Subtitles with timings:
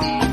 [0.00, 0.31] Bye.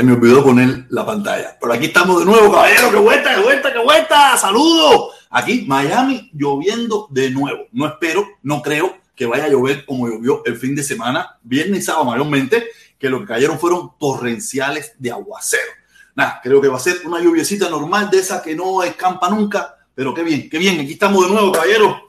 [0.00, 1.58] Se me olvidó poner la pantalla.
[1.60, 2.90] Pero aquí estamos de nuevo, caballero.
[2.90, 4.36] ¡Qué vuelta, qué vuelta, qué vuelta!
[4.38, 5.14] ¡Saludos!
[5.28, 7.66] Aquí, Miami, lloviendo de nuevo.
[7.72, 11.80] No espero, no creo que vaya a llover como llovió el fin de semana, viernes
[11.80, 12.68] y sábado mayormente,
[12.98, 15.70] que lo que cayeron fueron torrenciales de aguacero.
[16.14, 19.76] Nada, creo que va a ser una lluviecita normal de esa que no escampa nunca,
[19.94, 20.80] pero qué bien, qué bien.
[20.80, 22.08] Aquí estamos de nuevo, caballero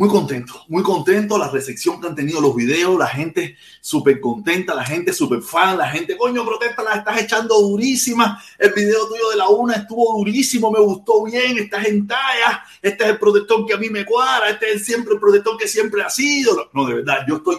[0.00, 1.36] muy contento, muy contento.
[1.36, 5.76] La recepción que han tenido los videos, la gente súper contenta, la gente súper fan,
[5.76, 8.42] la gente, coño, protesta, la estás echando durísima.
[8.58, 12.64] El video tuyo de la una estuvo durísimo, me gustó bien, estás en talla.
[12.80, 15.68] Este es el protector que a mí me cuadra, este es siempre el protector que
[15.68, 16.70] siempre ha sido.
[16.72, 17.58] No, de verdad, yo estoy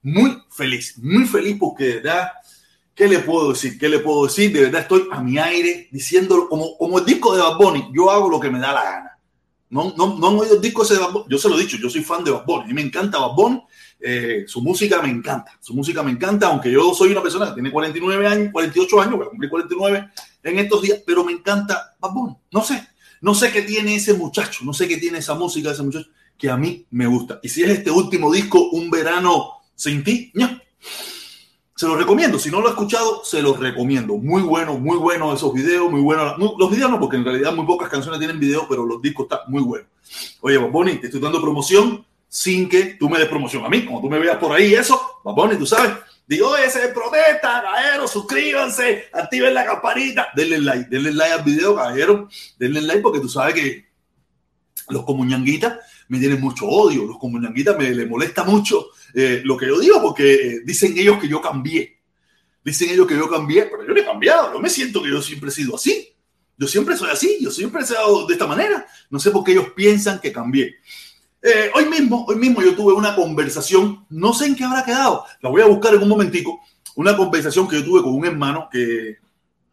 [0.00, 2.28] muy feliz, muy feliz porque de verdad,
[2.94, 3.78] ¿qué le puedo decir?
[3.78, 4.50] ¿Qué le puedo decir?
[4.50, 8.10] De verdad estoy a mi aire diciéndolo como, como el disco de Bad Bunny, yo
[8.10, 9.11] hago lo que me da la gana
[9.72, 12.02] no, no, no han oído el de Bad Yo se lo he dicho, yo soy
[12.02, 12.66] fan de Bad Bunny.
[12.68, 13.62] Mí me encanta Bad
[14.00, 15.58] eh, su música me encanta.
[15.60, 19.16] Su música me encanta, aunque yo soy una persona que tiene 49 años, 48 años,
[19.16, 20.08] voy a cumplir 49
[20.42, 22.12] en estos días, pero me encanta Bad
[22.50, 22.86] No sé,
[23.22, 26.08] no sé qué tiene ese muchacho, no sé qué tiene esa música de ese muchacho
[26.36, 27.40] que a mí me gusta.
[27.42, 30.50] Y si es este último disco, Un verano sin ti, ¿no?
[31.76, 32.38] Se los recomiendo.
[32.38, 34.16] Si no lo he escuchado, se los recomiendo.
[34.16, 36.36] Muy bueno, muy bueno esos videos, muy bueno.
[36.36, 39.40] los videos no, porque en realidad muy pocas canciones tienen video, pero los discos están
[39.48, 39.88] muy buenos.
[40.40, 43.84] Oye, Bonnie, te estoy dando promoción sin que tú me des promoción a mí.
[43.84, 45.92] Como tú me veas por ahí, eso, Bonnie, tú sabes.
[46.26, 51.74] Digo, ese es protesta, caballero, suscríbanse, activen la campanita, denle like, denle like al video,
[51.74, 52.28] caballero,
[52.58, 53.86] denle like porque tú sabes que
[54.88, 55.78] los comuñanguitas
[56.08, 60.00] me tienen mucho odio, los comuñanguitas me les molesta mucho eh, lo que yo digo,
[60.00, 61.98] porque dicen ellos que yo cambié.
[62.64, 64.52] Dicen ellos que yo cambié, pero yo no he cambiado.
[64.52, 66.08] Yo me siento que yo siempre he sido así.
[66.56, 68.86] Yo siempre soy así, yo siempre he sido de esta manera.
[69.10, 70.76] No sé por qué ellos piensan que cambié.
[71.42, 75.24] Eh, hoy mismo, hoy mismo yo tuve una conversación, no sé en qué habrá quedado,
[75.40, 76.60] la voy a buscar en un momentico,
[76.94, 79.16] una conversación que yo tuve con un hermano que,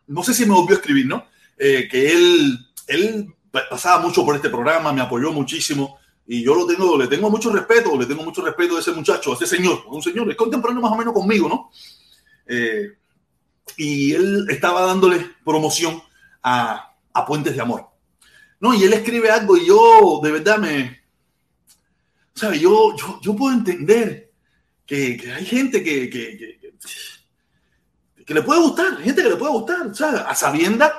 [0.08, 1.28] no sé si me volvió a escribir, ¿no?
[1.60, 2.58] Eh, que él,
[2.88, 3.36] él
[3.70, 6.00] pasaba mucho por este programa, me apoyó muchísimo,
[6.32, 9.32] y yo lo tengo, le tengo mucho respeto, le tengo mucho respeto a ese muchacho,
[9.32, 11.72] a ese señor, un señor, es contemporáneo más o menos conmigo, ¿no?
[12.46, 12.88] Eh,
[13.78, 16.00] y él estaba dándole promoción
[16.44, 17.88] a, a, Puentes de Amor.
[18.60, 21.02] No, y él escribe algo y yo de verdad me...
[22.44, 24.32] O yo, yo, yo puedo entender
[24.86, 26.60] que, que hay gente que, que,
[28.24, 30.94] que, le puede gustar, gente que le puede gustar, o sea, a sabienda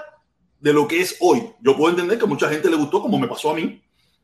[0.59, 1.53] de lo que es hoy.
[1.61, 3.81] Yo puedo entender que mucha gente le gustó, como me pasó a mí,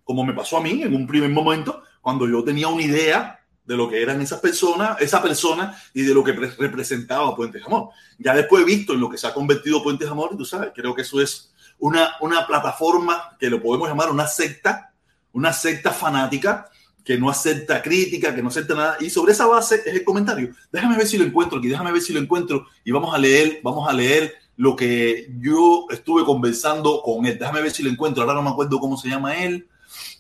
[0.07, 3.77] como me pasó a mí en un primer momento, cuando yo tenía una idea de
[3.77, 7.89] lo que eran esas personas, esa persona y de lo que representaba Puentes Amor.
[8.17, 10.71] Ya después he visto en lo que se ha convertido Puentes Amor, y tú sabes,
[10.73, 14.93] creo que eso es una, una plataforma que lo podemos llamar una secta,
[15.33, 16.71] una secta fanática
[17.05, 18.97] que no acepta crítica, que no acepta nada.
[19.01, 20.55] Y sobre esa base es el comentario.
[20.71, 23.61] Déjame ver si lo encuentro aquí, déjame ver si lo encuentro y vamos a leer,
[23.65, 27.39] vamos a leer lo que yo estuve conversando con él.
[27.39, 28.23] Déjame ver si lo encuentro.
[28.23, 29.69] Ahora no me acuerdo cómo se llama él.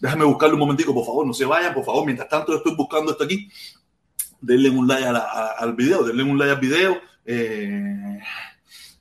[0.00, 2.04] Déjame buscarlo un momentico, por favor, no se vayan, por favor.
[2.04, 3.50] Mientras tanto, estoy buscando esto aquí.
[4.40, 7.00] Denle un like al video, denle un like al video.
[7.24, 8.20] Eh,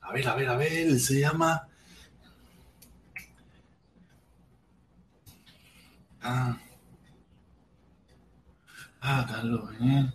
[0.01, 1.67] a ver, a ver, a ver, se llama.
[6.21, 6.57] Ah,
[9.01, 10.11] ah Carlos, eh.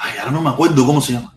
[0.00, 1.31] Ay, ahora no me acuerdo cómo se llama.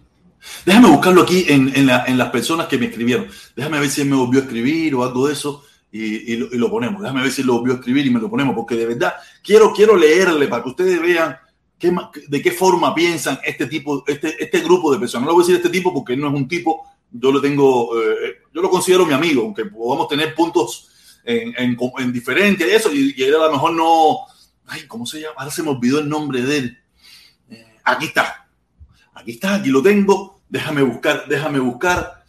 [0.65, 3.27] Déjame buscarlo aquí en, las personas que me escribieron.
[3.55, 7.01] Déjame ver si él me volvió a escribir o algo de eso y, lo, ponemos.
[7.01, 9.71] Déjame ver si lo volvió a escribir y me lo ponemos, porque de verdad quiero,
[9.71, 11.37] quiero leerle para que ustedes vean
[11.77, 11.95] qué,
[12.27, 15.25] de qué forma piensan este tipo, este, este grupo de personas.
[15.25, 17.39] No lo voy a decir este tipo porque él no es un tipo, yo lo
[17.39, 20.89] tengo, eh, yo lo considero mi amigo, aunque podamos tener puntos
[21.23, 24.17] en, en, diferentes, eso, y, él a lo mejor no,
[24.65, 25.35] ay, ¿cómo se llama?
[25.37, 26.77] Ahora se me olvidó el nombre de él.
[27.51, 28.47] Eh, aquí está,
[29.13, 32.23] aquí está, aquí lo tengo Déjame buscar, déjame buscar,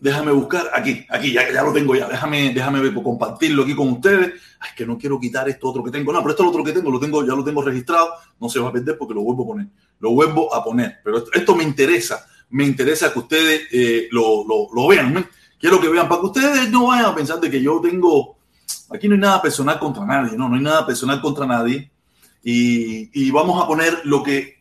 [0.00, 2.08] déjame buscar aquí, aquí, ya, ya lo tengo ya.
[2.08, 4.34] Déjame, déjame compartirlo aquí con ustedes.
[4.60, 6.12] Ay, que no quiero quitar esto otro que tengo.
[6.12, 8.10] No, pero esto es lo otro que tengo, lo tengo, ya lo tengo registrado.
[8.40, 9.66] No se va a perder porque lo vuelvo a poner.
[10.00, 10.98] Lo vuelvo a poner.
[11.04, 15.28] Pero esto, me interesa, me interesa que ustedes eh, lo, lo, lo, vean.
[15.58, 18.36] Quiero que vean, para que ustedes no vayan a pensar de que yo tengo.
[18.90, 21.90] Aquí no hay nada personal contra nadie, no, no hay nada personal contra nadie.
[22.42, 24.55] Y, y vamos a poner lo que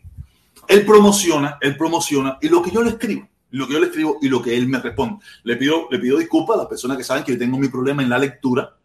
[0.67, 4.17] él promociona, él promociona y lo que yo le escribo, lo que yo le escribo
[4.21, 5.23] y lo que él me responde.
[5.43, 8.03] Le pido, le pido disculpas a las personas que saben que yo tengo mi problema
[8.03, 8.75] en la lectura,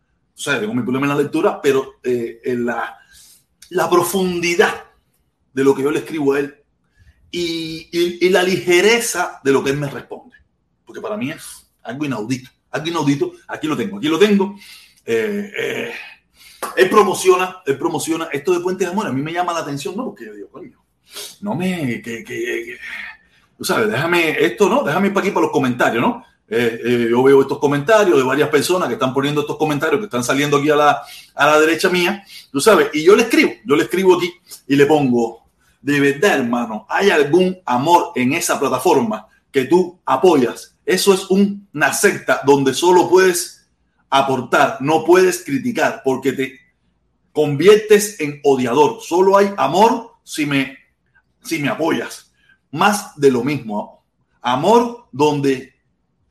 [0.41, 2.99] o sea, tengo mi problema en la lectura, pero eh, en la,
[3.91, 4.85] profundidad
[5.53, 6.55] de lo que yo le escribo a él
[7.31, 10.37] y, la ligereza de lo que él me responde,
[10.85, 13.33] porque para mí es algo inaudito, algo inaudito.
[13.49, 14.57] Aquí lo tengo, aquí lo tengo.
[15.05, 15.93] Eh, eh,
[16.77, 19.07] Él promociona, él promociona esto de Puente de Amor.
[19.07, 20.05] A mí me llama la atención, ¿no?
[20.07, 20.80] Porque yo digo,
[21.40, 22.79] no me, que,
[23.57, 24.83] tú sabes, déjame esto, ¿no?
[24.83, 26.25] Déjame ir para aquí para los comentarios, ¿no?
[26.49, 30.07] Eh, eh, yo veo estos comentarios de varias personas que están poniendo estos comentarios que
[30.07, 31.02] están saliendo aquí a la,
[31.35, 34.33] a la derecha mía, tú sabes, y yo le escribo, yo le escribo aquí
[34.67, 35.45] y le pongo,
[35.81, 40.75] de verdad, hermano, ¿hay algún amor en esa plataforma que tú apoyas?
[40.85, 43.69] Eso es una secta donde solo puedes
[44.11, 46.59] aportar, no puedes criticar, porque te
[47.33, 49.00] conviertes en odiador.
[49.00, 50.79] Solo hay amor si me,
[51.42, 52.32] si me apoyas.
[52.70, 54.04] Más de lo mismo.
[54.40, 55.75] Amor donde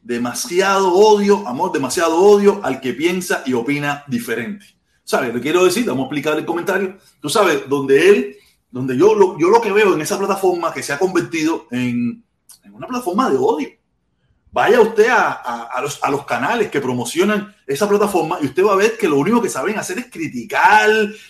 [0.02, 4.66] demasiado odio, amor, demasiado odio al que piensa y opina diferente.
[5.04, 5.34] ¿Sabes?
[5.34, 6.98] Le quiero decir, vamos a explicar el comentario.
[7.20, 8.38] Tú sabes, donde él,
[8.72, 12.24] donde yo lo, yo lo que veo en esa plataforma que se ha convertido en,
[12.64, 13.70] en una plataforma de odio.
[14.52, 18.74] Vaya usted a, a, los, a, los, canales que promocionan esa plataforma y usted va
[18.74, 20.90] a ver que lo único que saben hacer es criticar,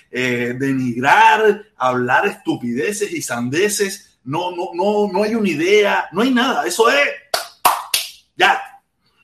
[0.09, 4.19] eh, denigrar, hablar estupideces y sandeces.
[4.23, 6.65] No, no, no, no hay una idea, no hay nada.
[6.65, 7.09] Eso es
[8.37, 8.61] ya.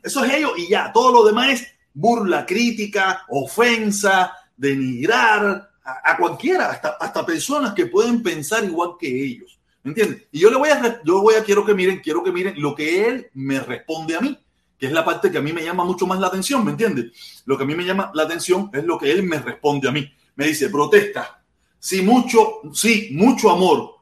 [0.03, 0.91] Eso es ello y ya.
[0.91, 8.21] Todo lo demás es burla, crítica, ofensa, denigrar a, cualquiera, hasta, hasta personas que pueden
[8.21, 9.54] pensar igual que ellos.
[9.85, 10.23] ¿Me entiendes?
[10.31, 12.73] Y yo le voy a, yo voy a, quiero que miren, quiero que miren lo
[12.73, 14.35] que él me responde a mí,
[14.79, 17.43] que es la parte que a mí me llama mucho más la atención, ¿me entiendes?
[17.45, 19.91] Lo que a mí me llama la atención es lo que él me responde a
[19.91, 20.11] mí.
[20.37, 21.45] Me dice, protesta,
[21.77, 23.97] si mucho, sí, mucho amor,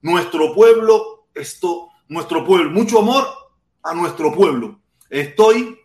[0.00, 3.24] nuestro pueblo, esto, nuestro pueblo, mucho amor
[3.80, 4.80] a nuestro pueblo.
[5.08, 5.78] Estoy,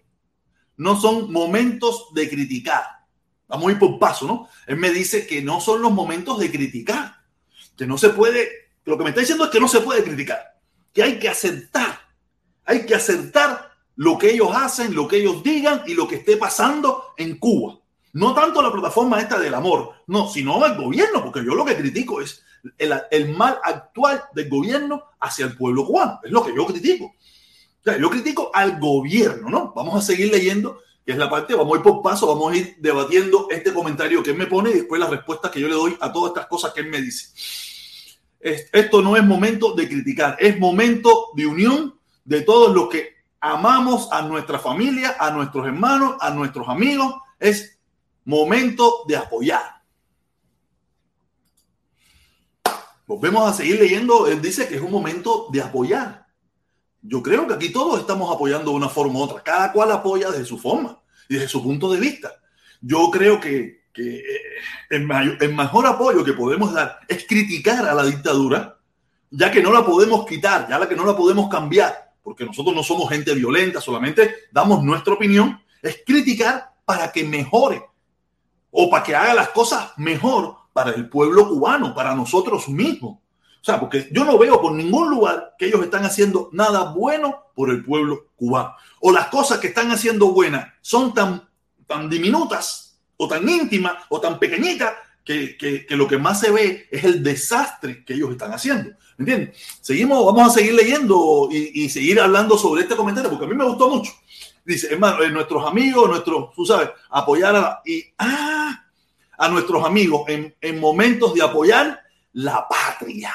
[0.78, 2.86] no son momentos de criticar.
[3.48, 4.50] Vamos a ir por paso, ¿no?
[4.66, 7.18] Él me dice que no son los momentos de criticar,
[7.78, 10.60] que no se puede, lo que me está diciendo es que no se puede criticar,
[10.94, 12.00] que hay que aceptar,
[12.66, 16.38] hay que aceptar lo que ellos hacen, lo que ellos digan y lo que esté
[16.38, 17.80] pasando en Cuba.
[18.14, 21.76] No tanto la plataforma esta del amor, no, sino el gobierno, porque yo lo que
[21.76, 22.44] critico es
[22.78, 27.14] el, el mal actual del gobierno hacia el pueblo cubano, es lo que yo critico
[27.96, 29.74] yo critico al gobierno, ¿no?
[29.76, 32.58] Vamos a seguir leyendo, que es la parte, vamos a ir por paso, vamos a
[32.58, 35.76] ir debatiendo este comentario que él me pone y después las respuestas que yo le
[35.76, 37.30] doy a todas estas cosas que él me dice.
[38.40, 44.10] Esto no es momento de criticar, es momento de unión de todos los que amamos
[44.12, 47.16] a nuestra familia, a nuestros hermanos, a nuestros amigos.
[47.40, 47.80] Es
[48.26, 49.78] momento de apoyar.
[53.08, 54.28] Volvemos a seguir leyendo.
[54.28, 56.28] Él dice que es un momento de apoyar.
[57.02, 59.42] Yo creo que aquí todos estamos apoyando de una forma u otra.
[59.42, 62.34] Cada cual apoya desde su forma y desde su punto de vista.
[62.82, 64.24] Yo creo que, eh,
[64.90, 68.78] el, el mejor apoyo que podemos dar es criticar a la dictadura,
[69.30, 72.84] ya que no la podemos quitar, ya que no la podemos cambiar, porque nosotros no
[72.84, 77.84] somos gente violenta, solamente damos nuestra opinión, es criticar para que mejore
[78.72, 83.18] o para que haga las cosas mejor para el pueblo cubano, para nosotros mismos.
[83.60, 87.48] O sea, porque yo no veo por ningún lugar que ellos están haciendo nada bueno
[87.56, 88.76] por el pueblo cubano.
[89.02, 91.50] O las cosas que están haciendo buenas son tan,
[91.86, 92.87] tan diminutas
[93.18, 94.94] o tan íntimas o tan pequeñitas
[95.24, 98.92] que, que, lo que más se ve es el desastre que ellos están haciendo.
[99.18, 99.58] ¿Entiendes?
[99.82, 103.66] Seguimos, vamos a seguir leyendo y, seguir hablando sobre este comentario porque a mí me
[103.66, 104.12] gustó mucho.
[104.64, 108.86] Dice, hermano, eh, nuestros amigos, nuestros, tú sabes, apoyar a, y, ah,
[109.38, 112.02] a nuestros amigos en, en momentos de apoyar
[112.34, 113.34] la patria.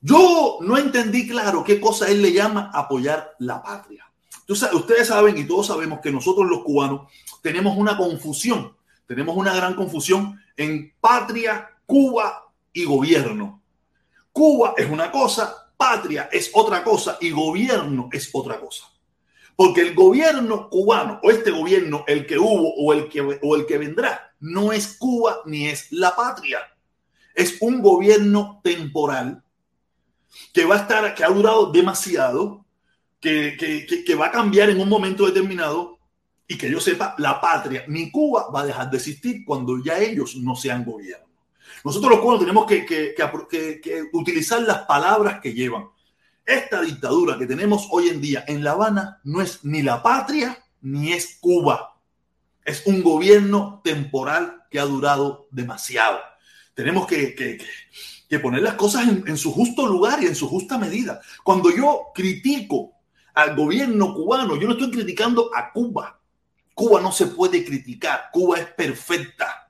[0.00, 4.10] Yo no entendí claro qué cosa él le llama apoyar la patria.
[4.48, 7.10] ustedes saben y todos sabemos que nosotros los cubanos
[7.42, 8.76] tenemos una confusión,
[9.06, 13.62] tenemos una gran confusión en patria, Cuba y gobierno.
[14.30, 18.84] Cuba es una cosa, patria es otra cosa y gobierno es otra cosa.
[19.56, 23.66] Porque el gobierno cubano o este gobierno, el que hubo o el que, o el
[23.66, 26.60] que vendrá, no es Cuba ni es la patria
[27.38, 29.44] es un gobierno temporal
[30.52, 32.66] que va a estar, que ha durado demasiado,
[33.20, 35.97] que, que, que, va a cambiar en un momento determinado
[36.50, 39.98] y que yo sepa, la patria, ni Cuba va a dejar de existir cuando ya
[39.98, 41.28] ellos no sean gobierno.
[41.84, 45.88] Nosotros los cubanos tenemos que, utilizar las palabras que llevan.
[46.44, 50.58] Esta dictadura que tenemos hoy en día en La Habana no es ni la patria
[50.80, 51.96] ni es Cuba.
[52.64, 56.18] Es un gobierno temporal que ha durado demasiado.
[56.72, 57.58] Tenemos que,
[58.42, 61.20] poner las cosas en, su justo lugar y en su justa medida.
[61.44, 62.92] Cuando yo critico
[63.34, 66.17] al gobierno cubano, yo no estoy criticando a Cuba.
[66.78, 68.28] Cuba no se puede criticar.
[68.32, 69.68] Cuba es perfecta.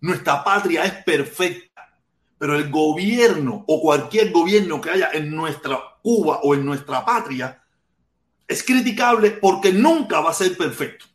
[0.00, 1.96] Nuestra patria es perfecta.
[2.36, 7.62] Pero el gobierno o cualquier gobierno que haya en nuestra Cuba o en nuestra patria
[8.48, 11.06] es criticable porque nunca va a ser perfecto.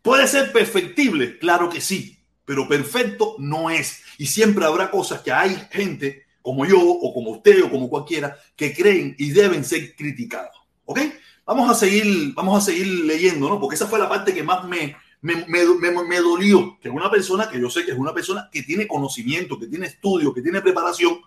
[0.00, 1.38] ¿Puede ser perfectible?
[1.38, 4.00] Claro que sí, pero perfecto no es.
[4.16, 8.34] Y siempre habrá cosas que hay gente como yo o como usted o como cualquiera
[8.56, 10.56] que creen y deben ser criticados.
[10.86, 11.00] ¿Ok?
[11.46, 13.60] Vamos a seguir, vamos a seguir leyendo, ¿no?
[13.60, 16.78] Porque esa fue la parte que más me, me, me, me, dolió.
[16.80, 19.86] Que una persona que yo sé que es una persona que tiene conocimiento, que tiene
[19.86, 21.20] estudio, que tiene preparación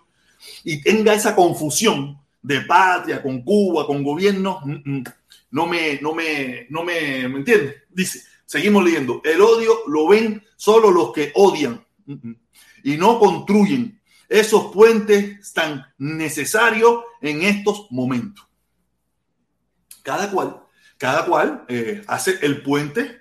[0.64, 5.04] y tenga esa confusión de patria con Cuba, con gobierno, mm, mm,
[5.50, 7.76] no me, no me, no me, ¿me entiendes?
[7.90, 9.20] Dice, Seguimos leyendo.
[9.24, 11.84] El odio lo ven solo los que odian
[12.82, 18.47] y no construyen esos puentes tan necesarios en estos momentos.
[20.08, 20.62] Cada cual,
[20.96, 23.20] cada cual eh, hace el puente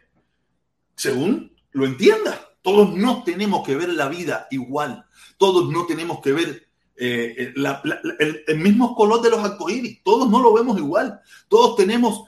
[0.95, 2.39] según lo entienda.
[2.61, 5.05] Todos no tenemos que ver la vida igual.
[5.37, 10.01] Todos no tenemos que ver eh, el, el, mismo color de los arcoíris.
[10.01, 11.19] Todos no lo vemos igual.
[11.49, 12.23] Todos tenemos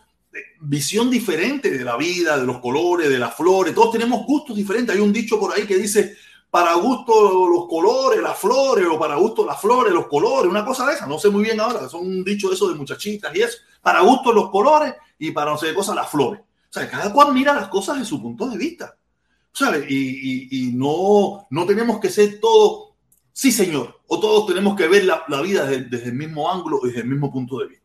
[0.59, 3.73] visión diferente de la vida, de los colores, de las flores.
[3.73, 4.93] Todos tenemos gustos diferentes.
[4.93, 6.17] Hay un dicho por ahí que dice,
[6.49, 10.87] para gusto los colores, las flores, o para gusto las flores, los colores, una cosa
[10.87, 11.05] de esa.
[11.05, 13.57] No sé muy bien ahora, son un dicho eso de muchachitas y eso.
[13.81, 16.41] Para gusto los colores y para no sé qué cosa las flores.
[16.41, 18.95] O sea, cada cual mira las cosas de su punto de vista.
[19.51, 19.89] ¿Sabes?
[19.89, 22.93] Y, no, no tenemos que ser todos,
[23.33, 26.99] sí señor, o todos tenemos que ver la, vida desde, desde el mismo ángulo, desde
[27.01, 27.79] el mismo punto de vista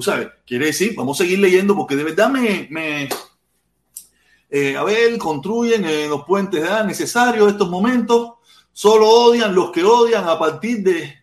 [0.00, 3.08] sabes, quiere decir, vamos a seguir leyendo porque de verdad me
[4.54, 6.84] eh, a ver, construyen los puentes ¿verdad?
[6.84, 8.34] necesarios estos momentos,
[8.72, 11.14] solo odian los que odian a partir de,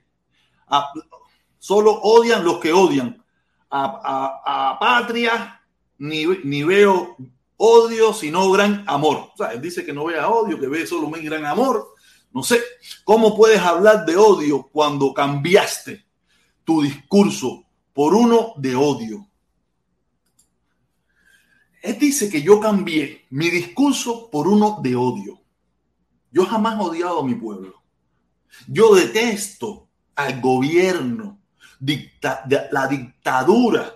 [1.60, 3.24] solo odian los que odian
[3.70, 5.62] a, patria,
[6.00, 7.16] ni, ni, veo
[7.58, 9.30] odio, sino gran amor.
[9.34, 11.94] O sea, él dice que no vea odio, que ve solo un gran amor.
[12.32, 12.62] No sé,
[13.04, 16.06] ¿cómo puedes hablar de odio cuando cambiaste
[16.70, 19.28] tu discurso por uno de odio.
[21.82, 25.42] Él dice que yo cambié mi discurso por uno de odio.
[26.32, 27.82] Yo jamás he odiado a mi pueblo.
[28.68, 31.40] Yo detesto al gobierno,
[32.72, 33.96] la dictadura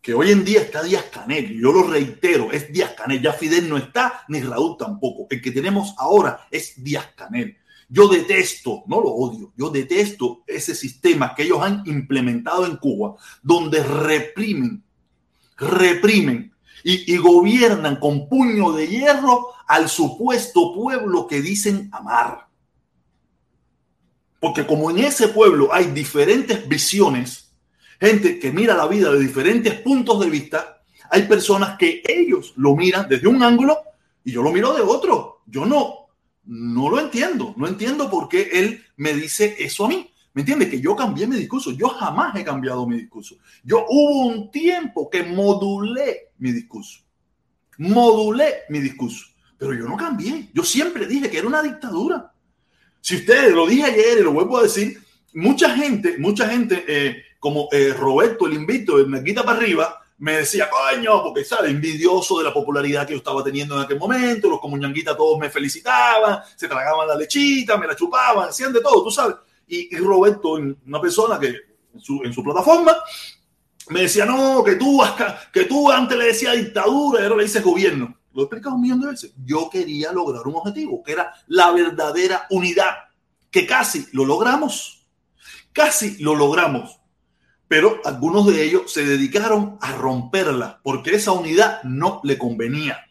[0.00, 1.60] que hoy en día está Díaz Canel.
[1.60, 3.20] Yo lo reitero, es Díaz Canel.
[3.20, 5.26] Ya Fidel no está, ni Raúl tampoco.
[5.28, 7.58] El que tenemos ahora es Díaz Canel.
[7.90, 13.16] Yo detesto, no lo odio, yo detesto ese sistema que ellos han implementado en Cuba,
[13.42, 14.84] donde reprimen,
[15.56, 16.52] reprimen
[16.84, 22.46] y, gobiernan con puño de hierro al supuesto pueblo que dicen amar.
[24.40, 27.52] Porque como en ese pueblo hay diferentes visiones,
[28.00, 32.76] gente que mira la vida de diferentes puntos de vista, hay personas que ellos lo
[32.76, 33.78] miran desde un ángulo
[34.24, 35.42] y yo lo miro de otro.
[35.46, 36.08] Yo no,
[36.44, 37.54] no lo entiendo.
[37.56, 40.10] No entiendo por qué él me dice eso a mí.
[40.38, 40.70] ¿Me entiende?
[40.70, 41.72] Que yo cambié mi discurso.
[41.72, 43.38] Yo jamás he cambiado mi discurso.
[43.64, 47.00] Yo hubo un tiempo que modulé mi discurso.
[47.78, 49.26] Modulé mi discurso.
[49.58, 50.48] Pero yo no cambié.
[50.54, 52.32] Yo siempre dije que era una dictadura.
[53.00, 55.02] Si ustedes lo dije ayer y lo vuelvo a decir,
[55.34, 60.36] mucha gente, mucha gente, eh, como eh, Roberto, el invito, el quita para arriba, me
[60.36, 64.48] decía, coño, porque sabe, envidioso de la popularidad que yo estaba teniendo en aquel momento,
[64.48, 69.02] los comuñanguitas todos me felicitaban, se tragaban la lechita, me la chupaban, hacían de todo,
[69.02, 69.34] tú sabes.
[69.68, 70.52] Y, Roberto,
[70.86, 71.48] una persona que
[71.94, 72.96] en su, en su, plataforma,
[73.90, 75.00] me decía, no, que tú,
[75.52, 78.16] que tú antes le decías dictadura y ahora le dices gobierno.
[78.32, 79.32] Lo he explicado un millón de veces.
[79.44, 82.90] Yo quería lograr un objetivo, que era la verdadera unidad,
[83.50, 85.06] que casi lo logramos.
[85.72, 86.98] Casi lo logramos
[87.68, 93.04] pero algunos de ellos se dedicaron a romperla porque esa unidad no le convenía.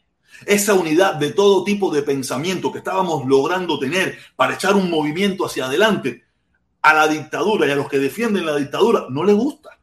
[0.46, 5.46] Esa unidad de todo tipo de pensamiento que estábamos logrando tener para echar un movimiento
[5.46, 6.24] hacia adelante
[6.82, 9.80] a la dictadura y a los que defienden la dictadura no le gusta,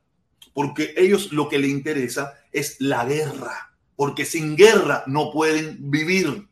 [0.52, 6.48] porque ellos lo que les interesa es la guerra, porque sin guerra no pueden vivir.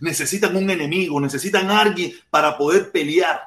[0.00, 3.40] Necesitan un enemigo, necesitan alguien para poder pelear.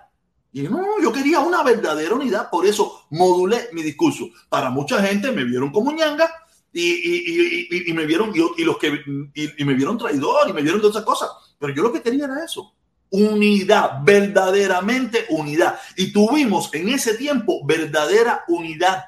[0.51, 4.29] Y no, yo quería una verdadera unidad, por eso modulé mi discurso.
[4.49, 6.27] Para mucha gente me vieron como ñanga
[6.73, 9.01] y, me vieron y, los que
[9.35, 11.29] y, me vieron traidor y me vieron de otras cosas.
[11.59, 12.73] Pero yo lo que quería era eso,
[13.09, 15.79] unidad, verdaderamente unidad.
[15.95, 19.05] Y tuvimos en ese tiempo verdadera unidad.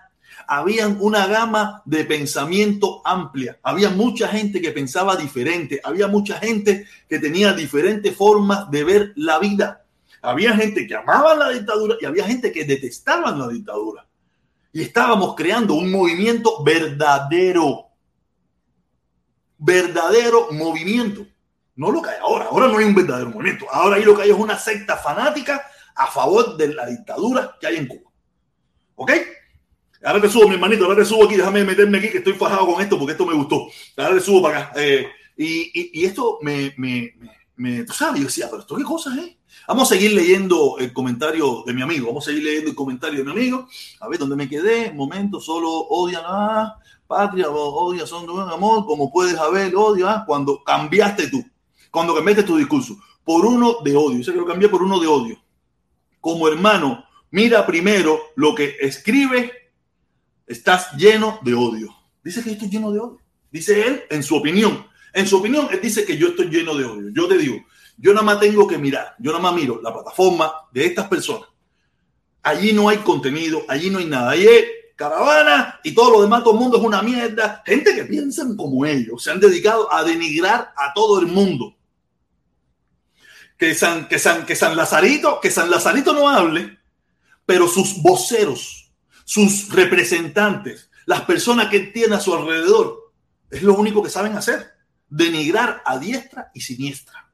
[0.47, 3.59] Habían una gama de pensamiento amplia.
[3.63, 5.79] Había mucha gente que pensaba diferente.
[5.83, 9.81] Había mucha gente que tenía diferentes formas de ver la vida
[10.21, 14.07] había gente que amaba la dictadura y había gente que detestaba la dictadura.
[14.71, 17.87] Y estábamos creando un movimiento verdadero.
[19.57, 21.25] Verdadero movimiento.
[21.75, 22.45] No lo que hay ahora.
[22.45, 23.65] Ahora no hay un verdadero movimiento.
[23.71, 25.61] Ahora ahí lo que hay es una secta fanática
[25.95, 28.11] a favor de la dictadura que hay en Cuba.
[28.95, 29.11] ¿Ok?
[30.03, 30.85] Ahora te subo, mi hermanito.
[30.85, 31.35] Ahora te subo aquí.
[31.35, 33.67] Déjame meterme aquí que estoy fajado con esto porque esto me gustó.
[33.97, 34.79] Ahora te subo para acá.
[34.81, 35.07] Eh,
[35.37, 37.15] Y, esto me, me,
[37.55, 39.37] me, tú sabes, yo decía, pero esto qué cosa es.
[39.67, 42.07] Vamos a seguir leyendo el comentario de mi amigo.
[42.07, 43.67] Vamos a seguir leyendo el comentario de mi amigo.
[43.99, 44.91] A ver dónde me quedé.
[44.91, 46.75] Momento, solo odian a
[47.07, 48.85] patria, odia, son de buen amor.
[48.85, 51.43] Como puedes saber, odia cuando cambiaste tú,
[51.91, 54.17] cuando cambiaste tu discurso por uno de odio.
[54.17, 55.41] Dice que lo cambié por uno de odio.
[56.19, 59.51] Como hermano, mira primero lo que escribe.
[60.47, 61.95] Estás lleno de odio.
[62.23, 63.19] Dice que estoy lleno de odio.
[63.51, 64.87] Dice él en su opinión.
[65.13, 67.09] En su opinión, él dice que yo estoy lleno de odio.
[67.13, 67.57] Yo te digo,
[67.97, 71.49] yo nada más tengo que mirar, yo nada más miro la plataforma de estas personas.
[72.43, 74.31] Allí no hay contenido, allí no hay nada.
[74.31, 77.61] Allí es caravana y todo lo demás, todo el mundo es una mierda.
[77.65, 81.75] Gente que piensan como ellos, se han dedicado a denigrar a todo el mundo.
[83.61, 86.79] Que San, que San, que San Lazarito, que San no hable,
[87.45, 88.91] pero sus voceros,
[89.23, 93.13] sus representantes, las personas que tienen a su alrededor,
[93.51, 94.71] es lo único que saben hacer
[95.07, 97.29] denigrar a diestra y siniestra.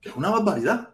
[0.00, 0.88] Es una barbaridad.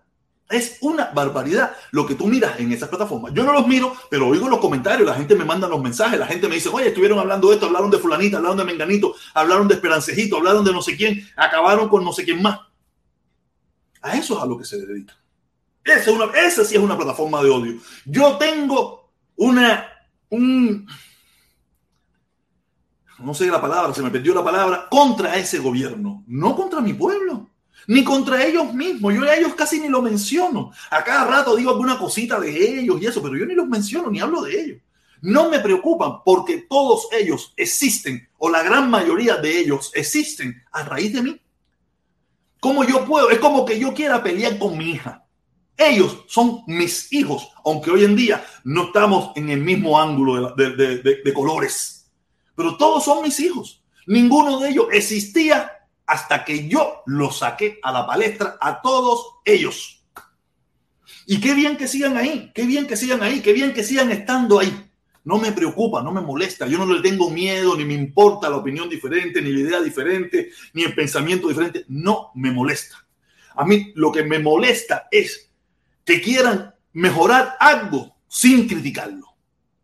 [0.51, 3.33] Es una barbaridad lo que tú miras en esas plataformas.
[3.33, 6.27] Yo no los miro, pero oigo los comentarios, la gente me manda los mensajes, la
[6.27, 9.69] gente me dice, oye, estuvieron hablando de esto, hablaron de fulanita, hablaron de menganito, hablaron
[9.69, 12.67] de esperancejito, hablaron de no sé quién, acabaron con no sé quién más.
[14.03, 15.17] A eso es a lo que se dedica.
[15.85, 17.81] Esa, sí es una plataforma de odio.
[18.05, 19.89] Yo tengo una,
[20.29, 20.87] un,
[23.21, 26.93] no sé la palabra, se me perdió la palabra, contra ese gobierno, no contra mi
[26.93, 27.49] pueblo,
[27.87, 29.15] ni contra ellos mismos.
[29.15, 30.73] Yo a ellos casi ni lo menciono.
[30.91, 34.11] A cada rato digo alguna cosita de ellos y eso, pero yo ni los menciono,
[34.11, 34.79] ni hablo de ellos.
[35.21, 40.85] No me preocupan porque todos ellos existen, o la gran mayoría de ellos existen a
[40.85, 41.41] raíz de mí.
[42.61, 43.31] ¿Cómo yo puedo?
[43.31, 45.25] Es como que yo quiera pelear con mi hija.
[45.77, 51.33] Ellos son mis hijos, aunque hoy en día no estamos en el mismo ángulo de,
[51.33, 51.99] colores
[52.59, 53.85] pero todos son mis hijos.
[54.09, 55.71] Ninguno de ellos existía
[56.05, 60.05] hasta que yo los saqué a la palestra a todos ellos.
[61.25, 64.11] Y qué bien que sigan ahí, qué bien que sigan ahí, qué bien que sigan
[64.11, 64.88] estando ahí.
[65.29, 66.67] No me preocupa, no me molesta.
[66.67, 70.49] Yo no le tengo miedo, ni me importa la opinión diferente, ni la idea diferente,
[70.73, 71.85] ni el pensamiento diferente.
[71.88, 73.07] No me molesta.
[73.55, 75.51] A mí lo que me molesta es
[76.03, 79.27] que quieran mejorar algo sin criticarlo,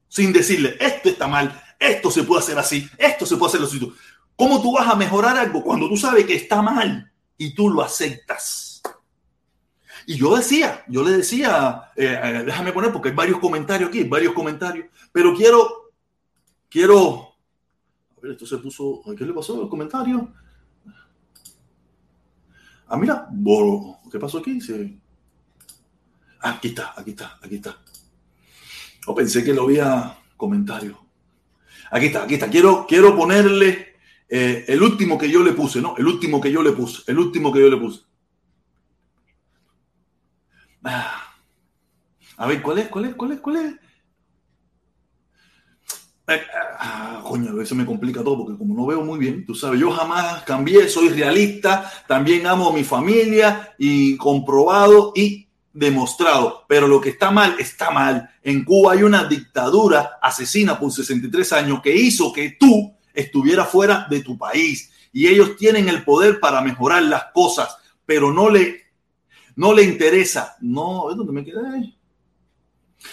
[0.08, 3.92] sin decirle, esto está mal, esto se puede hacer así, esto se puede hacer así.
[4.36, 7.82] ¿Cómo tú vas a mejorar algo cuando tú sabes que está mal y tú lo
[7.82, 8.73] aceptas?
[10.06, 14.04] Y yo decía, yo le decía, eh, eh, déjame poner porque hay varios comentarios aquí,
[14.04, 15.92] varios comentarios, pero quiero,
[16.68, 17.34] quiero,
[18.16, 20.22] a ver, esto se puso, ¿qué le pasó los comentarios?
[22.86, 23.28] Ah, mira,
[24.10, 24.58] ¿qué pasó aquí?
[26.40, 27.78] Aquí está, aquí está, aquí está.
[29.06, 30.98] O pensé que lo había comentarios.
[31.90, 32.50] Aquí está, aquí está.
[32.50, 33.96] Quiero, quiero ponerle
[34.28, 35.94] eh, el último que yo le puse, ¿no?
[35.96, 38.02] El último que yo le puse, el último que yo le puse.
[40.84, 41.34] Ah.
[42.36, 42.88] A ver, ¿cuál es?
[42.88, 43.14] ¿Cuál es?
[43.14, 43.40] ¿Cuál es?
[43.40, 43.74] ¿Cuál es?
[46.26, 46.40] Eh,
[46.78, 49.78] ah, coño, a veces me complica todo porque como no veo muy bien, tú sabes,
[49.78, 56.88] yo jamás cambié, soy realista, también amo a mi familia y comprobado y demostrado, pero
[56.88, 58.30] lo que está mal está mal.
[58.42, 64.06] En Cuba hay una dictadura asesina por 63 años que hizo que tú estuvieras fuera
[64.08, 68.83] de tu país y ellos tienen el poder para mejorar las cosas, pero no le
[69.56, 71.94] no le interesa, no, ¿dónde me quedé?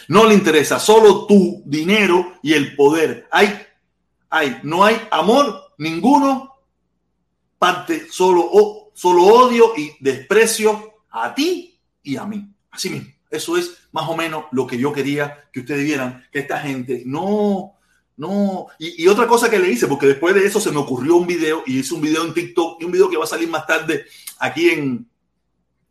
[0.07, 3.27] No le interesa solo tu dinero y el poder.
[3.31, 3.59] Hay
[4.29, 6.55] hay no hay amor ninguno
[7.59, 12.47] parte solo solo odio y desprecio a ti y a mí.
[12.71, 13.09] Así mismo.
[13.29, 17.03] Eso es más o menos lo que yo quería que ustedes vieran, que esta gente
[17.05, 17.75] no,
[18.17, 18.67] no.
[18.77, 21.63] Y, otra cosa que le hice, porque después de eso se me ocurrió un video
[21.65, 24.05] y hice un video en TikTok y un video que va a salir más tarde
[24.37, 25.09] aquí en,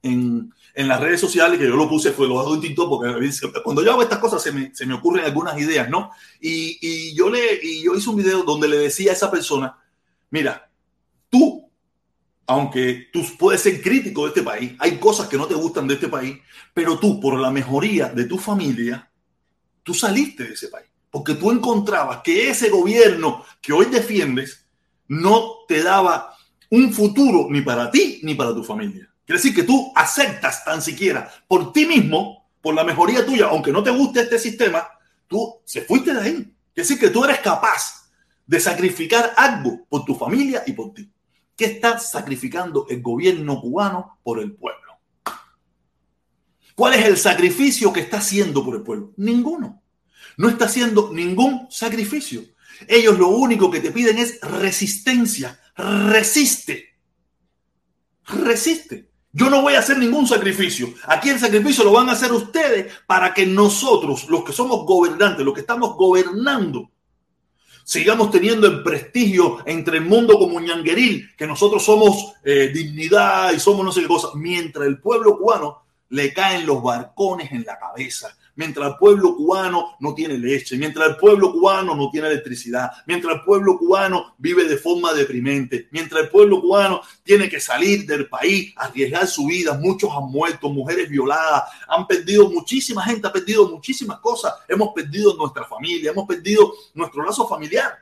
[0.02, 3.30] en, en las redes sociales, que yo lo puse, fue lo hago TikTok, porque
[3.62, 6.10] cuando yo hago estas cosas se me, se me ocurren algunas ideas, ¿no?
[6.40, 9.76] Y, y, yo le, y yo hice un video donde le decía a esa persona,
[10.30, 10.70] mira,
[11.28, 11.70] tú
[12.50, 15.94] aunque tú puedes ser crítico de este país, hay cosas que no te gustan de
[15.94, 16.36] este país,
[16.74, 19.08] pero tú, por la mejoría de tu familia,
[19.84, 24.66] tú saliste de ese país, porque tú encontrabas que ese gobierno que hoy defiendes
[25.06, 26.36] no te daba
[26.70, 29.08] un futuro ni para ti ni para tu familia.
[29.30, 33.70] Quiere decir que tú aceptas tan siquiera por ti mismo, por la mejoría tuya, aunque
[33.70, 34.88] no te guste este sistema,
[35.28, 36.32] tú se fuiste de ahí.
[36.32, 38.10] Quiere decir que tú eres capaz
[38.44, 41.08] de sacrificar algo por tu familia y por ti.
[41.54, 44.98] ¿Qué está sacrificando el gobierno cubano por el pueblo?
[46.74, 49.12] ¿Cuál es el sacrificio que está haciendo por el pueblo?
[49.16, 49.80] Ninguno.
[50.38, 52.42] No está haciendo ningún sacrificio.
[52.88, 55.60] Ellos lo único que te piden es resistencia.
[55.76, 56.96] Resiste.
[58.24, 59.09] resiste.
[59.32, 60.92] Yo no voy a hacer ningún sacrificio.
[61.04, 65.44] Aquí el sacrificio lo van a hacer ustedes para que nosotros, los que somos gobernantes,
[65.44, 66.90] los que estamos gobernando,
[67.84, 73.60] sigamos teniendo el prestigio entre el mundo como ñangueril, que nosotros somos eh, dignidad y
[73.60, 77.78] somos no sé qué cosa, mientras el pueblo cubano le caen los barcones en la
[77.78, 82.90] cabeza, mientras el pueblo cubano no tiene leche, mientras el pueblo cubano no tiene electricidad,
[83.06, 88.04] mientras el pueblo cubano vive de forma deprimente, mientras el pueblo cubano tiene que salir
[88.04, 93.32] del país, arriesgar su vida, muchos han muerto, mujeres violadas, han perdido, muchísima gente ha
[93.32, 97.94] perdido muchísimas cosas, hemos perdido nuestra familia, hemos perdido nuestro lazo familiar,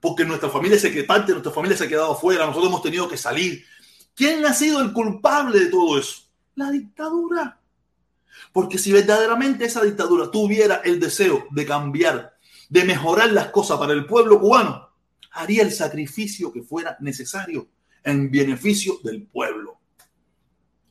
[0.00, 3.16] porque nuestra familia se parte, nuestra familia se ha quedado afuera, nosotros hemos tenido que
[3.16, 3.64] salir.
[4.16, 6.22] ¿Quién ha sido el culpable de todo eso?
[6.56, 7.60] La dictadura.
[8.54, 12.36] Porque si verdaderamente esa dictadura tuviera el deseo de cambiar,
[12.68, 14.90] de mejorar las cosas para el pueblo cubano,
[15.32, 17.66] haría el sacrificio que fuera necesario
[18.04, 19.80] en beneficio del pueblo.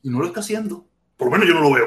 [0.02, 0.86] Y no lo está haciendo.
[1.16, 1.86] Por lo menos yo no lo veo.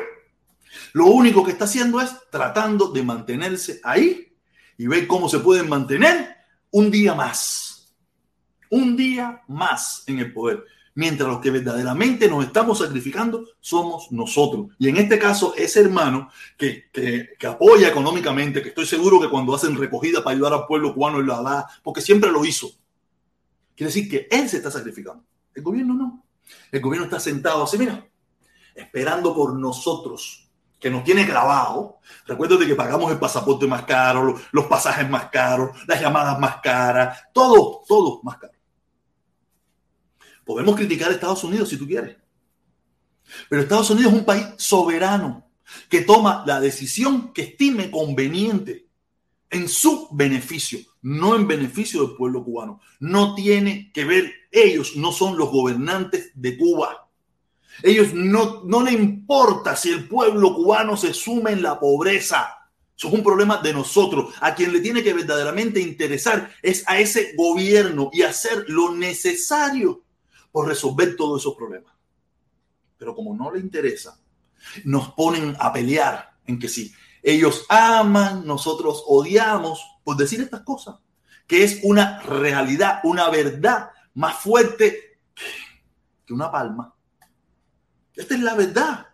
[0.94, 4.36] Lo único que está haciendo es tratando de mantenerse ahí
[4.80, 6.38] y ver cómo se pueden mantener
[6.72, 7.94] un día más.
[8.72, 10.66] Un día más en el poder
[10.98, 14.70] mientras los que verdaderamente nos estamos sacrificando somos nosotros.
[14.80, 19.54] Y en este caso, ese hermano que, que, apoya económicamente, que estoy seguro que cuando
[19.54, 22.72] hacen recogida para ayudar al pueblo cubano, él lo da, porque siempre lo hizo.
[23.76, 25.24] Quiere decir que él se está sacrificando.
[25.54, 26.26] El gobierno no.
[26.72, 28.04] El gobierno está sentado así, mira,
[28.74, 32.00] esperando por nosotros, que nos tiene grabado.
[32.26, 37.20] Recuerda que pagamos el pasaporte más caro, los pasajes más caros, las llamadas más caras,
[37.32, 38.57] todo, todo más caro.
[40.48, 42.16] Podemos criticar a Estados Unidos si tú quieres.
[43.50, 45.46] Pero Estados Unidos es un país soberano
[45.90, 48.88] que toma la decisión que estime conveniente
[49.50, 52.80] en su beneficio, no en beneficio del pueblo cubano.
[53.02, 57.10] No tiene que ver, ellos no son los gobernantes de Cuba.
[57.84, 62.54] Ellos no, no le importa si el pueblo cubano se sume en la pobreza.
[62.98, 64.34] Eso es un problema de nosotros.
[64.40, 70.07] A quien le tiene que verdaderamente interesar es a ese gobierno y hacer lo necesario
[70.52, 71.94] por resolver todos esos problemas.
[72.98, 74.20] Pero como no le interesa,
[74.84, 80.96] nos ponen a pelear en que sí, ellos aman, nosotros odiamos, por decir estas cosas,
[81.46, 85.20] que es una realidad, una verdad más fuerte
[86.26, 86.94] que una palma.
[88.16, 89.08] Esta es la verdad.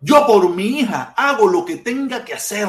[0.00, 2.68] Yo por mi hija hago lo que tenga que hacer.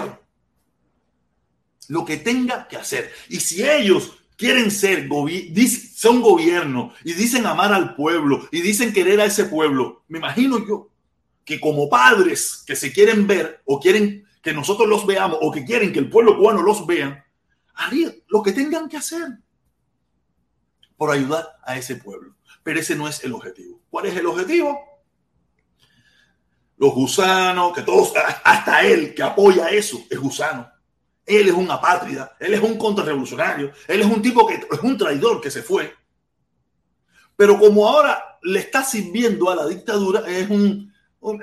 [1.88, 3.12] Lo que tenga que hacer.
[3.30, 5.10] Y si ellos quieren ser,
[5.96, 10.66] son gobierno y dicen amar al pueblo y dicen querer a ese pueblo, me imagino
[10.66, 10.90] yo
[11.44, 15.66] que como padres que se quieren ver o quieren que nosotros los veamos o que
[15.66, 17.22] quieren que el pueblo cubano los vean,
[17.74, 19.28] harían lo que tengan que hacer
[20.96, 22.36] por ayudar a ese pueblo.
[22.64, 23.82] Pero ese no es el objetivo.
[23.90, 24.80] ¿Cuál es el objetivo?
[26.78, 28.14] Los gusanos, que todos,
[28.46, 30.79] hasta él que apoya eso, es gusano
[31.30, 34.98] él es un apátrida, él es un contrarrevolucionario, él es un tipo que es un
[34.98, 35.96] traidor que se fue.
[37.36, 40.92] Pero como ahora le está sirviendo a la dictadura, es un,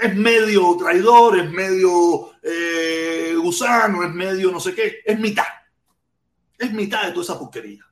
[0.01, 5.45] es medio traidor, es medio eh, gusano, es medio no sé qué, es mitad.
[6.59, 7.87] Es mitad de toda esa porquería.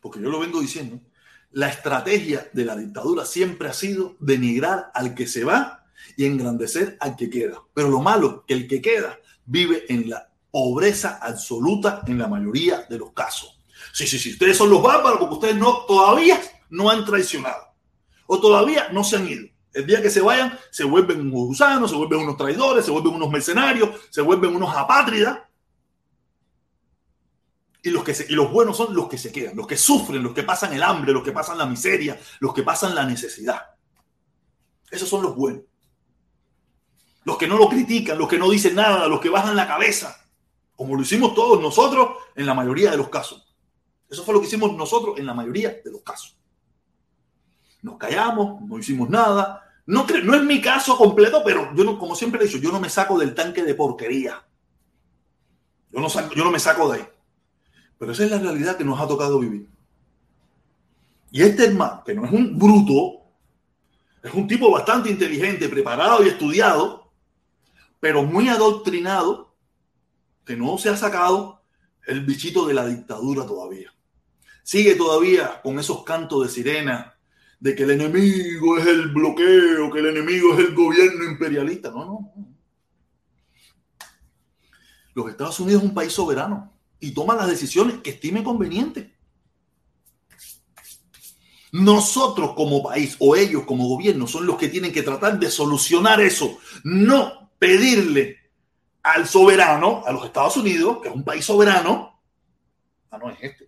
[0.00, 1.00] Porque yo lo vengo diciendo,
[1.52, 5.85] la estrategia de la dictadura siempre ha sido denigrar al que se va
[6.16, 7.62] y engrandecer al que queda.
[7.74, 12.86] Pero lo malo que el que queda vive en la pobreza absoluta en la mayoría
[12.88, 13.58] de los casos.
[13.92, 17.74] Sí, sí, sí, ustedes son los bárbaros porque ustedes no, todavía no han traicionado
[18.26, 19.46] o todavía no se han ido.
[19.72, 23.14] El día que se vayan, se vuelven unos gusanos, se vuelven unos traidores, se vuelven
[23.14, 25.40] unos mercenarios, se vuelven unos apátridas.
[27.82, 30.32] Y los, que y los buenos son los que se quedan, los que sufren, los
[30.32, 33.60] que pasan el hambre, los que pasan la miseria, los que pasan la necesidad.
[34.90, 35.62] Esos son los buenos
[37.26, 40.16] los que no lo critican, los que no dicen nada, los que bajan la cabeza,
[40.76, 43.44] como lo hicimos todos nosotros en la mayoría de los casos.
[44.08, 46.38] Eso fue lo que hicimos nosotros en la mayoría de los casos.
[47.82, 49.60] Nos callamos, no hicimos nada.
[49.86, 52.78] No, no es mi caso completo, pero yo no, como siempre he dicho, yo no
[52.78, 54.46] me saco del tanque de porquería.
[55.90, 57.08] Yo no, yo no me saco de ahí.
[57.98, 59.68] Pero esa es la realidad que nos ha tocado vivir.
[61.32, 63.24] Y este hermano, que no es un bruto,
[64.22, 67.05] es un tipo bastante inteligente, preparado y estudiado,
[68.00, 69.54] pero muy adoctrinado,
[70.44, 71.62] que no se ha sacado
[72.06, 73.92] el bichito de la dictadura todavía.
[74.62, 77.16] Sigue todavía con esos cantos de sirena
[77.58, 81.90] de que el enemigo es el bloqueo, que el enemigo es el gobierno imperialista.
[81.90, 82.56] No, no, no.
[85.14, 89.16] Los Estados Unidos es un país soberano y toma las decisiones que estime conveniente.
[91.72, 96.20] Nosotros como país o ellos como gobierno son los que tienen que tratar de solucionar
[96.20, 98.38] eso, no pedirle
[99.02, 102.20] al soberano, a los Estados Unidos, que es un país soberano,
[103.10, 103.66] ah, no es este,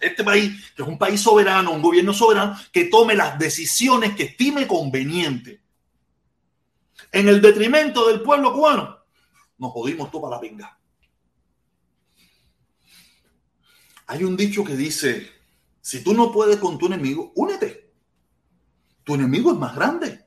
[0.00, 4.24] este país, que es un país soberano, un gobierno soberano, que tome las decisiones que
[4.24, 5.60] estime conveniente.
[7.10, 8.98] En el detrimento del pueblo cubano,
[9.58, 10.78] nos jodimos todo para la pinga.
[14.06, 15.30] Hay un dicho que dice,
[15.80, 17.92] si tú no puedes con tu enemigo, únete.
[19.04, 20.21] Tu enemigo es más grande.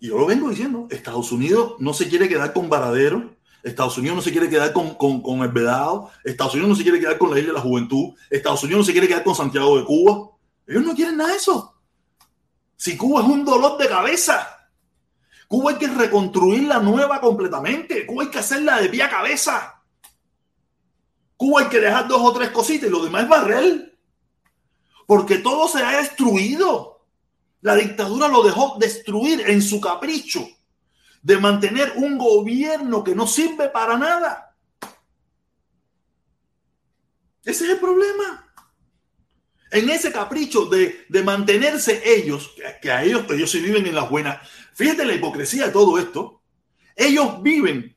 [0.00, 4.16] Y yo lo vengo diciendo, Estados Unidos no se quiere quedar con Varadero, Estados Unidos
[4.16, 7.30] no se quiere quedar con, con, el Vedado, Estados Unidos no se quiere quedar con
[7.30, 10.30] la isla de la juventud, Estados Unidos no se quiere quedar con Santiago de Cuba.
[10.66, 11.74] Ellos no quieren nada de eso.
[12.76, 14.70] Si Cuba es un dolor de cabeza,
[15.48, 19.82] Cuba hay que reconstruirla nueva completamente, Cuba hay que hacerla de pie a cabeza.
[21.36, 23.98] Cuba hay que dejar dos o tres cositas y lo demás es barrel.
[25.06, 26.97] Porque todo se ha destruido.
[27.60, 30.48] La dictadura lo dejó destruir en su capricho
[31.22, 34.56] de mantener un gobierno que no sirve para nada.
[37.44, 38.52] Ese es el problema.
[39.70, 44.48] En ese capricho de, mantenerse ellos, que a ellos, ellos sí viven en las buenas.
[44.74, 46.42] Fíjate la hipocresía de todo esto.
[46.94, 47.96] Ellos viven,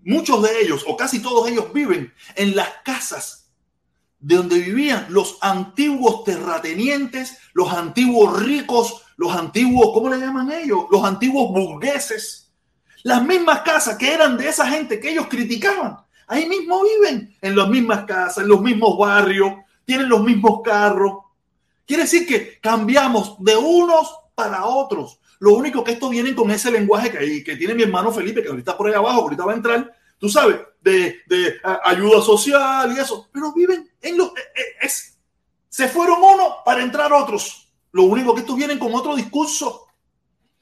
[0.00, 3.43] muchos de ellos, o casi todos ellos viven en las casas
[4.24, 10.86] de donde vivían los antiguos terratenientes, los antiguos ricos, los antiguos, ¿cómo le llaman ellos?
[10.90, 12.44] Los antiguos burgueses
[13.04, 17.54] las mismas casas que eran de esa gente que ellos criticaban, ahí mismo viven, en
[17.54, 19.52] las mismas casas, en los mismos barrios,
[19.84, 21.18] tienen los mismos carros.
[21.86, 25.20] Quiere decir que cambiamos de unos para otros.
[25.38, 28.48] Lo único que esto viene con ese lenguaje que, que tiene mi hermano Felipe, que
[28.48, 33.28] ahorita por ahí abajo, ahorita va a entrar, tú sabes, de, ayuda social y eso,
[33.32, 34.28] pero viven en los...
[34.28, 35.18] Eh, eh, es,
[35.68, 37.72] se fueron unos para entrar otros.
[37.92, 39.86] Lo único que estos vienen con otro discurso.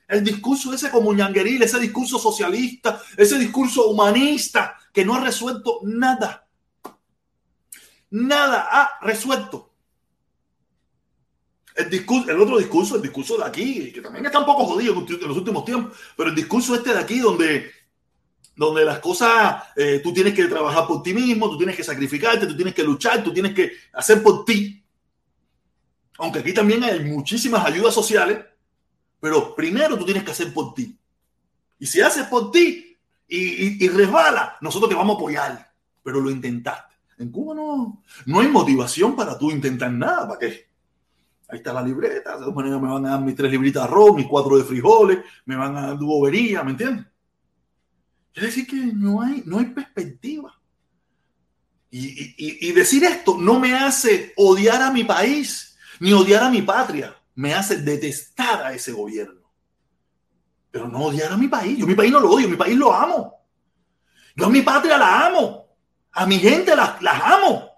[0.08, 5.80] El discurso ese como ñangueril, ese discurso socialista, ese discurso humanista que no ha resuelto
[5.82, 6.46] nada.
[8.10, 9.70] Nada ha resuelto.
[11.74, 14.94] El, discurso, el otro discurso, el discurso de aquí, que también está un poco jodido
[14.94, 17.70] en los últimos tiempos, pero el discurso este de aquí donde,
[18.54, 22.46] donde las cosas, eh, tú tienes que trabajar por ti mismo, tú tienes que sacrificarte,
[22.46, 24.84] tú tienes que luchar, tú tienes que hacer por ti.
[26.18, 28.38] Aunque aquí también hay muchísimas ayudas sociales
[29.22, 30.98] pero primero tú tienes que hacer por ti.
[31.78, 35.72] Y si haces por ti y, resbala, nosotros te vamos a apoyar.
[36.02, 36.96] Pero lo intentaste.
[37.18, 40.26] En Cuba no, no hay motivación para tú intentar nada.
[40.26, 40.66] ¿Para qué?
[41.48, 42.32] Ahí está la libreta.
[42.32, 44.64] De todas maneras me van a dar mis tres libritas de arroz, mis cuatro de
[44.64, 47.06] frijoles, me van a dar bobería, ¿me entiendes?
[48.32, 50.58] Quiere decir que no hay, no hay perspectiva.
[51.90, 57.14] y, decir esto no me hace odiar a mi país, ni odiar a mi patria
[57.34, 59.40] me hace detestar a ese gobierno.
[60.70, 61.78] Pero no odiar a mi país.
[61.78, 63.34] Yo mi país no lo odio, mi país lo amo.
[64.34, 65.68] Yo a mi patria la amo.
[66.12, 67.70] A mi gente las la amo.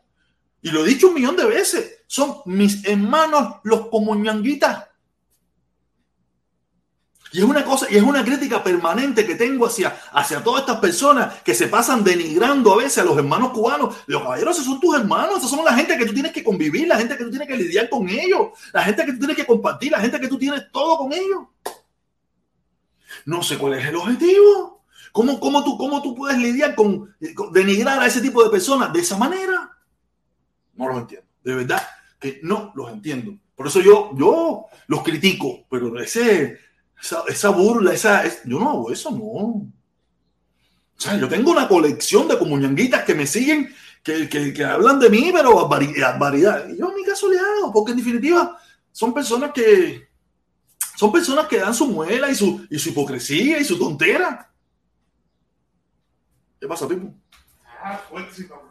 [0.62, 2.04] Y lo he dicho un millón de veces.
[2.06, 4.86] Son mis hermanos los comuñanguitas.
[7.34, 10.78] Y es una cosa, y es una crítica permanente que tengo hacia, hacia todas estas
[10.78, 13.96] personas que se pasan denigrando a veces a los hermanos cubanos.
[14.06, 16.86] Los caballeros, esos son tus hermanos, esos son la gente que tú tienes que convivir,
[16.86, 19.46] la gente que tú tienes que lidiar con ellos, la gente que tú tienes que
[19.46, 21.42] compartir, la gente que tú tienes todo con ellos.
[23.26, 24.84] No sé cuál es el objetivo.
[25.10, 28.92] ¿Cómo, cómo, tú, cómo tú puedes lidiar con, con denigrar a ese tipo de personas
[28.92, 29.76] de esa manera?
[30.74, 31.26] No los entiendo.
[31.42, 31.82] De verdad
[32.20, 33.36] que no los entiendo.
[33.56, 36.60] Por eso yo, yo los critico, pero ese,
[37.28, 39.18] esa, burla, esa, yo no hago eso, no.
[39.26, 39.70] O
[40.96, 45.30] sea, yo tengo una colección de comuñanguitas que me siguen, que, que, hablan de mí,
[45.32, 46.68] pero variedad.
[46.68, 48.58] Y yo en mi caso le hago, porque en definitiva
[48.92, 50.08] son personas que
[50.96, 54.50] son personas que dan su muela y su, y su hipocresía y su tontera.
[56.60, 57.12] ¿Qué pasa, Pipo?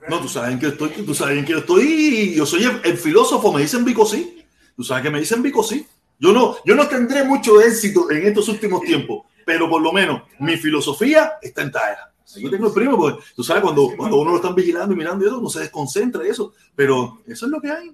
[0.09, 3.53] No, tú sabes en que estoy, tú sabes en que estoy, yo soy el, filósofo,
[3.53, 4.43] me dicen Vico sí.
[4.76, 5.86] Tú sabes que me dicen Vico sí.
[6.24, 10.21] Yo no, yo no tendré mucho éxito en estos últimos tiempos, pero por lo menos
[10.39, 12.13] mi filosofía está en talla.
[12.38, 15.26] Yo tengo el primo, porque tú sabes, cuando, cuando uno lo están vigilando y mirando
[15.26, 17.93] y eso, uno se desconcentra y eso, pero eso es lo que hay.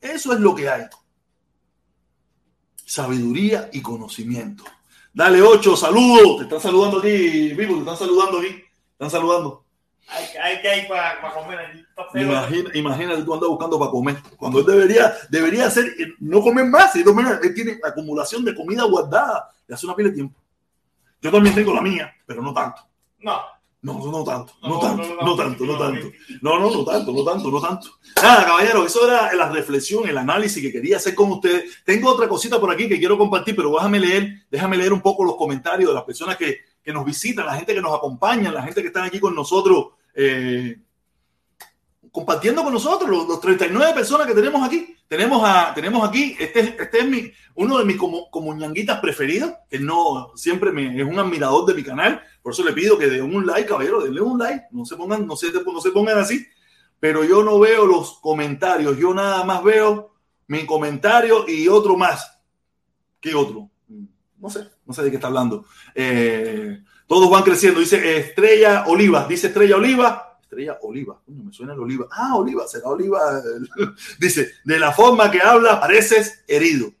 [0.00, 0.82] Eso es lo que hay.
[2.84, 4.64] Sabiduría y conocimiento.
[5.14, 6.38] Dale, ocho, saludos.
[6.38, 8.64] Te están saludando aquí, vivo, te están saludando aquí.
[8.94, 9.61] Están saludando.
[10.08, 12.74] Hay, que ir para, comer allí.
[12.74, 14.16] imagínate tú andas buscando para comer.
[14.36, 16.94] Cuando él debería, debería hacer, eh, no comer más.
[16.96, 20.38] Él tiene acumulación de comida guardada de hace una pila de tiempo.
[21.22, 22.82] Yo también tengo la mía, pero no tanto.
[23.20, 23.40] No,
[23.80, 26.12] No, no tanto, no, tanto, no, tanto, no tanto.
[26.40, 27.88] No, no, no tanto, no tanto, no tanto.
[28.16, 31.82] Nada, caballero, eso era la reflexión, el análisis que quería hacer con ustedes.
[31.84, 35.24] Tengo otra cosita por aquí que quiero compartir, pero déjame leer, déjame leer un poco
[35.24, 38.62] los comentarios de las personas que, que nos visitan, la gente que nos acompaña, la
[38.62, 40.80] gente que está aquí con nosotros, eh,
[42.10, 44.96] compartiendo con nosotros, los, los, 39 personas que tenemos aquí.
[45.08, 49.78] Tenemos, a, tenemos aquí, este, este es mi, uno de mis como, comuñanguitas preferidos, que
[49.78, 53.34] no siempre me, es un admirador de mi canal por eso le pido que den
[53.34, 54.66] un like, caballero, denle un like.
[54.72, 56.44] No se pongan, no se, no se pongan así.
[56.98, 58.98] Pero yo no veo los comentarios.
[58.98, 60.14] Yo nada más veo
[60.48, 62.40] mi comentario y otro más.
[63.20, 63.70] ¿Qué otro?
[64.38, 65.64] No sé, no sé de qué está hablando.
[65.94, 67.80] Eh, todos van creciendo.
[67.80, 69.26] Dice Estrella Oliva.
[69.28, 70.38] Dice Estrella Oliva.
[70.42, 71.20] Estrella Oliva.
[71.26, 72.06] me suena el Oliva.
[72.10, 73.20] Ah, Oliva, será Oliva.
[74.18, 76.92] Dice, de la forma que habla pareces herido.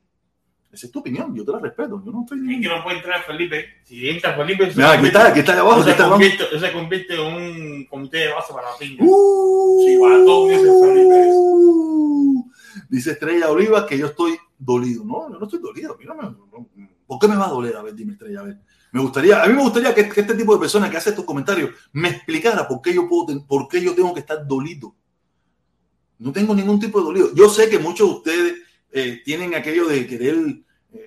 [0.72, 2.02] Esa es tu opinión, yo te la respeto.
[2.02, 2.60] Yo no estoy.
[2.62, 3.66] que no puede entrar Felipe.
[3.84, 4.72] Si entra Felipe.
[4.74, 5.84] Mira, aquí está, aquí está abajo.
[5.84, 9.04] Se, convierte, se convierte en un comité de base para la pinga.
[9.06, 11.28] Uh, si va todo Felipe.
[11.30, 12.50] Uh,
[12.88, 15.04] dice Estrella Oliva que yo estoy dolido.
[15.04, 15.94] No, yo no estoy dolido.
[15.98, 16.68] Mírame, no,
[17.12, 17.76] ¿Por qué me va a doler?
[17.76, 18.58] A ver, dime, Estrella, a ver.
[18.90, 21.26] Me gustaría, a mí me gustaría que, que este tipo de personas que hace estos
[21.26, 24.94] comentarios me explicara por qué yo puedo, por qué yo tengo que estar dolido.
[26.18, 27.34] No tengo ningún tipo de dolido.
[27.34, 28.54] Yo sé que muchos de ustedes
[28.92, 30.36] eh, tienen aquello de querer
[30.94, 31.06] eh,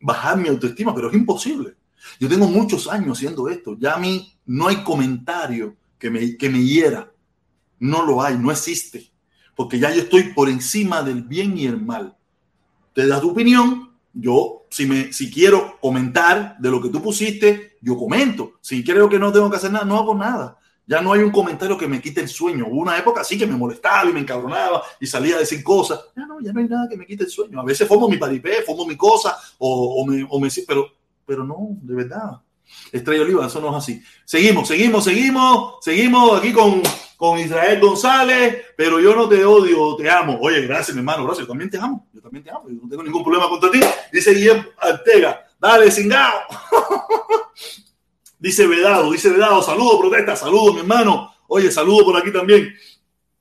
[0.00, 1.76] bajar mi autoestima, pero es imposible.
[2.20, 3.74] Yo tengo muchos años haciendo esto.
[3.78, 7.10] Ya a mí no hay comentario que me, que me hiera.
[7.78, 9.10] No lo hay, no existe.
[9.56, 12.18] Porque ya yo estoy por encima del bien y el mal.
[12.92, 13.87] Te das tu opinión.
[14.20, 18.54] Yo, si, me, si quiero comentar de lo que tú pusiste, yo comento.
[18.60, 20.58] Si creo que no tengo que hacer nada, no hago nada.
[20.88, 22.66] Ya no hay un comentario que me quite el sueño.
[22.68, 26.00] Hubo una época así que me molestaba y me encabronaba y salía a decir cosas.
[26.16, 27.60] Ya no, ya no hay nada que me quite el sueño.
[27.60, 30.48] A veces formo mi paripé, formo mi cosa o, o, me, o me...
[30.66, 30.88] Pero,
[31.24, 32.40] pero no, de verdad.
[32.90, 34.02] Estrella Oliva, eso no es así.
[34.24, 36.82] Seguimos, seguimos, seguimos, seguimos aquí con,
[37.18, 40.38] con Israel González, pero yo no te odio, te amo.
[40.40, 42.88] Oye, gracias, mi hermano, gracias, yo también te amo, yo también te amo, yo no
[42.88, 43.80] tengo ningún problema contra ti.
[44.12, 46.42] Dice Guillermo Artega, dale, cingao.
[48.38, 51.34] Dice Vedado, dice Vedado, saludo, protesta, saludo, mi hermano.
[51.48, 52.72] Oye, saludo por aquí también.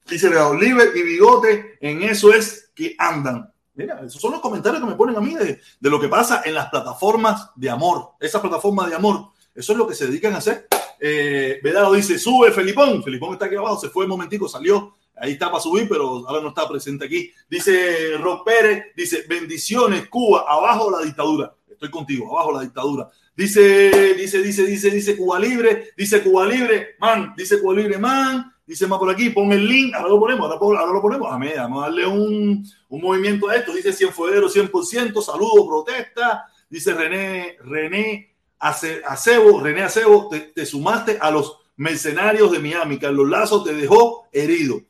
[0.07, 3.53] Dice Vedado, Libre y Bigote, en eso es que andan.
[3.75, 6.41] Mira, esos son los comentarios que me ponen a mí de, de lo que pasa
[6.43, 8.13] en las plataformas de amor.
[8.19, 10.67] Esas plataformas de amor, eso es lo que se dedican a hacer.
[10.99, 13.03] Eh, Vedado dice, sube Felipón.
[13.03, 14.93] Felipón está aquí abajo, se fue un momentico, salió.
[15.15, 17.31] Ahí está para subir, pero ahora no está presente aquí.
[17.49, 21.55] Dice Rob Pérez, dice, bendiciones, Cuba, abajo la dictadura.
[21.67, 23.09] Estoy contigo, abajo la dictadura.
[23.35, 28.51] Dice, dice, dice, dice, dice Cuba Libre, dice Cuba Libre, man, dice Cuba Libre, man,
[28.65, 31.83] dice más por aquí, pon el link, ahora lo ponemos, ahora, lo ponemos, a vamos
[31.83, 37.57] a darle un, un, movimiento a esto, dice 100 fuegueros, 100%, saludo, protesta, dice René,
[37.61, 43.73] René Acebo, René Acebo, te, te, sumaste a los mercenarios de Miami, Carlos Lazo te
[43.73, 44.81] dejó herido.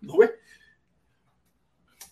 [0.00, 0.30] ¿No ves?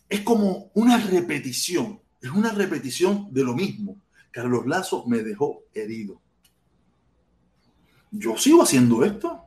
[0.09, 6.21] Es como una repetición, es una repetición de lo mismo Carlos Lazo me dejó herido.
[8.11, 9.45] Yo sigo haciendo esto.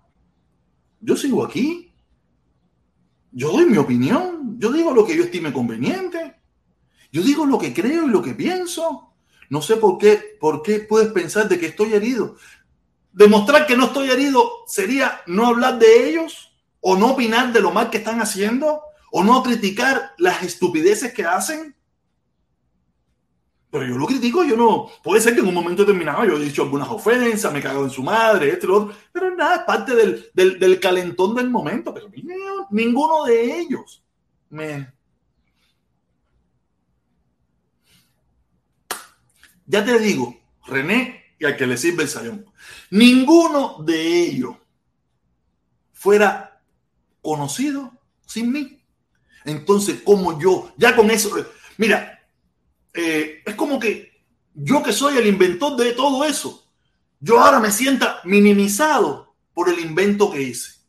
[1.01, 1.91] Yo sigo aquí.
[3.33, 4.57] Yo doy mi opinión.
[4.57, 6.37] Yo digo lo que yo estime conveniente.
[7.11, 9.06] Yo digo lo que creo y lo que pienso.
[9.49, 12.35] No sé por qué, por qué puedes pensar de que estoy herido.
[13.13, 17.71] Demostrar que no estoy herido sería no hablar de ellos o no opinar de lo
[17.71, 18.81] mal que están haciendo
[19.11, 21.75] o no criticar las estupideces que hacen.
[23.69, 24.87] Pero yo lo critico, yo no.
[25.03, 27.89] Puede ser que en un momento determinado yo he dicho algunas ofensas, me cago en
[27.89, 31.93] su madre, este, lo otro, pero nada, es parte del, del, del calentón del momento.
[31.93, 32.07] Pero
[32.71, 34.03] ninguno de ellos
[34.49, 34.96] me.
[39.67, 42.45] Ya te digo, René y al que le sirve el sayón,
[42.89, 44.55] ninguno de ellos
[45.91, 46.61] fuera
[47.21, 47.91] conocido
[48.25, 48.81] sin mí.
[49.43, 51.35] Entonces, como yo, ya con eso,
[51.77, 52.27] mira,
[52.93, 56.65] eh, es como que yo que soy el inventor de todo eso,
[57.19, 60.79] yo ahora me sienta minimizado por el invento que hice.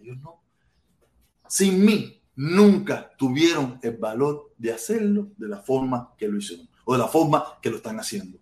[0.00, 0.42] Ellos no.
[1.48, 6.92] Sin mí, nunca tuvieron el valor de hacerlo de la forma que lo hicieron o
[6.92, 8.38] de la forma que lo están haciendo.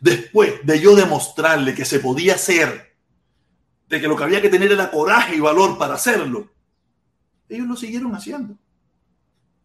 [0.00, 2.96] Después de yo demostrarle que se podía hacer,
[3.88, 6.50] de que lo que había que tener era coraje y valor para hacerlo,
[7.48, 8.56] ellos lo siguieron haciendo.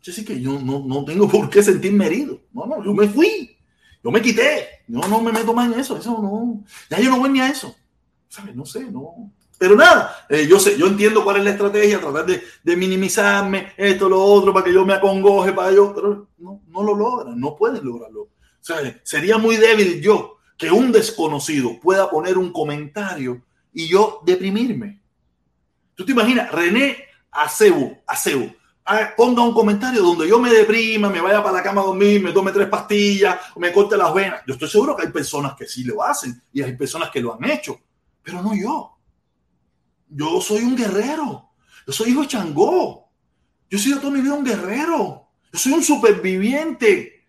[0.06, 2.42] Así que yo no, no tengo por qué sentirme herido.
[2.54, 3.58] No, no, yo me fui.
[4.04, 4.68] Yo me quité.
[4.88, 5.98] Yo no me meto más en eso.
[5.98, 6.64] Eso no.
[6.90, 7.76] Ya yo no voy ni a eso.
[8.30, 8.56] ¿Sabes?
[8.56, 9.32] No sé, no.
[9.58, 14.08] Pero nada, eh, yo sé, yo entiendo cuál es la estrategia, tratar de, minimizarme, esto,
[14.08, 17.55] lo otro, para que yo me acongoje, para yo, pero no, no lo logran, no
[17.55, 18.22] pueden lograrlo.
[18.22, 23.41] O sería muy débil yo que un desconocido pueda poner un comentario
[23.74, 25.01] y yo deprimirme.
[25.95, 26.51] ¿Tú te imaginas?
[26.51, 26.97] René
[27.32, 28.53] Acebo, Acebo,
[28.86, 32.22] ah, ponga un comentario donde yo me deprima, me vaya para la cama a dormir,
[32.22, 34.41] me tome tres pastillas, me corte las venas.
[34.45, 37.34] Yo estoy seguro que hay personas que sí lo hacen y hay personas que lo
[37.34, 37.80] han hecho,
[38.22, 38.97] pero no yo.
[40.10, 41.49] Yo soy un guerrero.
[41.86, 43.10] Yo soy hijo de Changó.
[43.70, 45.30] Yo he sido toda mi vida un guerrero.
[45.51, 47.26] Yo soy un superviviente.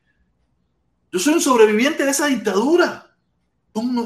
[1.13, 3.17] Yo soy un sobreviviente de esa dictadura.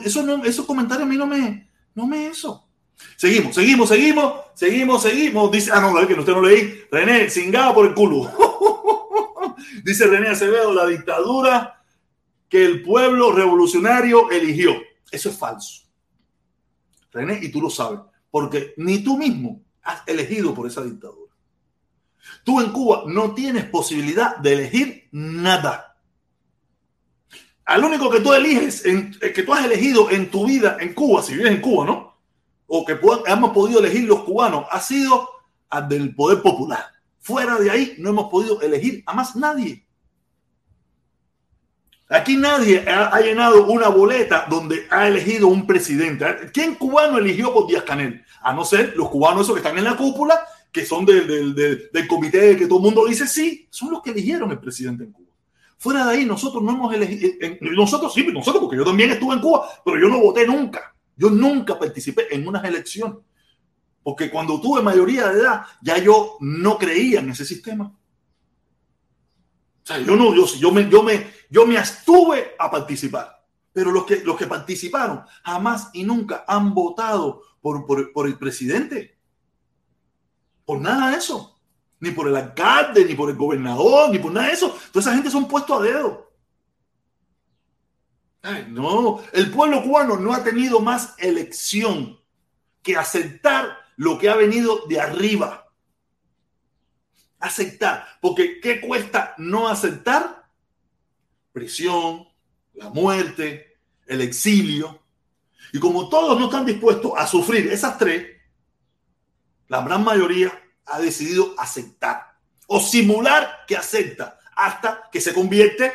[0.05, 2.69] Eso no, esos comentarios a mí no me, no me eso.
[3.17, 5.51] Seguimos, seguimos, seguimos, seguimos, seguimos.
[5.51, 6.85] Dice, ah, no, que usted no leí.
[6.91, 8.31] René, cingado por el culo.
[9.85, 11.83] Dice René Acevedo, la dictadura
[12.49, 14.75] que el pueblo revolucionario eligió.
[15.11, 15.83] Eso es falso.
[17.11, 18.01] René, y tú lo sabes,
[18.33, 21.33] porque ni tú mismo has elegido por esa dictadura.
[22.45, 25.99] Tú en Cuba no tienes posibilidad de elegir nada.
[27.67, 31.23] Al único que tú eliges, eh, que tú has elegido en tu vida en Cuba,
[31.23, 32.17] si vives en Cuba, ¿no?
[32.67, 35.29] O que hemos podido elegir los cubanos, ha sido
[35.69, 36.87] al del poder popular.
[37.21, 39.87] Fuera de ahí no hemos podido elegir a más nadie.
[42.13, 46.27] Aquí nadie ha, llenado una boleta donde ha elegido un presidente.
[46.53, 48.23] ¿Quién cubano eligió por Díaz Canel?
[48.43, 50.39] A no ser los cubanos esos que están en la cúpula,
[50.71, 54.51] que son del, del comité que todo el mundo dice sí, son los que eligieron
[54.51, 55.31] el presidente en Cuba.
[55.79, 59.41] Fuera de ahí, nosotros no hemos elegido, nosotros sí, nosotros, porque yo también estuve en
[59.41, 60.95] Cuba, pero yo no voté nunca.
[61.17, 63.19] Yo nunca participé en unas elecciones.
[64.03, 67.93] Porque cuando tuve mayoría de edad, ya yo no creía en ese sistema.
[69.99, 73.43] Yo no, yo, yo, me, yo, me, yo me abstuve a participar.
[73.73, 78.39] Pero los que, los que participaron jamás y nunca han votado por, por, por el
[78.39, 79.19] presidente.
[80.65, 81.53] Por nada de eso
[82.03, 84.77] ni por el alcalde, ni por el gobernador, ni por nada de eso.
[84.91, 86.33] Toda esa gente son puestos a dedo.
[88.71, 92.19] no, el pueblo cubano no ha tenido más elección
[92.83, 95.62] que aceptar lo que ha venido de arriba.
[97.43, 100.49] Aceptar, porque ¿qué cuesta no aceptar?
[101.53, 102.27] Prisión,
[102.75, 105.03] la muerte, el exilio.
[105.73, 108.27] Y como todos no están dispuestos a sufrir esas tres,
[109.69, 110.53] la gran mayoría
[110.87, 115.93] ha decidido aceptar o simular que acepta hasta que se convierte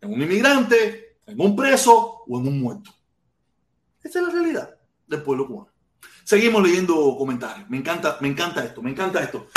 [0.00, 2.90] en un inmigrante, en un preso o en un muerto.
[4.02, 4.76] Esa es la realidad
[5.06, 5.72] del pueblo cubano.
[6.24, 7.68] Seguimos leyendo comentarios.
[7.70, 9.48] Me encanta, me encanta esto, me encanta esto.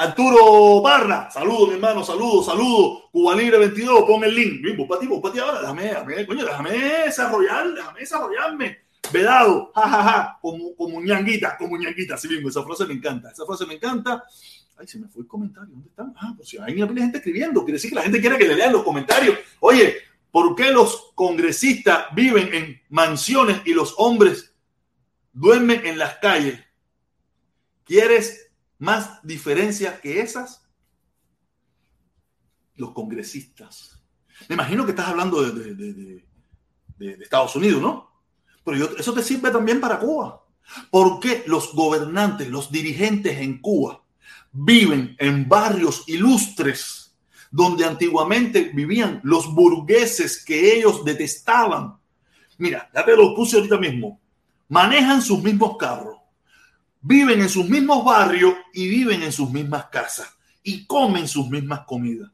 [0.00, 3.02] Arturo Barra, saludos, mi hermano, saludos, saludos.
[3.12, 4.62] Cuba Libre 22, pon el link.
[4.62, 6.70] Bien, para ti, para ti ahora, déjame, déjame, coño, déjame
[7.04, 8.78] desarrollar, déjame desarrollarme.
[9.12, 13.44] Vedado, jajaja, ja, como, como ñanguita, como ñanguita, así mismo, esa frase me encanta, esa
[13.44, 14.24] frase me encanta.
[14.78, 16.14] Ay, se me fue el comentario, ¿dónde están?
[16.16, 18.56] Ah, pues si hay una gente escribiendo, quiere decir que la gente quiere que le
[18.56, 19.36] lean los comentarios.
[19.58, 19.96] Oye,
[20.30, 24.54] ¿por qué los congresistas viven en mansiones y los hombres
[25.34, 26.58] duermen en las calles?
[27.84, 28.49] ¿Quieres
[28.80, 30.66] más diferencias que esas?
[32.74, 34.02] Los congresistas.
[34.48, 36.24] Me imagino que estás hablando de,
[36.96, 38.10] de, Estados Unidos, ¿no?
[38.64, 40.42] Pero eso te sirve también para Cuba.
[40.90, 44.02] ¿Por qué los gobernantes, los dirigentes en Cuba
[44.52, 47.16] viven en barrios ilustres
[47.50, 51.98] donde antiguamente vivían los burgueses que ellos detestaban?
[52.58, 54.20] Mira, ya te lo puse ahorita mismo.
[54.68, 56.19] Manejan sus mismos carros,
[57.00, 60.28] viven en sus mismos barrios y viven en sus mismas casas
[60.62, 62.30] y comen sus mismas comidas.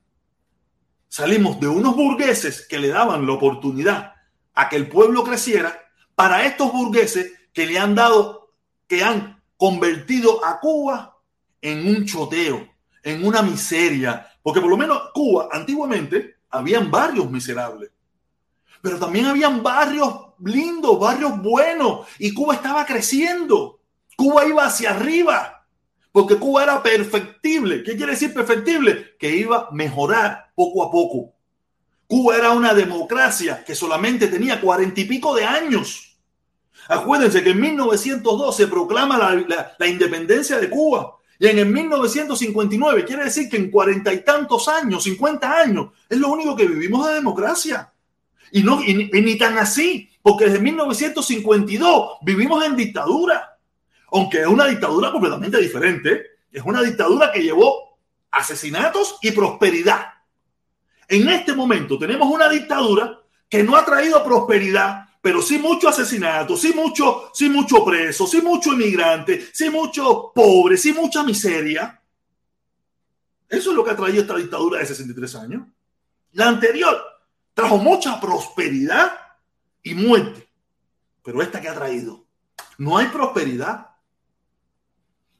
[1.08, 4.14] Salimos de unos burgueses que le daban la oportunidad
[4.54, 5.78] a que el pueblo creciera
[6.14, 8.52] para estos burgueses que le han dado,
[8.86, 11.18] que han convertido a Cuba
[11.60, 12.68] en un choteo,
[13.02, 17.90] en una miseria, porque por lo menos Cuba antiguamente habían barrios miserables,
[18.82, 23.75] pero también habían barrios lindos, barrios buenos, y Cuba estaba creciendo,
[24.16, 25.66] Cuba iba hacia arriba,
[26.10, 27.82] porque Cuba era perfectible.
[27.82, 29.16] ¿Qué quiere decir perfectible?
[29.18, 31.34] Que iba a mejorar poco a poco.
[32.06, 36.18] Cuba era una democracia que solamente tenía cuarenta y pico de años.
[36.88, 41.16] Acuérdense que en 1902 se proclama la, independencia de Cuba.
[41.38, 46.18] Y en el 1959 quiere decir que en cuarenta y tantos años, 50 años, es
[46.18, 47.92] lo único que vivimos de democracia.
[48.52, 53.55] Y, no, ni tan así, porque desde 1952 vivimos en dictadura.
[54.16, 56.38] Aunque es una dictadura completamente diferente.
[56.50, 57.98] Es una dictadura que llevó
[58.30, 60.06] asesinatos y prosperidad.
[61.06, 66.56] En este momento tenemos una dictadura que no ha traído prosperidad, pero sí mucho asesinato,
[66.56, 72.02] sí mucho, sí mucho preso, sí mucho inmigrante, sí mucho pobre, sí mucha miseria.
[73.48, 75.68] Eso es lo que ha traído esta dictadura de 63 años.
[76.32, 77.00] La anterior
[77.52, 79.12] trajo mucha prosperidad
[79.82, 80.48] y muerte,
[81.22, 82.26] pero esta que ha traído
[82.78, 83.95] no hay prosperidad.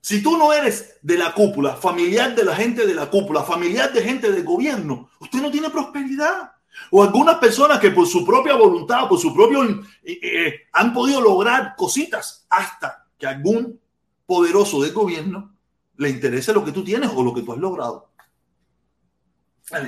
[0.07, 3.93] Si tú no eres de la cúpula, familiar de la gente de la cúpula, familiar
[3.93, 6.53] de gente del gobierno, usted no tiene prosperidad.
[6.93, 11.21] O algunas personas que por su propia voluntad, por su propio, eh, eh, han podido
[11.21, 13.81] lograr cositas hasta que algún
[14.27, 15.57] poderoso del gobierno
[15.97, 18.09] le interese lo que tú tienes o lo que tú has logrado.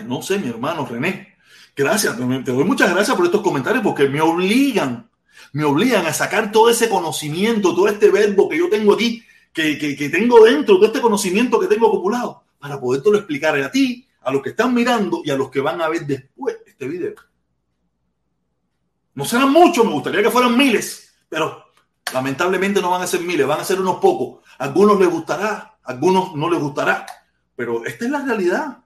[0.05, 1.37] no sé, mi hermano René.
[1.77, 5.09] Gracias, te doy muchas gracias por estos comentarios porque me obligan,
[5.53, 9.23] me obligan a sacar todo ese conocimiento, todo este verbo que yo tengo aquí,
[9.63, 14.33] que, tengo dentro, todo este conocimiento que tengo acumulado, para podértelo explicar a ti, a
[14.33, 17.15] los que están mirando y a los que van a ver después este video.
[19.15, 21.73] No serán muchos, me gustaría que fueran miles, pero
[22.13, 24.45] lamentablemente no van a ser miles, van a ser unos pocos.
[24.59, 27.07] A algunos les gustará, a algunos no les gustará,
[27.57, 28.85] pero esta es la realidad.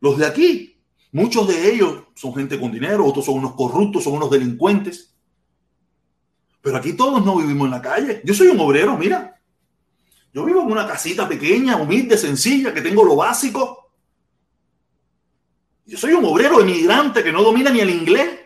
[0.00, 0.78] Los de aquí
[1.10, 5.07] Muchos de ellos son gente con dinero, otros son unos corruptos, son unos delincuentes.
[6.60, 8.20] Pero aquí todos no vivimos en la calle.
[8.24, 9.40] Yo soy un obrero, mira.
[10.32, 13.92] Yo vivo en una casita pequeña, humilde, sencilla, que tengo lo básico.
[15.86, 18.40] Yo soy un obrero emigrante que no domina ni el inglés,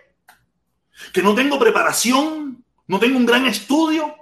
[1.13, 4.15] que no tengo preparación, no tengo un gran estudio.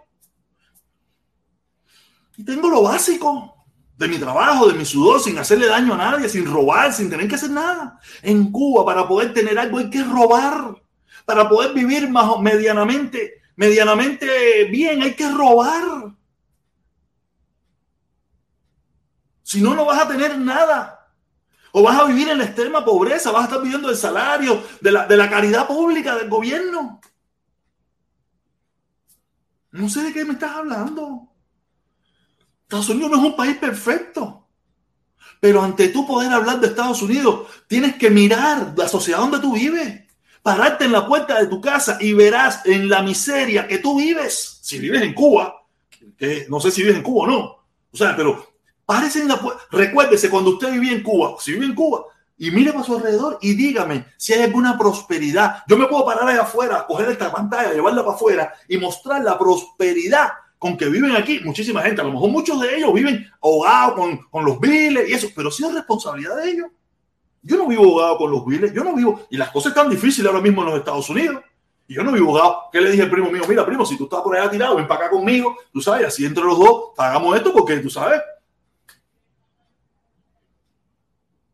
[2.36, 3.66] Y tengo lo básico
[3.98, 7.28] de mi trabajo, de mi sudor, sin hacerle daño a nadie, sin robar, sin tener
[7.28, 8.00] que hacer nada.
[8.22, 10.82] En Cuba, para poder tener algo hay que robar.
[11.26, 16.14] Para poder vivir más medianamente, medianamente bien, hay que robar.
[19.42, 21.08] Si no, no vas a tener nada.
[21.72, 24.92] O vas a vivir en la extrema pobreza, vas a estar viviendo el salario de
[24.92, 27.00] la, de la caridad pública del gobierno.
[29.72, 31.28] No sé de qué me estás hablando.
[32.62, 34.48] Estados Unidos no es un país perfecto.
[35.40, 39.54] Pero ante tú poder hablar de Estados Unidos, tienes que mirar la sociedad donde tú
[39.54, 40.02] vives.
[40.42, 44.58] Pararte en la puerta de tu casa y verás en la miseria que tú vives.
[44.62, 45.62] Si vives en Cuba,
[46.16, 47.38] que no sé si vives en Cuba o no.
[47.92, 48.54] O sea, pero
[48.86, 49.62] párese en la puerta.
[49.70, 52.04] Recuérdese cuando usted vivía en Cuba, si vive en Cuba,
[52.40, 55.62] y mire para su alrededor y dígame si hay alguna prosperidad.
[55.68, 59.38] Yo me puedo parar ahí afuera, coger esta pantalla, llevarla para afuera y mostrar la
[59.38, 62.00] prosperidad con que viven aquí muchísima gente.
[62.00, 65.50] A lo mejor muchos de ellos viven ahogados con, con los biles y eso, pero
[65.50, 66.66] sí es responsabilidad de ellos.
[67.42, 70.30] Yo no vivo ahogado con los biles, yo no vivo, y las cosas están difíciles
[70.30, 71.42] ahora mismo en los Estados Unidos.
[71.88, 72.68] Y yo no vivo ahogado.
[72.70, 73.42] ¿Qué le dije al primo mío?
[73.48, 76.24] Mira, primo, si tú estás por allá tirado, ven para acá conmigo, tú sabes, así
[76.24, 78.20] entre los dos hagamos esto porque tú sabes.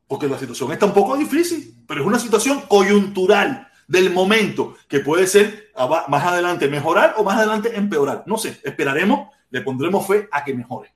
[0.07, 5.01] Porque la situación está un poco difícil, pero es una situación coyuntural del momento, que
[5.01, 5.70] puede ser
[6.09, 8.24] más adelante mejorar o más adelante empeorar.
[8.26, 10.93] No sé, esperaremos, le pondremos fe a que mejore.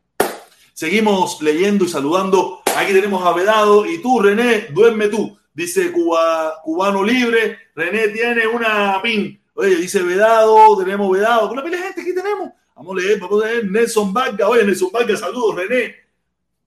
[0.74, 2.59] Seguimos leyendo y saludando.
[2.76, 5.36] Aquí tenemos a Vedado y tú, René, duerme tú.
[5.52, 7.58] Dice Cuba, Cubano Libre.
[7.74, 9.40] René tiene una pin.
[9.54, 11.50] Oye, dice Vedado, tenemos Vedado.
[11.50, 12.50] Una pila de gente aquí tenemos.
[12.74, 13.70] Vamos a leer, vamos a leer.
[13.70, 14.48] Nelson Vargas.
[14.48, 15.96] Oye, Nelson Vargas, saludos, René.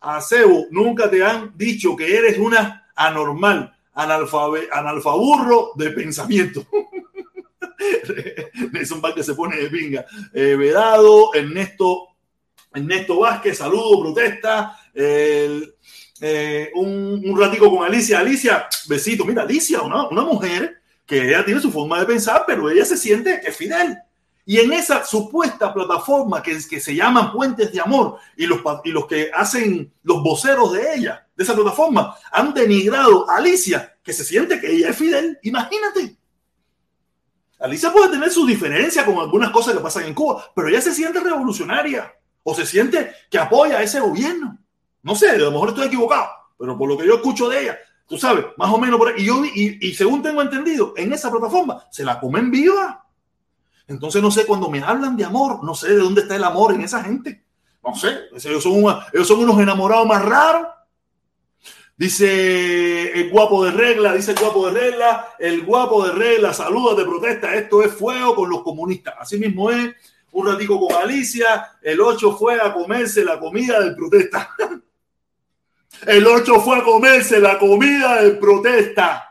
[0.02, 6.66] A Cebo, nunca te han dicho que eres una anormal analfaburro de pensamiento.
[8.72, 10.06] Nelson Vázquez se pone de pinga.
[10.34, 12.10] Eh, Vedado, Ernesto,
[12.74, 14.78] Ernesto Vázquez, saludo, protesta.
[14.94, 18.20] Eh, un, un, ratico con Alicia.
[18.20, 19.26] Alicia, besito.
[19.26, 22.98] Mira, Alicia, una, una mujer que ella tiene su forma de pensar, pero ella se
[22.98, 23.98] siente que es fidel.
[24.46, 28.92] Y en esa supuesta plataforma que, que se llaman Puentes de Amor y los, y
[28.92, 34.12] los que hacen los voceros de ella, de esa plataforma, han denigrado a Alicia, que
[34.12, 35.40] se siente que ella es fidel.
[35.44, 36.18] Imagínate.
[37.60, 40.94] Alicia puede tener su diferencia con algunas cosas que pasan en Cuba, pero ella se
[40.94, 42.14] siente revolucionaria
[42.44, 44.60] o se siente que apoya a ese gobierno.
[45.04, 46.28] No sé, a lo mejor estoy equivocado,
[46.58, 47.78] pero por lo que yo escucho de ella,
[48.08, 49.22] tú sabes, más o menos por ahí.
[49.22, 53.06] Y, yo, y, según tengo entendido, en esa plataforma se la comen viva.
[53.86, 56.74] Entonces no sé, cuando me hablan de amor, no sé de dónde está el amor
[56.74, 57.44] en esa gente.
[57.84, 58.76] No sé, ellos son,
[59.12, 60.68] ellos son unos enamorados más raros.
[61.98, 66.98] Dice el guapo de regla, dice el guapo de regla, el guapo de regla, saludos
[66.98, 69.14] de protesta, esto es fuego con los comunistas.
[69.20, 69.94] Así mismo es,
[70.32, 74.50] un ratico con Alicia, el 8 fue a comerse la comida del protesta.
[76.06, 79.30] El 8 fue a comerse la comida del protesta.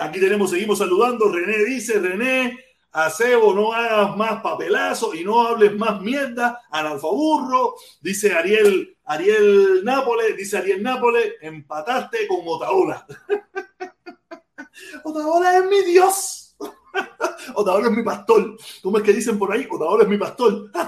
[0.00, 1.32] Aquí tenemos, seguimos saludando.
[1.32, 2.58] René dice, René,
[2.92, 6.62] Acebo, no hagas más papelazo y no hables más mierda.
[6.70, 13.04] Analfaburro, dice Ariel, Ariel Nápoles, dice Ariel Nápoles, empataste con Otaola.
[15.04, 16.56] Otaola es mi Dios.
[17.54, 18.56] Otaola es mi pastor.
[18.80, 19.66] ¿Cómo es que dicen por ahí?
[19.68, 20.70] Otaola es mi pastor.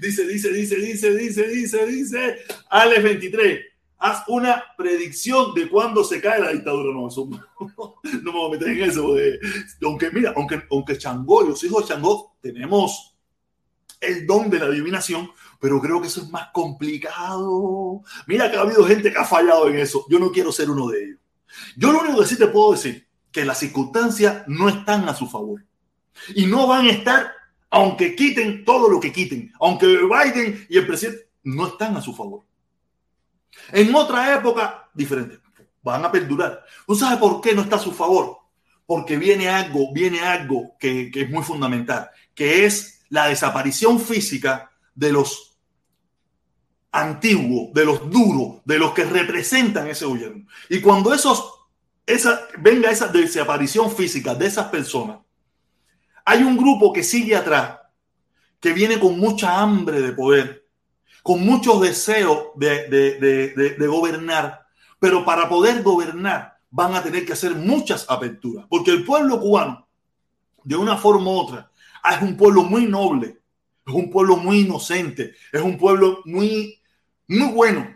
[0.00, 2.38] dice, dice, dice, dice, dice, dice, dice.
[2.70, 3.60] Alex 23.
[3.98, 6.92] haz una predicción de cuándo se cae la dictadura.
[6.92, 7.28] No, eso,
[7.60, 9.14] no, me voy a meter en eso.
[9.84, 13.14] aunque, mira, aunque, aunque Changó, los hijos de Changó, tenemos
[14.00, 18.02] el don de la adivinación, pero creo que eso es más complicado.
[18.26, 20.06] Mira que ha habido gente que ha fallado en eso.
[20.08, 21.18] Yo no quiero ser uno de ellos.
[21.76, 25.26] Yo lo único que sí te puedo decir, que las circunstancias no están a su
[25.28, 25.64] favor.
[26.34, 27.32] Y no van a estar,
[27.70, 32.14] aunque quiten todo lo que quiten, aunque Biden y el presidente no están a su
[32.14, 32.42] favor.
[33.72, 35.38] En otra época, diferente,
[35.82, 36.64] van a perdurar.
[36.86, 38.38] ¿No sabe por qué no está a su favor?
[38.86, 44.70] Porque viene algo, viene algo que, que es muy fundamental, que es la desaparición física
[44.94, 45.56] de los
[46.92, 50.46] antiguos, de los duros, de los que representan ese gobierno.
[50.68, 51.66] Y cuando esos,
[52.04, 55.18] esa, venga esa desaparición física de esas personas,
[56.30, 57.80] hay un grupo que sigue atrás,
[58.60, 60.64] que viene con mucha hambre de poder,
[61.24, 64.64] con muchos deseos de, gobernar,
[65.00, 69.88] pero para poder gobernar van a tener que hacer muchas aperturas, porque el pueblo cubano,
[70.62, 71.68] de una forma u otra,
[72.08, 73.40] es un pueblo muy noble,
[73.84, 76.80] es un pueblo muy inocente, es un pueblo muy,
[77.26, 77.92] muy bueno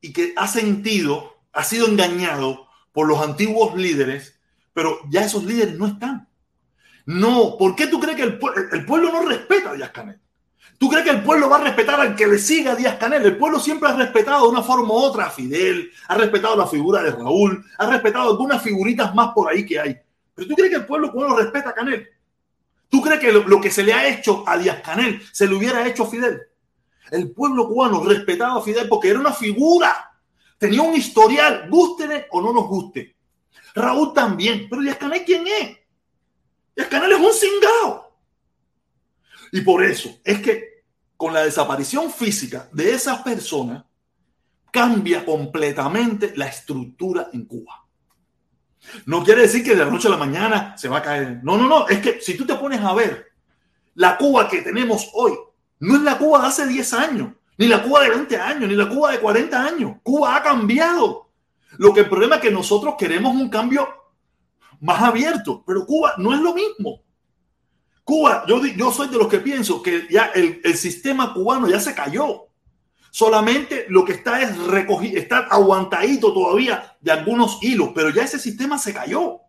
[0.00, 4.38] y que ha sentido, ha sido engañado por los antiguos líderes,
[4.72, 6.28] pero ya esos líderes no están.
[7.06, 8.38] No, ¿por qué tú crees que el,
[8.86, 10.18] pueblo no respeta a Díaz Canel?
[10.78, 13.24] ¿Tú crees que el pueblo va a respetar al que le siga a Díaz Canel?
[13.24, 16.66] El pueblo siempre ha respetado de una forma u otra a Fidel, ha respetado la
[16.66, 19.96] figura de Raúl, ha respetado algunas figuritas más por ahí que hay.
[20.34, 22.08] Pero ¿tú crees que el pueblo cubano respeta a Canel?
[22.88, 25.86] ¿Tú crees que lo, que se le ha hecho a Díaz Canel se le hubiera
[25.86, 26.40] hecho a Fidel?
[27.10, 30.10] El pueblo cubano respetaba a Fidel porque era una figura,
[30.58, 33.14] tenía un historial, gústele o no nos guste.
[33.74, 35.83] Raúl también, pero Díaz Canel, ¿quién es?
[36.76, 38.12] Díaz Canel es un cingado.
[39.52, 40.84] Y por eso es que
[41.16, 43.84] con la desaparición física de esas personas,
[44.74, 47.86] cambia completamente la estructura en Cuba.
[49.06, 51.40] No quiere decir que de la noche a la mañana se va a caer.
[51.44, 51.86] No, no, no.
[51.88, 53.28] Es que si tú te pones a ver
[53.94, 55.32] la Cuba que tenemos hoy,
[55.78, 58.74] no es la Cuba de hace 10 años, ni la Cuba de 20 años, ni
[58.74, 59.96] la Cuba de 40 años.
[60.02, 61.30] Cuba ha cambiado.
[61.78, 63.88] Lo que el problema es que nosotros queremos un cambio
[64.80, 67.02] más abierto, pero Cuba no es lo mismo.
[68.04, 71.94] Cuba, yo, yo soy de los que pienso que ya el, sistema cubano ya se
[71.94, 72.48] cayó.
[73.10, 78.38] Solamente lo que está es recogido, está aguantadito todavía de algunos hilos, pero ya ese
[78.38, 79.40] sistema se cayó.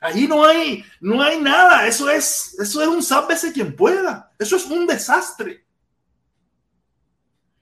[0.00, 1.86] Allí no hay, no hay nada.
[1.86, 4.32] Eso es, eso es un sábese quien pueda.
[4.38, 5.65] Eso es un desastre.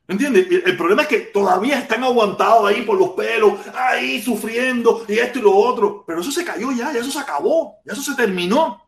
[0.06, 0.46] ¿Entiendes?
[0.50, 5.38] El problema es que todavía están aguantados ahí por los pelos, ahí sufriendo y esto
[5.38, 6.04] y lo otro.
[6.06, 8.86] Pero eso se cayó ya, ya eso se acabó, ya eso se terminó.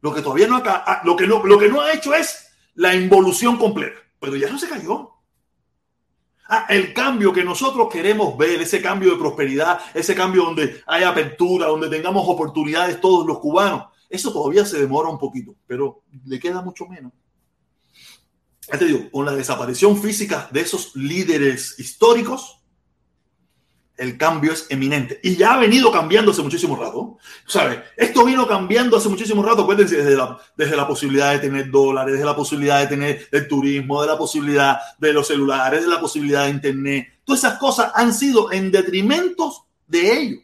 [0.00, 2.50] Lo que todavía no ha, ah, lo que no, lo que no ha hecho es
[2.74, 5.12] la involución completa, pero ya no se cayó.
[6.50, 11.04] Ah, el cambio que nosotros queremos ver, ese cambio de prosperidad, ese cambio donde hay
[11.04, 16.38] apertura, donde tengamos oportunidades todos los cubanos, eso todavía se demora un poquito, pero le
[16.38, 17.12] queda mucho menos.
[18.70, 22.58] Te digo, con la desaparición física de esos líderes históricos,
[23.98, 25.18] el cambio es eminente.
[25.22, 27.18] Y ya ha venido cambiando hace muchísimo rato.
[27.46, 27.80] ¿Sabes?
[27.96, 29.62] Esto vino cambiando hace muchísimo rato.
[29.62, 33.48] Acuérdense, desde la, desde la posibilidad de tener dólares, desde la posibilidad de tener el
[33.48, 37.08] turismo, de la posibilidad de los celulares, de la posibilidad de internet.
[37.24, 40.40] Todas esas cosas han sido en detrimentos de ellos.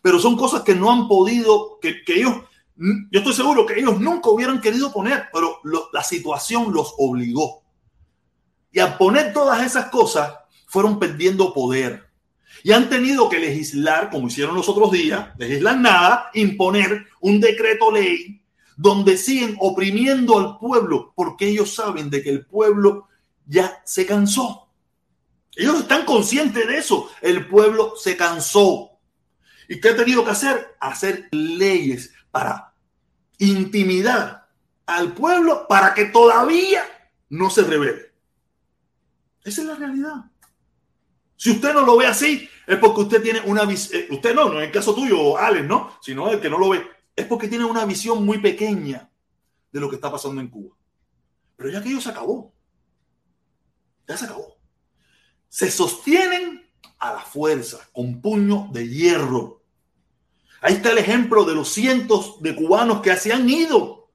[0.00, 2.36] Pero son cosas que no han podido, que, ellos,
[2.78, 5.60] yo estoy seguro que ellos nunca hubieran querido poner, pero
[5.92, 7.62] la situación los obligó.
[8.70, 10.32] Y al poner todas esas cosas,
[10.66, 12.08] fueron perdiendo poder
[12.62, 17.90] y han tenido que legislar, como hicieron los otros días, legislar nada, imponer un decreto
[17.90, 18.42] ley
[18.76, 23.08] donde siguen oprimiendo al pueblo porque ellos saben de que el pueblo
[23.46, 24.68] ya se cansó.
[25.56, 27.10] Ellos están conscientes de eso.
[27.20, 28.92] El pueblo se cansó.
[29.68, 30.76] ¿Y qué ha tenido que hacer?
[30.78, 32.67] Hacer leyes para
[33.38, 34.48] intimidar
[34.86, 36.82] al pueblo para que todavía
[37.30, 38.12] no se revele.
[39.44, 40.30] Esa es la realidad.
[41.36, 44.48] Si usted no lo ve así, es porque usted tiene una visión, eh, usted no,
[44.48, 45.96] no en el caso tuyo, Alex, ¿no?
[46.02, 46.84] Sino el que no lo ve,
[47.14, 49.10] es porque tiene una visión muy pequeña
[49.70, 50.76] de lo que está pasando en Cuba.
[51.56, 52.52] Pero ya que ello se acabó.
[54.06, 54.56] Ya se acabó.
[55.48, 56.68] Se sostienen
[56.98, 59.57] a la fuerza, con puño de hierro.
[60.60, 64.08] Ahí está el ejemplo de los cientos de cubanos que se han ido.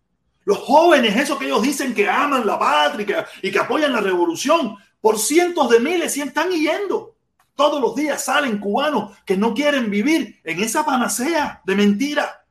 [0.45, 4.75] Los jóvenes, esos que ellos dicen que aman la patria y que apoyan la revolución,
[4.99, 7.15] por cientos de miles y están yendo.
[7.55, 12.45] Todos los días salen cubanos que no quieren vivir en esa panacea de mentira.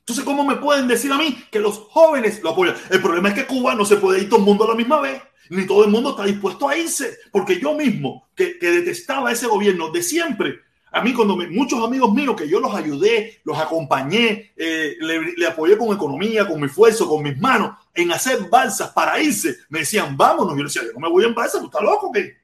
[0.00, 2.76] Entonces, ¿cómo me pueden decir a mí que los jóvenes lo apoyan?
[2.88, 5.00] El problema es que Cuba no se puede ir todo el mundo a la misma
[5.00, 5.22] vez.
[5.50, 9.90] Ni todo el mundo está dispuesto a irse, porque yo mismo, que detestaba ese gobierno
[9.90, 10.60] de siempre,
[10.92, 15.78] a mí cuando muchos amigos míos que yo los ayudé, los acompañé, eh, le, apoyé
[15.78, 20.16] con economía, con mi esfuerzo, con mis manos, en hacer balsas para irse, me decían,
[20.16, 20.56] vámonos.
[20.56, 22.40] Yo decía, yo no me voy en balsa, ¿tú estás loco qué?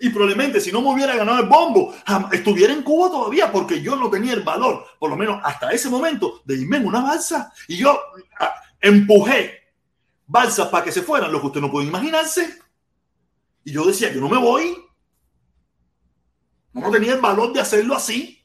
[0.00, 1.94] Y probablemente si no me hubiera ganado el bombo,
[2.32, 5.88] estuviera en Cuba todavía porque yo no tenía el valor, por lo menos hasta ese
[5.88, 7.52] momento, de irme en una balsa.
[7.68, 7.98] Y yo
[8.40, 9.64] ah, empujé
[10.26, 12.58] balsas para que se fueran, lo que usted no puede imaginarse.
[13.64, 14.76] Y yo decía, yo no me voy.
[16.74, 18.44] No tenía el valor de hacerlo así.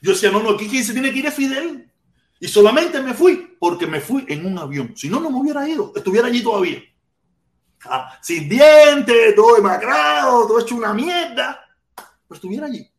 [0.00, 1.90] Yo decía, no, no, aquí se tiene que ir es Fidel.
[2.38, 4.92] Y solamente me fui porque me fui en un avión.
[4.96, 5.92] Si no, no me hubiera ido.
[5.94, 6.82] Estuviera allí todavía.
[7.84, 11.60] Ah, sin dientes, todo demacrado, todo hecho una mierda.
[11.94, 12.91] Pero estuviera allí.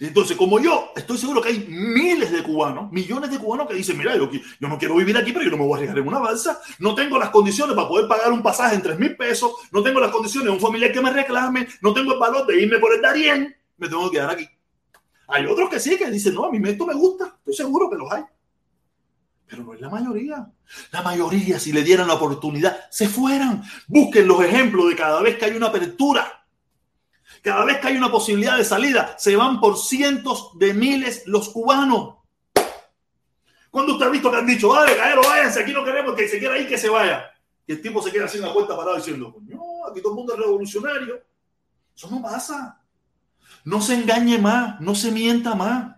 [0.00, 3.96] Entonces, como yo, estoy seguro que hay miles de cubanos, millones de cubanos que dicen,
[3.98, 6.08] mira, yo, yo, no quiero vivir aquí, pero yo no me voy a arriesgar en
[6.08, 9.52] una balsa, no tengo las condiciones para poder pagar un pasaje en 3 mil pesos,
[9.72, 12.60] no tengo las condiciones de un familiar que me reclame, no tengo el valor de
[12.60, 14.48] irme por el Darien, me tengo que quedar aquí.
[15.28, 17.96] Hay otros que sí, que dicen, no, a mí esto me gusta, estoy seguro que
[17.96, 18.24] los hay.
[19.46, 20.46] Pero no es la mayoría.
[20.92, 23.62] La mayoría, si le dieran la oportunidad, se fueran.
[23.86, 26.38] Busquen los ejemplos de cada vez que hay una apertura
[27.48, 31.48] cada vez que hay una posibilidad de salida, se van por cientos de miles los
[31.48, 32.16] cubanos.
[33.70, 36.38] Cuando usted ha visto que han dicho, vale, caero, váyanse, aquí no queremos que se
[36.38, 37.24] quiera ir, que se vaya?
[37.66, 40.34] Y el tipo se queda haciendo la cuenta parado diciendo, no, aquí todo el mundo
[40.34, 41.22] es revolucionario.
[41.96, 42.82] Eso no pasa.
[43.64, 45.96] No se engañe más, no se mienta más.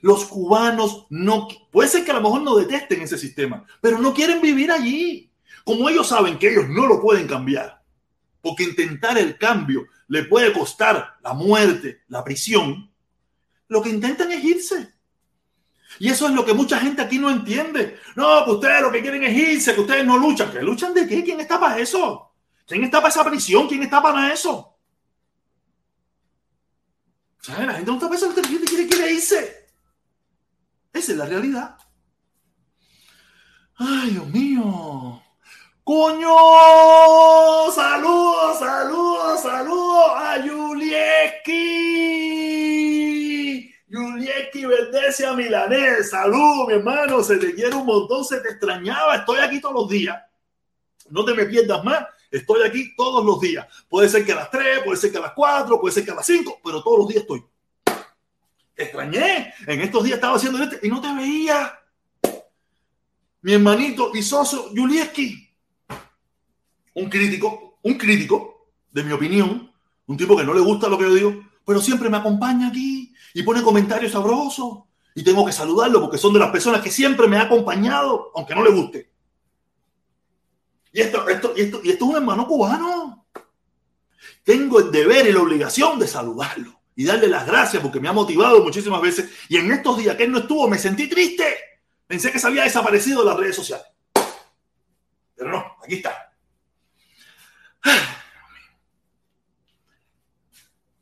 [0.00, 4.14] Los cubanos no, puede ser que a lo mejor no detesten ese sistema, pero no
[4.14, 5.30] quieren vivir allí.
[5.62, 7.79] Como ellos saben que ellos no lo pueden cambiar,
[8.40, 12.90] porque intentar el cambio le puede costar la muerte, la prisión,
[13.68, 14.94] lo que intentan es irse.
[15.98, 17.98] Y eso es lo que mucha gente aquí no entiende.
[18.14, 20.50] No, que ustedes lo que quieren es irse, que ustedes no luchan.
[20.50, 21.24] ¿Que luchan de qué?
[21.24, 22.32] ¿Quién está para eso?
[22.66, 23.66] ¿Quién está para esa prisión?
[23.66, 24.78] ¿Quién está para eso?
[27.40, 27.66] ¿Sabes?
[27.66, 29.66] La gente no está para eso, quiere, quiere, quiere irse.
[30.92, 31.76] Esa es la realidad.
[33.76, 35.19] Ay, Dios mío.
[35.90, 36.36] ¡Coño!
[37.74, 41.58] ¡Saludos, saludos, saludos a Julieski!
[43.90, 46.10] Julieski Verdecia Milanés.
[46.10, 47.24] ¡Salud, mi hermano!
[47.24, 49.16] Se te quiere un montón, se te extrañaba.
[49.16, 50.16] Estoy aquí todos los días.
[51.08, 52.06] No te me pierdas más.
[52.30, 53.66] Estoy aquí todos los días.
[53.88, 56.12] Puede ser que a las 3, puede ser que a las 4, puede ser que
[56.12, 57.44] a las 5, pero todos los días estoy.
[58.76, 59.54] Te extrañé.
[59.66, 61.80] En estos días estaba haciendo este y no te veía.
[63.42, 65.49] Mi hermanito y socio Julieski
[66.94, 68.60] un crítico, un crítico,
[68.92, 69.72] de mi opinión,
[70.06, 73.14] un tipo que no le gusta lo que yo digo, pero siempre me acompaña aquí
[73.34, 74.80] y pone comentarios sabrosos
[75.14, 78.54] y tengo que saludarlo porque son de las personas que siempre me ha acompañado, aunque
[78.54, 79.10] no le guste.
[80.92, 83.26] Y esto, esto, y esto, y esto es un hermano cubano.
[84.42, 88.12] Tengo el deber y la obligación de saludarlo y darle las gracias porque me ha
[88.12, 89.30] motivado muchísimas veces.
[89.48, 91.56] Y en estos días que él no estuvo, me sentí triste.
[92.06, 93.86] Pensé que se había desaparecido de las redes sociales.
[95.36, 96.29] Pero no, aquí está.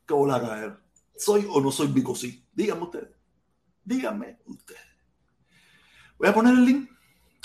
[0.09, 0.77] ¿Qué voy a caer?
[1.17, 2.43] ¿Soy o no soy Bicosí?
[2.55, 3.11] Díganme ustedes.
[3.85, 4.81] Díganme ustedes.
[6.19, 6.91] Voy a poner el link.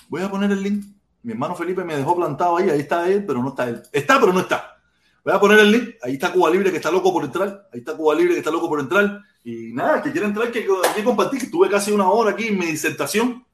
[0.08, 0.86] Voy a poner el link.
[1.24, 2.70] Mi hermano Felipe me dejó plantado ahí.
[2.70, 3.84] Ahí está él, pero no está él.
[3.92, 4.78] Está, pero no está.
[5.26, 5.96] Voy a poner el link.
[6.02, 7.70] Ahí está Cuba Libre que está loco por entrar.
[7.74, 9.22] Ahí está Cuba Libre que está loco por entrar.
[9.44, 10.66] Y nada, que quiere entrar, que,
[10.96, 11.40] que compartir.
[11.40, 13.46] Que estuve casi una hora aquí en mi disertación.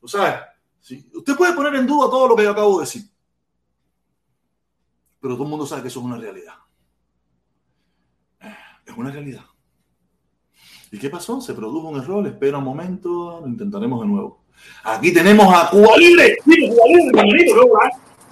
[0.00, 0.46] O sea,
[1.14, 3.10] usted puede poner en duda todo lo que yo acabo de decir
[5.20, 6.54] pero todo el mundo sabe que eso es una realidad.
[8.86, 9.44] Es una realidad.
[10.90, 11.40] ¿Y qué pasó?
[11.40, 14.44] Se produjo un error, espera un momento, lo intentaremos de nuevo.
[14.84, 16.36] Aquí tenemos a Cuba Libre.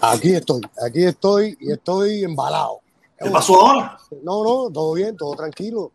[0.01, 2.80] Aquí estoy, aquí estoy y estoy embalado.
[3.18, 3.99] ¿Qué pasó ahora?
[4.22, 5.91] No, no, todo bien, todo tranquilo,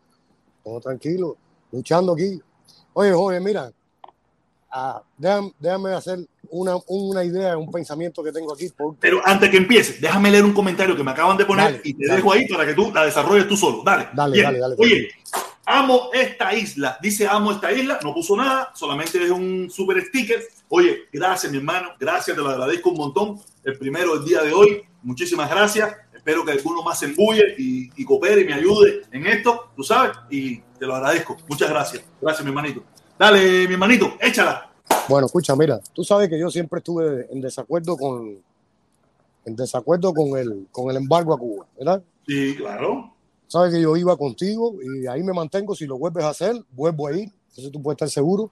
[0.64, 1.36] todo tranquilo,
[1.70, 2.40] luchando aquí.
[2.94, 3.72] Oye, joven, mira,
[4.70, 8.70] ah, déjame hacer una, una, idea, un pensamiento que tengo aquí.
[9.00, 12.12] Pero antes que empiece, déjame leer un comentario que me acaban de poner y te
[12.12, 13.82] dejo ahí para que tú la desarrolles tú solo.
[13.84, 14.08] Dale.
[14.12, 14.76] Dale, dale, dale.
[14.78, 15.08] Oye,
[15.64, 16.98] amo esta isla.
[17.00, 20.46] Dice amo esta isla, no puso nada, solamente es un super sticker.
[20.68, 21.90] Oye, gracias, mi hermano.
[21.98, 23.40] Gracias, te lo agradezco un montón.
[23.64, 24.82] El primero del día de hoy.
[25.02, 25.96] Muchísimas gracias.
[26.14, 29.82] Espero que alguno más se embulle y, y coopere y me ayude en esto, tú
[29.82, 31.36] sabes, y te lo agradezco.
[31.48, 32.04] Muchas gracias.
[32.20, 32.84] Gracias, mi hermanito.
[33.18, 34.71] Dale, mi hermanito, échala.
[35.08, 38.38] Bueno, escucha, mira, tú sabes que yo siempre estuve en desacuerdo con
[39.44, 42.02] en desacuerdo con el con el embargo a Cuba, ¿verdad?
[42.26, 43.12] Sí, claro.
[43.48, 45.74] Sabes que yo iba contigo y ahí me mantengo.
[45.74, 47.30] Si lo vuelves a hacer, vuelvo a ir.
[47.54, 48.50] Eso tú puedes estar seguro.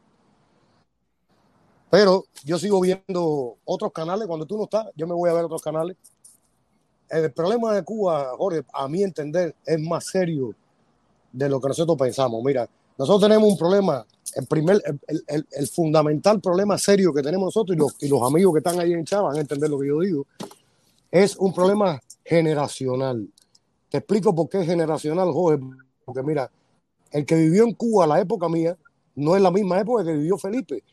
[1.88, 4.26] Pero yo sigo viendo otros canales.
[4.26, 5.97] Cuando tú no estás, yo me voy a ver otros canales.
[7.09, 10.55] El problema de Cuba, Jorge, a mi entender, es más serio
[11.32, 12.43] de lo que nosotros pensamos.
[12.45, 12.68] Mira,
[13.01, 17.78] nosotros tenemos un problema, el primer, el, el, fundamental problema serio que tenemos nosotros y
[17.78, 20.01] los, y los amigos que están ahí en Chava van a entender lo que yo
[20.01, 20.26] digo,
[21.11, 23.26] es un problema generacional.
[23.88, 25.64] Te explico por qué es generacional, Jorge,
[26.05, 26.51] porque mira,
[27.11, 28.76] el que vivió en Cuba la época mía
[29.14, 30.84] no es la misma época que vivió Felipe.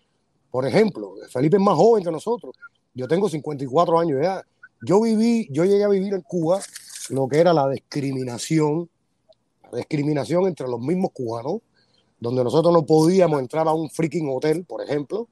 [0.49, 2.55] Por ejemplo, Felipe es más joven que nosotros.
[2.93, 4.45] Yo tengo 54 años edad.
[4.81, 6.61] Yo viví, yo llegué a vivir en Cuba
[7.09, 8.89] lo que era la discriminación,
[9.73, 11.59] la discriminación entre los mismos cubanos,
[12.19, 15.27] donde nosotros no podíamos entrar a un freaking hotel, por ejemplo,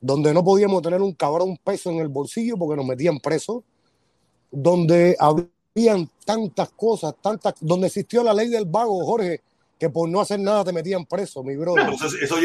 [0.00, 3.62] donde no podíamos tener un cabrón peso en el bolsillo porque nos metían presos,
[4.50, 9.42] donde habían tantas cosas, tantas, donde existió la ley del vago, Jorge,
[9.78, 11.86] que por no hacer nada te metían preso, mi brother.
[11.86, 12.36] Bueno, eso, eso,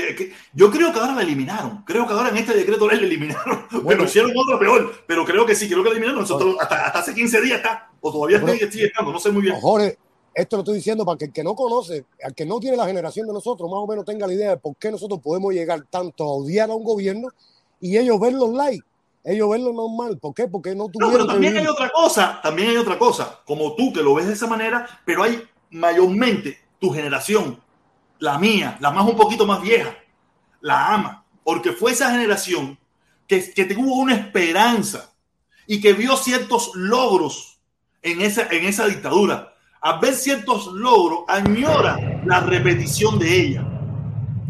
[0.54, 1.84] yo creo que ahora la eliminaron.
[1.86, 3.66] Creo que ahora en este decreto ley la eliminaron.
[3.72, 5.04] Bueno, pero hicieron otra peor.
[5.06, 6.22] Pero creo que sí, creo que la eliminaron.
[6.22, 7.92] Nosotros hasta, hasta, hace 15 días está.
[8.00, 9.12] O todavía pero, sigue estando.
[9.12, 9.56] No sé muy bien.
[9.60, 9.98] Jorge,
[10.36, 12.86] esto lo estoy diciendo para que el que no conoce, al que no tiene la
[12.86, 15.84] generación de nosotros, más o menos tenga la idea de por qué nosotros podemos llegar
[15.90, 17.30] tanto a odiar a un gobierno
[17.80, 18.86] y ellos verlo like.
[19.24, 20.20] Ellos verlo normal.
[20.20, 20.48] ¿Por qué?
[20.48, 21.14] Porque no tuvieron.
[21.14, 22.40] No, pero también hay otra cosa.
[22.44, 23.40] También hay otra cosa.
[23.44, 27.60] Como tú que lo ves de esa manera, pero hay mayormente tu generación
[28.20, 29.96] la mía, la más un poquito más vieja,
[30.62, 32.78] la ama, porque fue esa generación
[33.28, 35.14] que, que tuvo una esperanza
[35.68, 37.60] y que vio ciertos logros
[38.02, 39.55] en esa, en esa dictadura.
[39.86, 43.64] Al ver ciertos logros, añora la repetición de ella.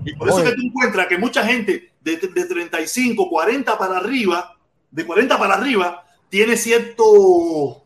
[0.05, 0.51] Y por eso Oye.
[0.51, 4.57] que tú encuentras que mucha gente de, de 35, 40 para arriba,
[4.89, 7.83] de 40 para arriba, tiene cierto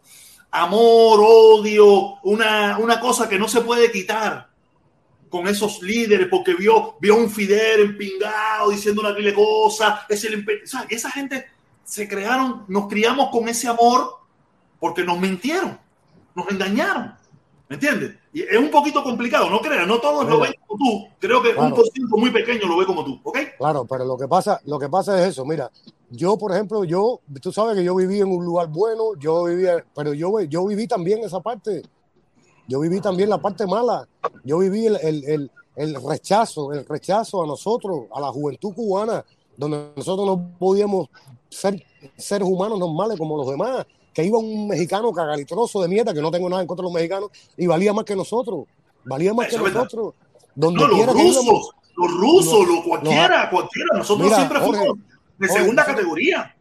[0.51, 4.51] amor, odio, una, una cosa que no se puede quitar
[5.27, 10.05] con esos líderes porque vio, vio un Fidel empingado diciendo una de cosa.
[10.07, 11.47] Es el, o sea, esa gente
[11.83, 14.19] se crearon, nos criamos con ese amor
[14.79, 15.79] porque nos mintieron,
[16.35, 17.17] nos engañaron.
[17.69, 18.15] ¿Me entiendes?
[18.33, 21.07] Y es un poquito complicado, no creas, no todos Mira, lo ven como tú.
[21.19, 21.67] Creo que claro.
[21.67, 23.37] un por ciento muy pequeño lo ve como tú, ¿ok?
[23.57, 25.45] Claro, pero lo que pasa, lo que pasa es eso.
[25.45, 25.69] Mira,
[26.09, 29.85] yo, por ejemplo, yo, tú sabes que yo viví en un lugar bueno, yo vivía,
[29.95, 31.83] pero yo, yo viví también esa parte
[32.69, 34.07] yo viví también la parte mala.
[34.43, 39.25] Yo viví el, el, el, el, rechazo, el rechazo a nosotros, a la juventud cubana,
[39.57, 41.07] donde nosotros no podíamos
[41.49, 41.83] ser
[42.15, 43.87] seres humanos normales como los demás.
[44.13, 46.93] Que iba un mexicano cagalitroso de mierda, que no tengo nada en contra de los
[46.93, 48.65] mexicanos, y valía más que nosotros.
[49.05, 50.13] Valía más Eso que nosotros.
[50.55, 53.89] Donde no, los que rusos, íbamos, los rusos, lo, cualquiera, cualquiera.
[53.97, 54.97] Nosotros Mira, siempre Jorge, fuimos
[55.37, 56.55] de segunda categoría.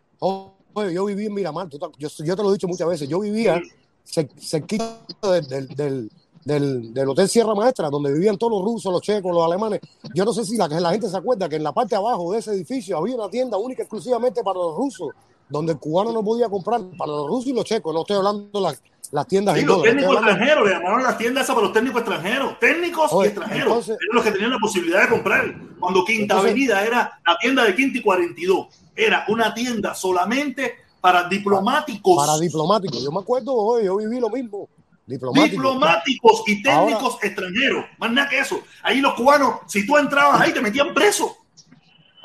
[0.95, 3.61] Yo viví en Miramar, yo, yo te lo he dicho muchas veces, yo vivía
[4.07, 6.11] cer- cerquita del, del, del,
[6.45, 9.81] del- del Hotel Sierra Maestra, donde vivían todos los rusos, los checos, los alemanes.
[10.15, 12.31] Yo no sé si la, la gente se acuerda que en la parte de abajo
[12.33, 15.09] de ese edificio había una tienda única exclusivamente para los rusos,
[15.49, 18.49] donde el cubano no podía comprar, para los rusos y los checos, no estoy hablando
[18.53, 18.83] de las,
[19.13, 22.01] las tiendas Sí, en los técnicos extranjeros, le llamaron las tiendas esas para los técnicos
[22.03, 22.59] extranjeros.
[22.59, 23.67] Técnicos Oye, y extranjeros.
[23.67, 25.55] entonces- eran los que tenían la posibilidad de comprar.
[25.81, 30.75] Cuando Quinta Entonces- Avenida era la tienda de Quinta y 42, era una tienda solamente
[31.01, 32.17] para diplomáticos.
[32.17, 33.03] para diplomáticos.
[33.03, 34.69] Yo me acuerdo, oye, yo viví lo mismo.
[35.07, 35.51] Diplomáticos.
[35.53, 37.85] diplomáticos y técnicos extranjeros.
[37.99, 38.61] Más nada que eso.
[38.83, 41.35] Ahí los cubanos, si tú entrabas ahí, te metían preso.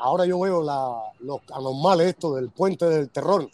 [0.04, 3.48] Ahora yo veo la, los anormales esto del puente del terror,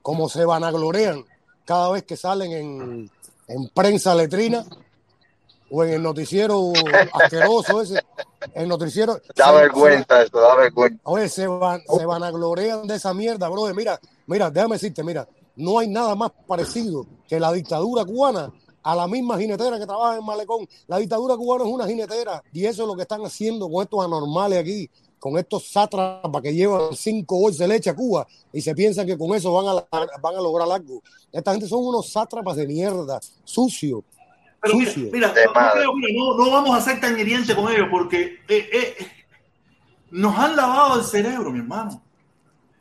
[0.00, 1.24] cómo se vanaglorean
[1.64, 3.10] cada vez que salen en,
[3.48, 4.64] en prensa letrina
[5.70, 6.72] o en el noticiero
[7.12, 8.00] asqueroso ese,
[8.54, 9.18] el noticiero.
[9.34, 11.00] Da se- vergüenza eso, da vergüenza.
[11.04, 13.74] Oye, se, van, se vanaglorean de esa mierda, brother.
[13.74, 13.98] Mira,
[14.28, 18.52] mira, déjame decirte, mira, no hay nada más parecido que la dictadura cubana
[18.84, 20.68] a la misma jinetera que trabaja en Malecón.
[20.86, 24.04] La dictadura cubana es una jinetera y eso es lo que están haciendo con estos
[24.04, 24.88] anormales aquí,
[25.26, 29.18] con estos sátrapas que llevan cinco bolsas de leche a Cuba y se piensan que
[29.18, 31.02] con eso van a, van a lograr algo.
[31.32, 34.02] Esta gente son unos sátrapas de mierda, sucios.
[34.62, 35.10] Pero mira, Sucio.
[35.12, 38.36] mira, De no, creo, mira, no, no vamos a ser tan hirientes con ellos porque
[38.48, 38.94] eh, eh,
[40.12, 42.00] nos han lavado el cerebro, mi hermano.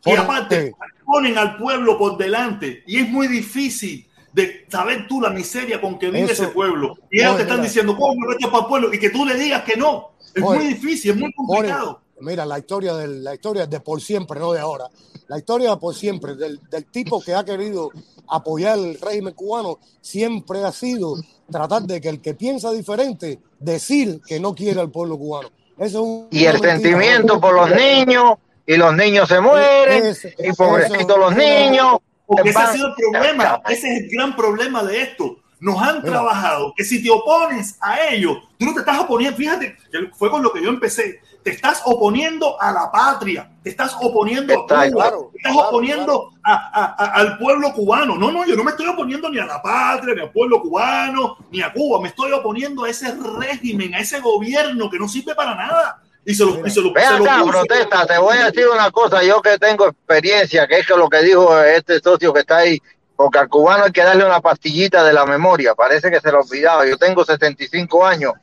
[0.06, 5.32] Y aparte, ponen al pueblo por delante y es muy difícil de saber tú la
[5.32, 6.96] miseria con que vive Eso- ese pueblo.
[7.10, 7.68] Y ellos Jorge, te están mira.
[7.70, 8.94] diciendo, ¿cómo vete para el pueblo?
[8.94, 10.12] Y que tú le digas que no.
[10.36, 12.02] Es Jorge, muy difícil, es muy complicado.
[12.22, 14.86] Mira, la historia, del, la historia de por siempre, no de ahora.
[15.28, 17.90] La historia de por siempre, del, del tipo que ha querido
[18.30, 21.16] apoyar el régimen cubano, siempre ha sido
[21.50, 25.50] tratar de que el que piensa diferente, decir que no quiere al pueblo cubano.
[25.78, 28.36] Eso es un- Y el sentimiento por los niños,
[28.66, 31.98] y los niños se mueren, Ese- y pobrecitos los niños.
[32.28, 35.38] Porque ese ha sido el problema, ese es el gran problema de esto.
[35.58, 36.12] nos han Mira.
[36.12, 39.76] trabajado que si te opones a ellos, tú no te estás oponiendo, fíjate,
[40.16, 44.52] fue con lo que yo empecé, te estás oponiendo a la patria, te estás oponiendo
[44.52, 48.16] a Cuba, claro, te estás claro, oponiendo a- a- a- al pueblo cubano.
[48.18, 51.38] No, no, yo no me estoy oponiendo ni a la patria, ni al pueblo cubano,
[51.52, 55.36] ni a Cuba, me estoy oponiendo a ese régimen, a ese gobierno que no sirve
[55.36, 56.02] para nada.
[56.26, 57.52] Y se lo, y se lo, Ven se lo acá, puso.
[57.52, 61.08] protesta, te voy a decir una cosa, yo que tengo experiencia, que es que lo
[61.08, 62.82] que dijo este socio que está ahí,
[63.16, 66.40] porque al cubano hay que darle una pastillita de la memoria, parece que se lo
[66.40, 68.34] olvidaba, yo tengo 75 años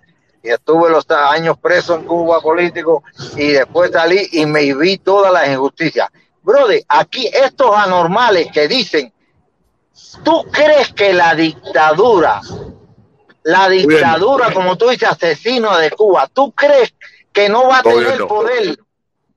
[0.42, 3.04] y estuve los años preso en Cuba político
[3.36, 6.08] y después salí y me vi todas las injusticias.
[6.42, 9.12] Brother, aquí estos anormales que dicen,
[10.24, 12.40] ¿tú crees que la dictadura,
[13.44, 16.94] la dictadura, como tú dices, asesino de Cuba, ¿tú crees
[17.32, 18.78] que no va a tener poder?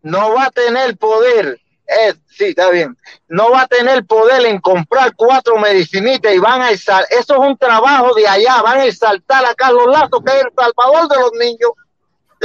[0.01, 1.59] No va a tener poder.
[1.87, 2.97] Eh, sí, está bien.
[3.27, 7.07] No va a tener poder en comprar cuatro medicinitas y van a exaltar.
[7.11, 8.61] Eso es un trabajo de allá.
[8.61, 11.71] Van a exaltar a Carlos Lazo, que es el salvador de los niños.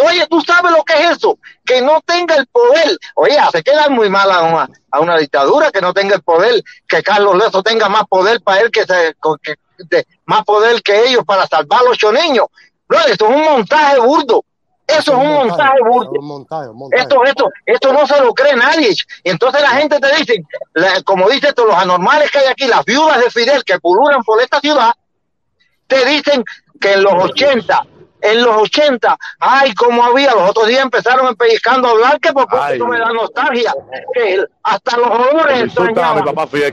[0.03, 1.39] Oye, ¿tú sabes lo que es eso?
[1.65, 2.97] Que no tenga el poder.
[3.15, 6.63] Oye, se queda muy mal a una, a una dictadura que no tenga el poder,
[6.89, 9.15] que Carlos Lazo tenga más poder para él que, se,
[10.27, 12.47] más poder que ellos para salvar a los ocho niños.
[12.89, 14.45] Bro, esto es un montaje burdo.
[14.99, 15.79] Eso es un montaje
[16.23, 17.03] montaje, un montaje.
[17.03, 18.91] Esto, esto, esto no se lo cree nadie.
[19.25, 20.43] Y entonces la gente te dice,
[20.75, 24.23] la- como dice esto, los anormales que hay aquí, las viudas de Fidel que pululan
[24.23, 24.93] por esta ciudad,
[25.87, 26.45] te dicen
[26.81, 27.87] que en los 80,
[28.23, 32.47] en los 80, ay, como había, los otros días empezaron empellizcando a hablar que por
[32.49, 33.75] poco me da nostalgia,
[34.15, 36.73] que hasta los olores extrañaban papá Fidel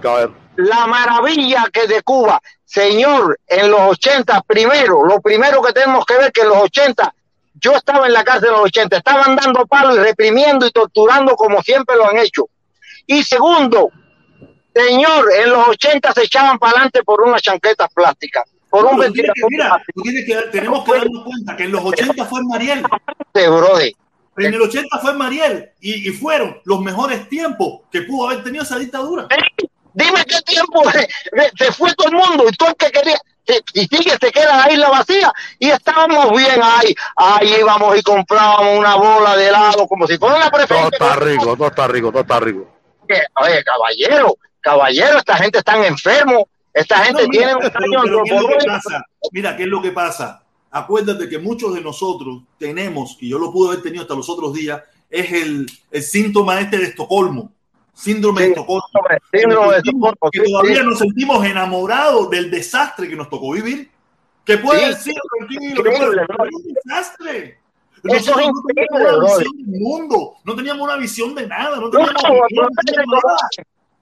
[0.57, 6.18] la maravilla que de Cuba, señor, en los 80, primero, lo primero que tenemos que
[6.18, 7.13] ver que en los 80,
[7.62, 11.36] yo estaba en la cárcel en los 80, estaban dando palos y reprimiendo y torturando
[11.36, 12.47] como siempre lo han hecho.
[13.05, 13.89] Y segundo,
[14.76, 19.05] señor, en los 80 se echaban para adelante por unas chanquetas plásticas, por un No,
[19.05, 22.26] tú tienes que- ventilador mira, tú que, tenemos que darnos cuenta que en los 80
[22.26, 22.84] fue Mariel.
[24.39, 28.64] En el 80 fue Mariel y, y fueron los mejores tiempos que pudo haber tenido
[28.64, 29.28] esa dictadura.
[29.93, 30.84] Dime qué tiempo
[31.58, 33.18] se fue todo el mundo y todo el que quería.
[33.73, 36.95] Y sigue, se queda la isla vacía y estábamos bien ahí.
[37.15, 40.97] Ahí íbamos y comprábamos una bola de helado como si fuera una Todo preferencia.
[40.99, 42.67] está rico, todo está rico, todo está rico.
[43.39, 46.47] Oye, caballero, caballero, esta gente está enfermo.
[46.73, 49.05] Esta gente No, mira, tiene un pero- pero ¿qué es lo que pasa?
[49.31, 50.43] Mira, ¿qué es lo que pasa?
[50.69, 54.53] Acuérdate que muchos de nosotros tenemos, y yo lo pude haber tenido hasta los otros
[54.53, 57.51] días, es el, el síntoma este de Estocolmo.
[57.97, 58.83] Síndrome de Sí, Estocolmo.
[59.33, 63.89] síndrome de Estocolmo, que todavía nos sentimos enamorados del desastre que nos tocó vivir.
[64.45, 64.85] Que puede Sí.
[64.85, 66.45] haber sido tranquilo, que puede Increíble, pero bro.
[66.45, 67.59] es un desastre.
[68.03, 72.13] Nosotros no teníamos una visión del mundo, no teníamos una visión de nada, no teníamos,
[72.23, 73.37] no, no no, nada.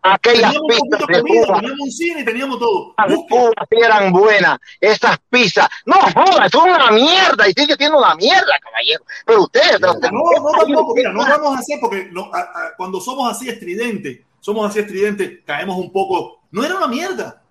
[0.07, 1.55] Aquellas Teníamos pistas de comida, Cuba.
[1.59, 2.95] teníamos un cine, teníamos todo.
[3.27, 5.67] Cuba sí eran buenas, esas pizzas.
[5.85, 9.03] No, joda, eso es una mierda y sigue siendo una mierda, caballero.
[9.25, 13.01] Pero ustedes, No, no, tampoco, mira, no vamos a hacer porque no, a- a- cuando
[13.01, 16.41] somos así estridentes, somos así estridentes, caemos un poco.
[16.51, 17.41] No era una mierda.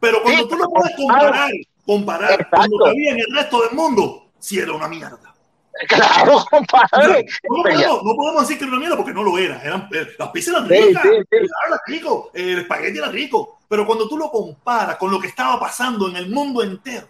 [0.00, 1.50] Pero cuando Sí, tú lo puedes comparar,
[1.84, 5.33] comparar lo que había en el resto del mundo, sí era una mierda.
[5.88, 7.26] claro, compadre.
[7.48, 9.60] no, podemos, no podemos decir que era una mierda porque no lo era.
[9.62, 11.26] Eran, eh, las pizzas eran ricas, sí, sí.
[11.30, 13.58] el era rico, el espagueti era rico.
[13.68, 17.08] Pero cuando tú lo comparas con lo que estaba pasando en el mundo entero,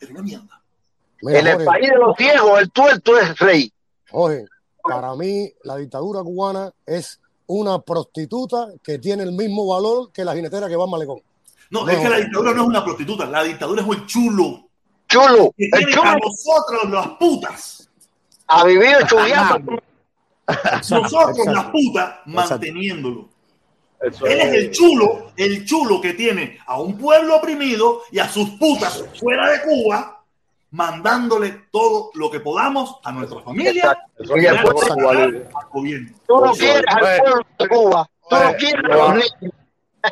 [0.00, 0.62] era una mierda.
[1.20, 3.72] Mira, En el Jorge, país de los ciegos, el tuerto es rey.
[4.10, 4.44] Jorge,
[4.82, 10.34] para mí la dictadura cubana es una prostituta que tiene el mismo valor que la
[10.34, 11.20] jinetera que va al malecón.
[11.70, 11.90] No, No.
[11.90, 14.67] es que la dictadura no es una prostituta, la dictadura es un chulo.
[15.08, 17.90] Chulo, el tiene chulo a nosotros las putas,
[18.46, 19.82] ha vivido chuleando.
[20.90, 23.28] nosotros las putas manteniéndolo.
[24.00, 28.28] Eso Él es el chulo, el chulo que tiene a un pueblo oprimido y a
[28.28, 30.22] sus putas fuera de Cuba,
[30.70, 34.62] mandándole todo lo que podamos a nuestra familia eso Y al
[35.72, 36.10] gobierno.
[36.26, 38.10] Tú no quieres al pueblo de Cuba.
[38.28, 39.54] Tú no quieres a los niños.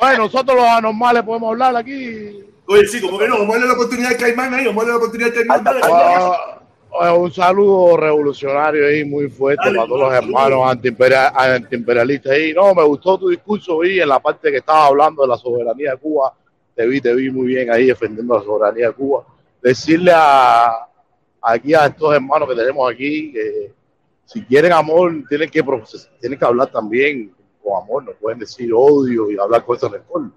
[0.00, 2.44] Bueno, nosotros los anormales podemos hablar aquí.
[2.68, 4.86] Oye, sí, como que no, vamos a darle la oportunidad al Caimán ahí, vamos a
[4.86, 5.64] darle la oportunidad al Caimán.
[5.64, 6.02] Dale, Caimán.
[6.04, 6.60] Ah,
[7.00, 12.52] ah, un saludo revolucionario ahí muy fuerte Dale, para todos los hermanos antiimperial- antiimperialistas ahí.
[12.52, 15.92] No, me gustó tu discurso y en la parte que estaba hablando de la soberanía
[15.92, 16.32] de Cuba,
[16.74, 19.24] te vi, te vi muy bien ahí defendiendo la soberanía de Cuba.
[19.62, 20.88] Decirle a
[21.40, 23.72] aquí a estos hermanos que tenemos aquí que
[24.24, 25.62] si quieren amor tienen que
[26.20, 27.32] tienen que hablar también
[27.62, 30.30] con amor, no pueden decir odio y hablar con ese rencor.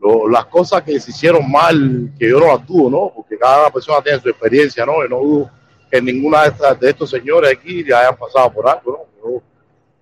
[0.00, 3.12] Lo- las cosas que se hicieron mal, que yo no las dudo, ¿no?
[3.14, 5.04] Porque cada persona tiene su experiencia, ¿no?
[5.04, 5.50] Y no dudo
[5.90, 9.30] que ninguna de, estas, de estos señores aquí le hayan pasado por algo, ¿no?
[9.32, 9.42] Yo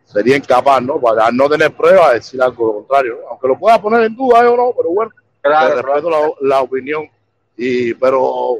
[0.04, 1.00] sería incapaz, ¿no?
[1.00, 3.28] Para no tener pruebas de decir algo lo contrario, ¿no?
[3.30, 5.10] Aunque lo pueda poner en duda, yo no, pero bueno,
[5.40, 7.08] Claro, respeto la, la, opinión.
[7.56, 8.56] Y, pero,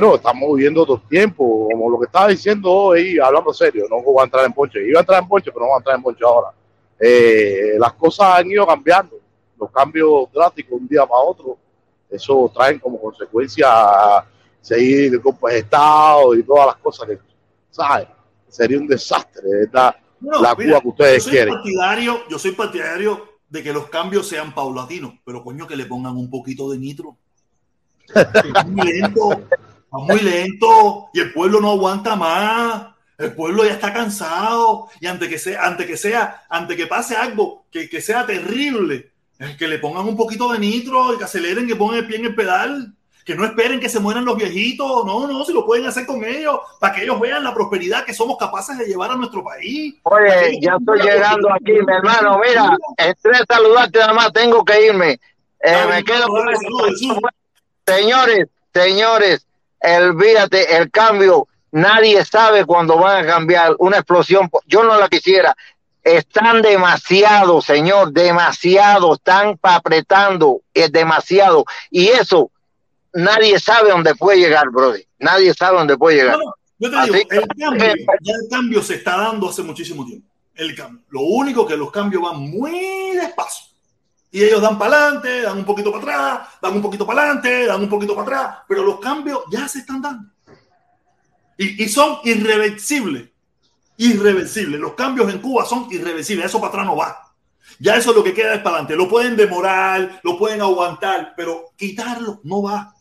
[0.00, 4.20] no estamos viviendo otros tiempos, como lo que estaba diciendo hoy, hablando serio, no voy
[4.20, 4.86] a entrar en ponche.
[4.86, 6.48] Iba a entrar en ponche, pero no voy a entrar en ponche ahora.
[6.98, 9.16] Eh, las cosas han ido cambiando,
[9.58, 11.58] los cambios drásticos de un día para otro,
[12.10, 13.66] eso traen como consecuencia
[14.60, 17.18] seguir golpes de Estado y todas las cosas que,
[17.70, 18.08] ¿sabes?
[18.48, 19.96] Sería un desastre, ¿verdad?
[20.20, 21.54] la Cuba que ustedes yo quieren.
[21.54, 26.16] Partidario, yo soy partidario de que los cambios sean paulatinos, pero coño, que le pongan
[26.16, 27.16] un poquito de nitro.
[28.08, 29.48] Es muy lento,
[29.90, 32.88] muy lento y el pueblo no aguanta más.
[33.18, 37.16] El pueblo ya está cansado y antes que sea, antes que sea, antes que pase
[37.16, 39.12] algo que, que sea terrible,
[39.58, 42.24] que le pongan un poquito de nitro y que aceleren, que pongan el pie en
[42.26, 42.96] el pedal
[43.26, 46.24] que no esperen que se mueran los viejitos, no, no, si lo pueden hacer con
[46.24, 49.96] ellos, para que ellos vean la prosperidad que somos capaces de llevar a nuestro país.
[50.04, 54.86] Oye, ya estoy llegando aquí, mi hermano, mira, entré a saludarte, nada más tengo que
[54.86, 55.18] irme.
[55.58, 56.46] Eh, me quedo con
[57.84, 59.44] Señores, señores,
[59.80, 65.56] olvídate, el cambio, nadie sabe cuándo van a cambiar una explosión, yo no la quisiera,
[66.06, 71.64] están demasiado, señor, demasiado, están apretando, es demasiado.
[71.90, 72.52] Y eso
[73.12, 75.02] nadie sabe dónde puede llegar, Brody.
[75.18, 76.38] Nadie sabe dónde puede llegar.
[76.78, 80.28] yo te digo, el cambio, ya el cambio se está dando hace muchísimo tiempo.
[80.54, 81.02] El cambio.
[81.08, 83.66] Lo único que los cambios van muy despacio.
[84.30, 87.66] Y ellos dan para adelante, dan un poquito para atrás, dan un poquito para adelante,
[87.66, 90.30] dan un poquito para atrás, pero los cambios ya se están dando.
[91.58, 93.30] Y, y son irreversibles.
[93.98, 94.80] Irreversibles.
[94.80, 96.46] Los cambios en Cuba son irreversibles.
[96.46, 97.22] Eso para atrás no va.
[97.78, 98.96] Ya eso lo que queda es para adelante.
[98.96, 102.94] Lo pueden demorar, lo pueden aguantar, pero quitarlo no va.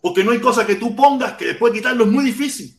[0.00, 2.74] Porque no hay cosa que tú pongas que después quitarlo es muy difícil.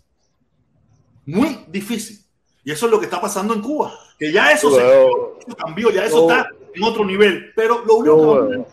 [1.26, 2.20] Muy difícil.
[2.64, 3.94] Y eso es lo que está pasando en Cuba.
[4.18, 7.52] Que ya eso se cambió, ya eso está en otro nivel.
[7.56, 8.66] Pero lo único yo, que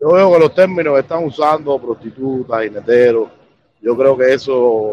[0.00, 3.28] yo veo que los términos que están usando, prostitutas, neteros,
[3.80, 4.92] yo creo que eso,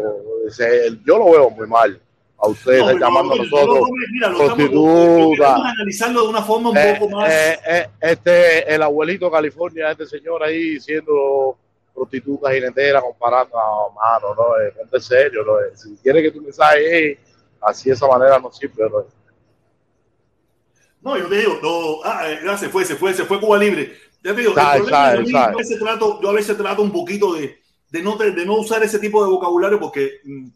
[1.04, 2.00] yo lo veo muy mal.
[2.44, 3.88] A ustedes llamando a nosotros
[5.46, 7.32] analizarlo de una forma un eh, poco más.
[7.32, 11.56] Eh, eh, este, el abuelito California, este señor ahí diciendo
[11.94, 15.80] prostitutas y neteras comparando, no, mano, no, es, no es serio, no es.
[15.80, 17.18] Si quieres que tu mensaje
[17.62, 19.06] así de esa manera no sirve, no
[21.00, 23.96] No, yo te digo, no, ah, ya se fue, se fue, se fue Cuba Libre.
[24.22, 27.32] Ya te digo, sabe, sabe, yo, a veces trato, yo a veces trato un poquito
[27.32, 27.58] de,
[27.88, 30.48] de, no, de no usar ese tipo de vocabulario porque mm,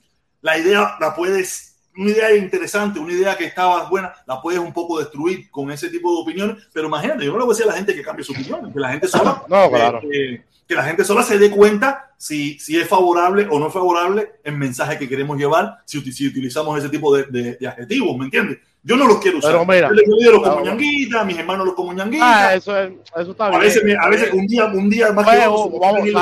[0.42, 1.67] la idea la puedes
[1.98, 5.90] una idea interesante, una idea que estaba buena, la puedes un poco destruir con ese
[5.90, 8.02] tipo de opiniones, pero imagínate, yo no le voy a decir a la gente que
[8.02, 10.00] cambie su opinión, que la gente sola, no, claro.
[10.12, 14.34] eh, que la gente sola se dé cuenta si, si es favorable o no favorable
[14.44, 18.26] el mensaje que queremos llevar, si, si utilizamos ese tipo de, de, de adjetivos, ¿me
[18.26, 18.58] entiendes?
[18.84, 19.52] Yo no los quiero usar.
[19.52, 19.90] Pero mira,
[20.20, 22.48] yo los como ñanguita, mis hermanos los como ñanguita.
[22.48, 25.40] Ah, eso, es, eso está a Veces, a veces un día, un día más oye,
[25.40, 26.14] que otro, vamos, oye,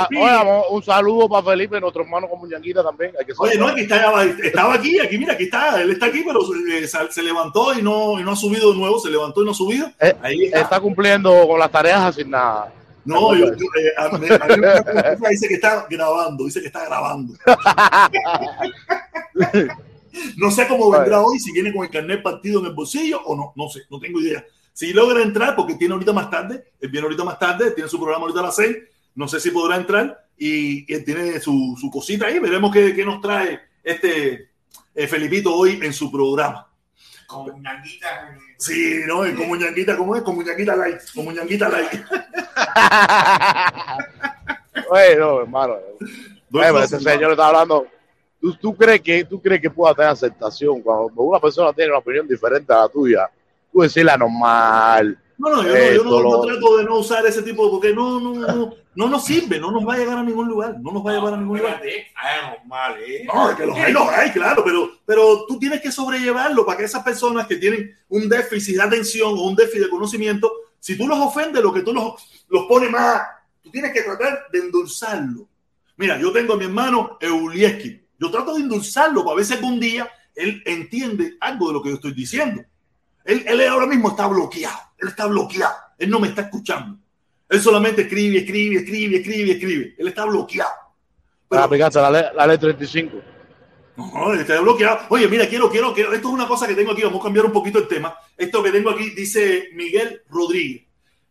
[0.70, 3.12] un saludo para Felipe, nuestro hermano como ñanguita también.
[3.19, 6.24] Hay que oye, no, aquí estaba, estaba aquí, aquí, mira, aquí está, él está aquí,
[6.27, 6.41] pero
[6.87, 9.51] se, se, levantó y no, y no ha subido de nuevo, se levantó y no
[9.51, 9.93] ha subido.
[10.01, 10.62] Eh, Ahí está.
[10.62, 12.73] está cumpliendo con las tareas asignadas.
[13.05, 14.27] No, yo, yo eh, a, a mí
[15.31, 17.35] dice que está grabando, dice que está grabando.
[20.36, 23.36] No sé cómo vendrá hoy, si viene con el carnet partido en el bolsillo o
[23.36, 24.44] no, no sé, no tengo idea.
[24.72, 27.98] Si logra entrar, porque tiene ahorita más tarde, él viene ahorita más tarde, tiene su
[27.98, 28.76] programa ahorita a las seis,
[29.14, 33.05] no sé si podrá entrar y, él tiene su, su, cosita ahí, veremos qué, qué
[33.05, 34.51] nos trae este
[34.94, 36.70] eh, Felipito hoy en su programa.
[37.26, 38.38] Como ñanguita.
[38.56, 40.22] Sí, no, como ñanguita, ¿cómo es?
[40.22, 41.90] Como ñanguita light, como ñanguita light.
[44.88, 45.76] bueno, hermano.
[46.48, 47.88] Bueno, ese señor está hablando
[48.40, 51.98] ¿Tú, tú, crees que, ¿Tú crees que pueda tener aceptación cuando una persona tiene una
[51.98, 53.30] opinión diferente a la tuya?
[53.72, 55.18] Tú decirla normal.
[55.38, 58.18] No, no, yo, no, yo no, no, trato de no usar ese tipo, porque no,
[58.18, 61.04] no, no, no nos sirve, no nos va a llegar a ningún lugar, no nos
[61.04, 61.82] va a llevar a ningún lugar.
[61.82, 63.26] Hay normal, ¿eh?
[63.26, 66.78] No, es que los hay, los hay, claro, pero, pero tú tienes que sobrellevarlo para
[66.78, 70.50] que esas personas que tienen un déficit de atención o un déficit de conocimiento,
[70.80, 72.14] si tú los ofendes, lo que tú los,
[72.48, 73.20] los pones más,
[73.62, 75.46] tú tienes que tratar de endulzarlo.
[75.98, 79.78] Mira, yo tengo a mi hermano Eulieski, yo trato de endulzarlo para ver si algún
[79.78, 82.62] día él entiende algo de lo que yo estoy diciendo.
[83.24, 84.78] Él, él ahora mismo está bloqueado.
[84.98, 85.74] Él está bloqueado.
[85.98, 86.98] Él no me está escuchando.
[87.48, 89.94] Él solamente escribe, escribe, escribe, escribe, escribe.
[89.98, 90.70] Él está bloqueado.
[91.48, 93.16] Pero, aplicaste la, ley, la ley 35.
[93.97, 95.01] No, él está bloqueado.
[95.09, 96.12] Oye, mira, quiero, quiero, quiero.
[96.12, 97.02] Esto es una cosa que tengo aquí.
[97.02, 98.16] Vamos a cambiar un poquito el tema.
[98.36, 100.86] Esto que tengo aquí dice Miguel Rodríguez.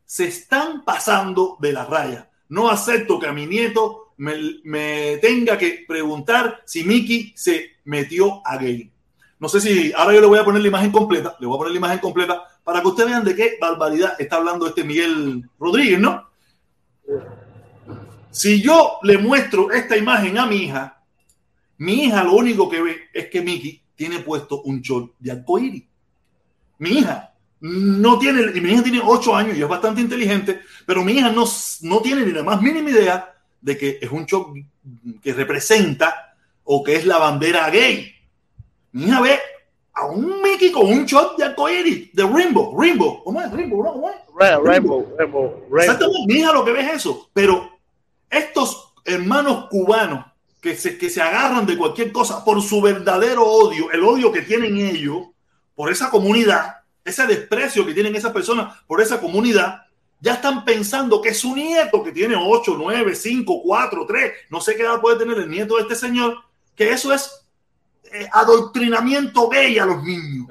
[0.06, 2.30] Se están pasando de la raya.
[2.50, 8.58] No acepto que a mi nieto me, tenga que preguntar si Mickey se metió a
[8.58, 8.92] gay.
[9.40, 11.60] No sé si ahora yo le voy a poner la imagen completa, le voy a
[11.60, 15.44] poner la imagen completa para que ustedes vean de qué barbaridad está hablando este Miguel
[15.60, 16.30] Rodríguez, ¿no?
[18.32, 21.04] Si yo le muestro esta imagen a mi hija,
[21.78, 25.84] mi hija lo único que ve es que Mickey tiene puesto un short de arcoíris.
[26.80, 31.04] Mi hija no tiene, y mi hija tiene 8 años y es bastante inteligente, pero
[31.04, 31.46] mi hija no,
[31.82, 33.35] no tiene ni la más mínima idea
[33.66, 34.56] de que es un short
[35.24, 38.14] que representa o que es la bandera gay.
[38.92, 39.40] Mi hija ve
[39.92, 43.52] a un Mickey con un short de arcoíris, de Rainbow, Rainbow, ¿cómo es?
[43.52, 43.94] Rainbow, ¿no?
[43.94, 44.16] ¿Cómo es?
[44.38, 45.64] Rainbow, Rainbow, Rainbow.
[45.80, 47.72] Exactamente, mi hija lo que ve es eso, pero
[48.30, 50.26] estos hermanos cubanos
[50.62, 54.44] que se, que se agarran de cualquier cosa por su verdadero odio, el odio que
[54.44, 55.30] tienen ellos
[55.74, 59.85] por esa comunidad, ese desprecio que tienen esas personas por esa comunidad,
[60.20, 64.76] ya están pensando que su nieto, que tiene 8, 9, 5, 4, 3, no sé
[64.76, 66.38] qué edad puede tener el nieto de este señor,
[66.76, 67.46] que eso es
[68.12, 70.48] eh, adoctrinamiento gay a los niños.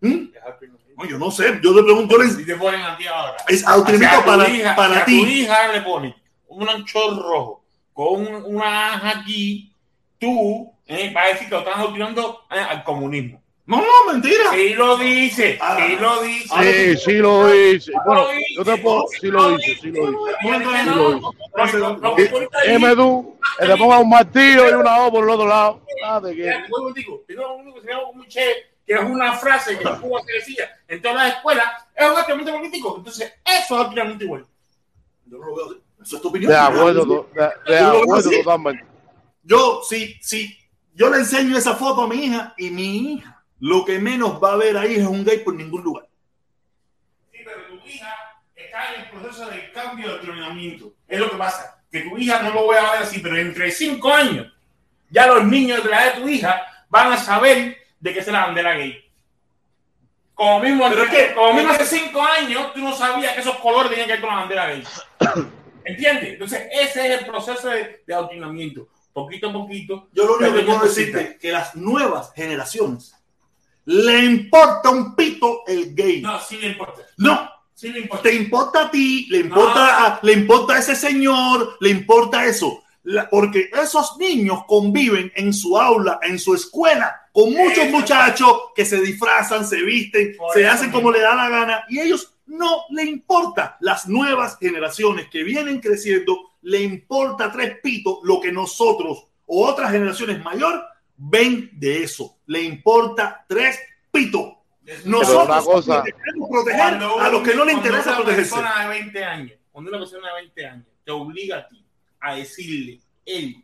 [0.00, 0.28] ¿Mm?
[0.96, 2.16] No, yo no sé, yo le pregunto.
[2.24, 3.36] Y te ponen a ti ahora.
[3.48, 5.20] Es adoctrinamiento para, hija- para si a ti.
[5.20, 6.14] tu hija le ponen
[6.48, 9.72] un anchor rojo con un- una aja aquí,
[10.18, 13.42] tú eh, vas a decir que lo estás adoctrinando eh, al comunismo.
[13.66, 14.52] No, no, mentira.
[14.52, 15.76] Sí lo dice, Ah.
[15.76, 16.94] sí lo dice.
[16.94, 17.92] Sí, sí lo dice.
[18.06, 20.86] Bueno, yo te puedo, sí lo dice, sí lo dice.
[22.00, 22.28] Lo que
[22.94, 25.82] tú que te ponga un martillo y una O por el otro lado.
[26.00, 28.54] Nada de y digo, yo lo único que se llama muy chévere,
[28.86, 32.16] que es una frase que en Cuba se decía en todas las escuelas, es un
[32.18, 32.94] activamente político.
[32.98, 34.46] Entonces, eso es activamente igual.
[35.24, 35.78] Yo no lo veo.
[36.00, 36.52] Eso es tu opinión.
[36.52, 38.84] De acuerdo, de, de Yo lo veo acuerdo totalmente.
[39.42, 40.56] Yo, sí, sí,
[40.94, 44.52] yo le enseño esa foto a mi hija y mi hija lo que menos va
[44.52, 46.06] a ver ahí es un gay por ningún lugar.
[47.32, 48.14] Sí, pero tu hija
[48.54, 50.92] está en el proceso de cambio de entrenamiento.
[51.08, 51.82] Es lo que pasa.
[51.90, 54.52] Que tu hija no lo voy a ver así, pero entre cinco años,
[55.10, 58.26] ya los niños de la edad de tu hija van a saber de qué es
[58.28, 59.02] la bandera gay.
[60.34, 63.56] Como mismo, Pero es que- como mismo hace cinco años, tú no sabías que esos
[63.56, 64.84] colores tenían que ver con la bandera gay.
[65.84, 66.32] ¿Entiendes?
[66.34, 68.88] Entonces, ese es el proceso de, de adoctrinamiento.
[69.14, 70.08] Poquito a poquito.
[70.12, 73.15] Yo lo único que puedo decirte es que las nuevas generaciones
[73.86, 76.20] le importa un pito el gay.
[76.20, 77.02] No, sí le importa.
[77.16, 78.22] No, Sí le importa.
[78.22, 80.06] te importa a ti, le importa, No.
[80.06, 82.82] a, le importa a ese señor, le importa eso.
[83.04, 87.96] La- porque esos niños conviven en su aula, en su escuela, con muchos Eso.
[87.96, 91.00] muchachos que se disfrazan, se visten, Por se hacen mismo.
[91.00, 93.76] como le da la gana y ellos no le importa.
[93.80, 99.92] Las nuevas generaciones que vienen creciendo, le importa tres pitos lo que nosotros o otras
[99.92, 100.82] generaciones mayor
[101.16, 102.38] ven de eso.
[102.46, 103.78] Le importa tres
[104.10, 104.52] pitos.
[105.04, 108.54] Nosotros cosa- queremos proteger a los que no le cuando interesa una protegerse.
[108.54, 111.84] persona de 20 años, cuando una persona de 20 años te obliga a ti
[112.20, 113.56] a decirle él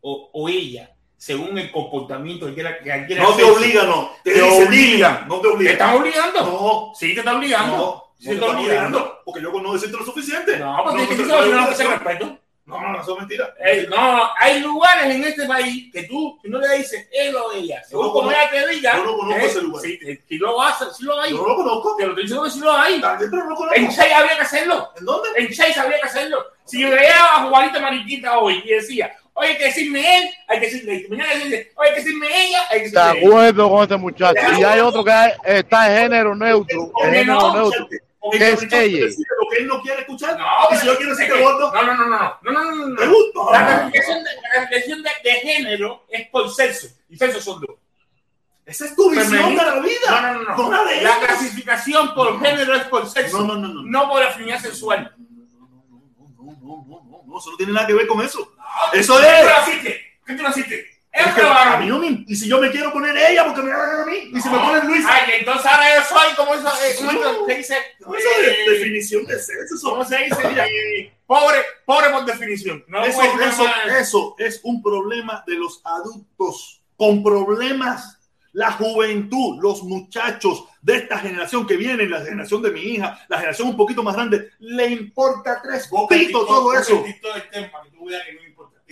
[0.00, 4.10] o, o ella, según el comportamiento que quiera que quiera No te obligan, no.
[4.22, 5.26] Te, Te obligan.
[5.28, 5.72] no te ¿Te obligan.
[5.72, 6.40] están obligando?
[6.42, 7.76] No, Sí, te están obligando.
[7.76, 9.18] no, Sí, no te te están obligando.
[9.24, 10.58] Porque yo no decirte lo suficiente.
[10.58, 13.54] No, porque no, es que sabes que no ofrecen no, no, no, eso es mentira.
[13.64, 17.52] Ey, no, hay lugares en este país que tú, si no le dices él o
[17.52, 19.82] ella, según no como conozco- ella te diga, yo no conozco eh, ese lugar.
[19.84, 19.98] Si,
[20.28, 21.30] si lo hace, si lo hay.
[21.30, 21.96] Yo no lo conozco.
[21.96, 23.00] Te lo estoy diciendo que si lo hay.
[23.00, 24.02] También, pero no lo En conozco.
[24.02, 24.90] Chey habría que hacerlo.
[24.96, 25.28] ¿En dónde?
[25.36, 26.44] En Chase habría que hacerlo.
[26.64, 30.60] Si yo veía a Juanita Mariquita hoy y decía, oye, hay que decirme él, hay
[30.60, 33.82] que decirle, mañana que decirle, oye, hay que decirme ella, hay que De acuerdo con
[33.82, 34.40] este muchacho.
[34.58, 35.12] Y hay otro que
[35.44, 36.92] está en género neutro.
[37.02, 37.88] Género no, neutro
[38.22, 39.06] con el es ella?
[39.40, 40.38] lo que él no quiere escuchar.
[40.38, 41.72] No, y si yo quiero decir que gordo.
[41.72, 42.96] No, no, no, no, no, no, no, no.
[42.96, 43.48] Pregunto.
[43.52, 46.86] La clasificación de, la clasificación de, de género es por sexo.
[47.08, 47.76] Y sexo son dos.
[48.64, 50.08] Esa es tu visión de la vida.
[50.08, 50.70] No, no, no.
[50.70, 51.02] no.
[51.02, 53.40] La clasificación por género es por sexo.
[53.40, 53.82] No, no, no, no.
[53.82, 55.12] No por afinidad sexual.
[55.18, 57.38] No, no, no, no, no, no.
[57.38, 58.54] Eso no tiene nada que ver con eso.
[58.92, 59.26] Eso es.
[59.26, 60.00] ¿Qué tú naciste?
[60.24, 60.91] ¿Qué tú naciste?
[61.12, 61.80] Es Es que un a varón.
[61.80, 64.30] mí no me, y si yo me quiero poner ella porque me da a mí,
[64.32, 67.46] y si me ponen Luis, Ay, entonces ahora yo soy, ¿cómo eso, eh, cómo eso
[67.46, 67.76] se dice?
[68.00, 69.90] no, esa es Eh, definición de sexo.
[69.90, 70.36] ¿Cómo se dice?
[70.66, 72.82] Eh, pobre, pobre por definición.
[72.88, 73.64] No Eso, eso,
[73.98, 78.18] eso es un problema de los adultos con problemas.
[78.54, 83.38] La juventud, los muchachos de esta generación que viene, la generación de mi hija, la
[83.38, 87.02] generación un poquito más grande, le importa tres Boca el pitos TikTok, todo eso.
[87.50, 88.42] Tema, que tú veas que no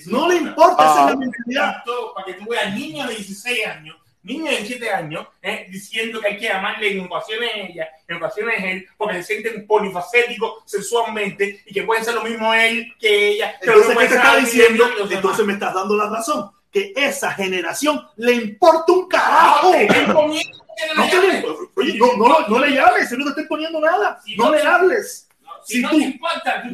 [0.06, 1.10] No le importa, esa es Ah.
[1.10, 1.82] la mentalidad.
[2.14, 6.28] Para que tú veas niños de 16 años, niños de 17 años, eh, diciendo que
[6.28, 11.72] hay que amarle en ocasiones ella, en ocasiones él, porque se sienten polifacéticos sexualmente y
[11.72, 13.58] que pueden ser lo mismo él que ella.
[13.58, 14.84] que Entonces, ¿qué te está diciendo?
[15.10, 16.50] Entonces me estás dando la razón.
[16.72, 19.72] Que esa generación le importa un Ah, carajo.
[19.72, 21.44] No, le
[21.76, 24.20] oye, no, no, no le llames, si no te estoy poniendo nada.
[24.24, 25.28] Si No no le hables.
[25.64, 26.68] Si Si no tú- te importa, tú.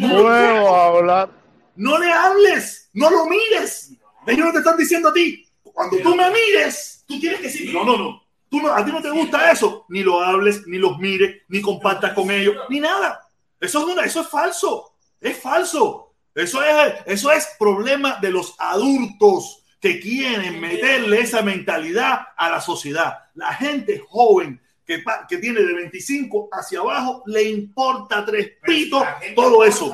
[1.77, 2.86] No le hables.
[2.97, 3.93] No lo mires.
[4.27, 5.47] Ellos no te están diciendo a ti.
[5.62, 8.23] Cuando tú me mires, tú tienes que decir, no, no, no.
[8.48, 9.85] Tú no, a ti no te gusta eso.
[9.90, 13.20] Ni lo hables, ni los mires, ni compartas con ellos, ni nada.
[13.60, 14.94] Eso es, una, eso es falso.
[15.20, 16.14] Es falso.
[16.35, 22.62] Eso es, eso es problema de los adultos que quieren meterle esa mentalidad a la
[22.62, 23.18] sociedad.
[23.35, 29.03] La gente joven que, tiene de 25 hacia abajo le importa tres pitos
[29.35, 29.93] todo eso.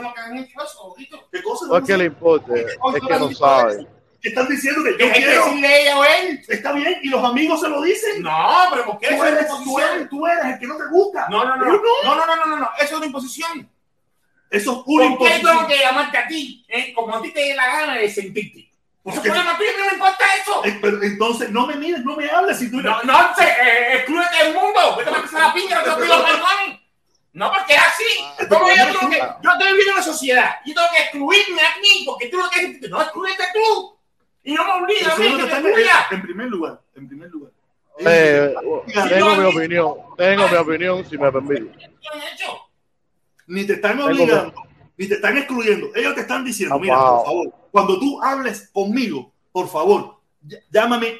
[1.30, 1.66] ¿Qué cosa?
[1.66, 2.76] No es que le importe, es
[3.08, 3.86] que no sabe.
[4.20, 5.44] Que están diciendo que yo Hay que quiero.
[5.46, 6.40] decirle ella o él.
[6.46, 8.22] Está bien, y los amigos se lo dicen.
[8.22, 9.94] No, pero ¿por qué Tú eso es eres, tú imposición?
[9.96, 11.26] eres, tú eres el que no te gusta.
[11.28, 11.72] No, no, no, no,
[12.04, 13.68] no, no, no, no, no, eso es una imposición.
[14.48, 15.66] Eso es una ¿Por qué tengo imposición.
[15.66, 16.64] que llamarte a ti?
[16.68, 18.70] eh, como a ti te dé la gana de sentirte.
[19.02, 20.64] Pues no me importa eso.
[20.64, 22.80] Eh, pero entonces no me mires, no me hables si tú.
[22.80, 24.96] No, no, se, eh, exclúyete del mundo.
[24.96, 26.80] Vete a meterse a la piña, no te pido perdón.
[27.32, 28.46] No, porque es así.
[28.48, 30.50] Como yo, tengo que, yo estoy viviendo en la sociedad.
[30.66, 32.90] Yo tengo que excluirme a mí, porque tú no quieres.
[32.90, 33.98] No, excluyete tú.
[34.44, 36.06] Y no me obligues Pero a mí que te excluya.
[36.10, 37.52] en primer lugar, en primer lugar.
[37.98, 38.54] Eh,
[38.86, 41.70] Mira, tengo mi opinión, tengo mi opinión, si me permite.
[43.46, 44.54] Ni te están obligando,
[44.96, 45.88] ni te están excluyendo.
[45.94, 47.16] Ellos te están diciendo, mira, Wow.
[47.16, 51.16] por favor, cuando tú hables conmigo, por favor, ll- llámame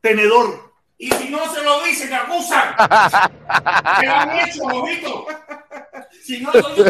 [0.00, 0.72] tenedor.
[0.98, 2.74] Y si no se lo dicen, te acusan.
[4.00, 5.26] ¿Qué han hecho, bobito?
[6.22, 6.82] Si no se lo te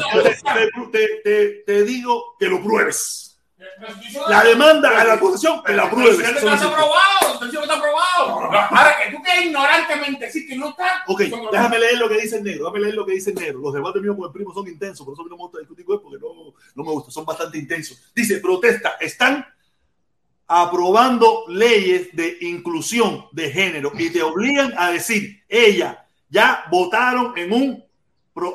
[0.92, 3.23] te- te- te digo que lo pruebes.
[4.28, 8.40] La demanda a la acusación, que la Eso no está aprobado, no está aprobado.
[8.52, 11.04] Ahora que tú quieres ignorantemente decir que no está.
[11.06, 11.22] Ok,
[11.52, 13.58] déjame leer lo que dice el negro, déjame leer lo que dice el negro.
[13.60, 15.96] Los debates míos con el primo son intensos, por eso no me gusta discutir con
[15.96, 18.12] él, porque no, no me gusta, son bastante intensos.
[18.14, 19.46] Dice, protesta, están
[20.46, 27.52] aprobando leyes de inclusión de género y te obligan a decir, ella, ya votaron en
[27.52, 27.84] un,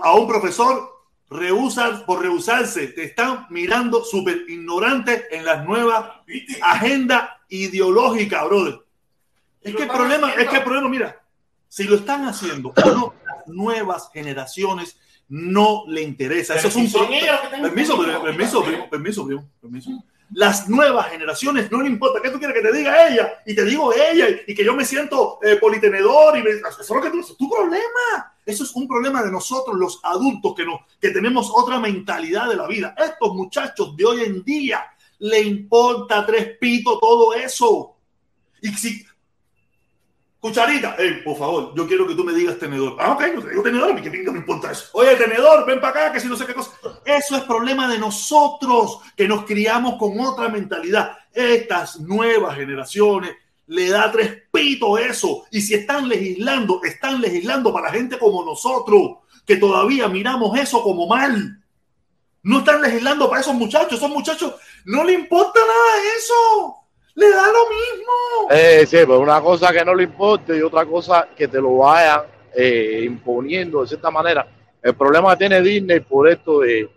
[0.01, 0.98] a un profesor
[1.29, 6.59] rehusar, por rehusarse, te están mirando súper ignorante en las nuevas ¿Viste?
[6.61, 8.79] agenda ideológica, brother.
[9.61, 10.43] Es que el problema, haciendo.
[10.43, 11.21] es que el problema, mira,
[11.67, 14.97] si lo están haciendo o no, las nuevas generaciones
[15.27, 16.55] no le interesa.
[16.55, 19.91] Eso es un Son pro- ellos los que están permiso, permiso, primo, permiso, primo, permiso.
[20.33, 22.21] Las nuevas generaciones no le importa.
[22.21, 23.41] ¿Qué tú quieres que te diga ella?
[23.45, 27.01] Y te digo ella y que yo me siento eh, politenedor y me- eso es
[27.03, 28.33] que tú, tu problema.
[28.45, 32.55] Eso es un problema de nosotros, los adultos, que, no, que tenemos otra mentalidad de
[32.55, 32.95] la vida.
[32.97, 34.85] Estos muchachos de hoy en día
[35.19, 37.95] le importa tres pitos todo eso.
[38.61, 39.05] Y si.
[40.39, 40.95] Cucharita,
[41.25, 42.95] por favor, yo quiero que tú me digas tenedor.
[42.97, 44.85] Ah, ok, yo te digo tenedor, a que pinga me importa eso.
[44.93, 46.71] Oye, tenedor, ven para acá, que si no sé qué cosa.
[47.03, 51.17] Eso es problema de nosotros, que nos criamos con otra mentalidad.
[51.33, 53.35] Estas nuevas generaciones
[53.67, 55.45] le da tres pitos eso.
[55.51, 61.05] Y si están legislando, están legislando para gente como nosotros, que todavía miramos eso como
[61.05, 61.61] mal.
[62.43, 63.93] No están legislando para esos muchachos.
[63.93, 64.55] Esos muchachos
[64.85, 66.78] no le importa nada eso.
[67.15, 68.49] Le da lo mismo.
[68.51, 71.77] Eh, sí, pero una cosa que no le importe y otra cosa que te lo
[71.77, 72.21] vayan
[72.55, 74.47] eh, imponiendo de cierta manera.
[74.81, 76.89] El problema que tiene Disney por esto de,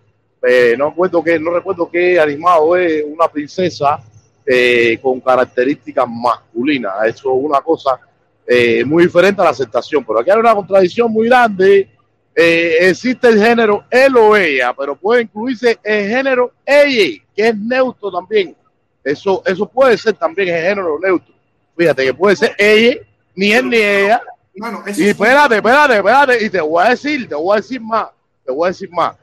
[0.43, 4.03] eh, no recuerdo qué, no recuerdo qué animado es una princesa
[4.45, 6.95] eh, con características masculinas.
[7.07, 8.01] Eso es una cosa
[8.47, 10.05] eh, muy diferente a la aceptación.
[10.05, 11.89] Pero aquí hay una contradicción muy grande.
[12.35, 17.57] Eh, existe el género él o ella, pero puede incluirse el género ella, que es
[17.57, 18.57] neutro también.
[19.05, 21.35] Eso, eso puede ser también el género neutro.
[21.77, 22.99] Fíjate que puede ser ella,
[23.35, 24.23] ni él ni ella.
[24.57, 26.45] Mano, Y es- espérate, espérate, espérate.
[26.45, 28.09] Y te voy a decir, te voy a decir más,
[28.45, 29.17] te voy a decir más.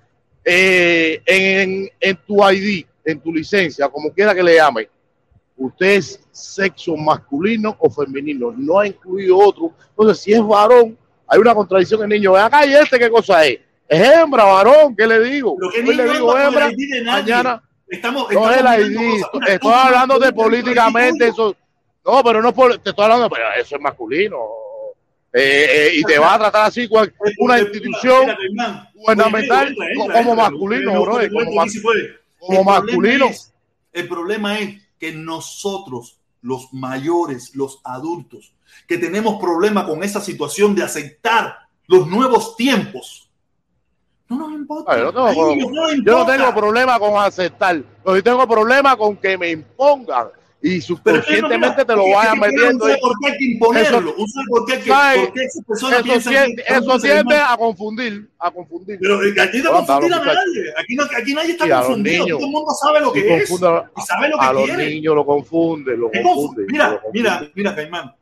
[0.43, 4.89] Eh, en, en tu ID, en tu licencia, como quiera que le llame,
[5.57, 9.73] usted es sexo masculino o femenino, no ha incluido otro.
[9.91, 10.97] Entonces, si es varón,
[11.27, 12.35] hay una contradicción en el niño.
[12.35, 13.59] Acá, ¿y este qué cosa es?
[13.87, 15.55] Es hembra, varón, ¿qué le digo?
[15.55, 16.71] Hoy le digo hembra,
[17.05, 19.23] mañana Estamos, no es ID.
[19.47, 21.55] Estoy hablando de políticamente eso.
[22.05, 24.37] No, pero no por, te estoy hablando, pero eso es masculino.
[25.31, 28.35] Eh, eh, y te va a tratar así cual- una institución
[28.95, 29.75] gubernamental
[30.11, 31.19] como masculino, bro,
[32.39, 33.29] como, masculino.
[33.93, 38.53] el problema es que nosotros, los mayores, los adultos,
[38.87, 43.28] que tenemos problema con esa situación de aceptar los nuevos tiempos,
[44.29, 44.91] no nos importa.
[44.93, 49.37] Ay, yo no no Yo no tengo problema con aceptar, yo tengo problema con que
[49.37, 50.27] me impongan
[50.61, 52.85] y no, subconscientemente te lo vayan metiendo.
[52.89, 54.13] Y- sabe por qué hay que imponerlo.
[54.17, 54.89] un sabe por qué que.
[55.21, 58.97] Por qué esas personas Eso, piensan tiende, que- eso tiende a confundir, a confundir.
[58.99, 60.73] Pero eh, aquí no confundir a nadie.
[60.77, 62.23] Aquí, no, aquí nadie está los confundido.
[62.25, 62.37] niños.
[62.39, 63.63] Todo el mundo sabe lo que es.
[63.63, 64.89] a- Y sabe lo que a los quiere.
[64.89, 66.65] niños lo confunde, lo confunde.
[66.67, 67.19] Mira, lo confunde.
[67.19, 68.13] mira, mira, Caimán.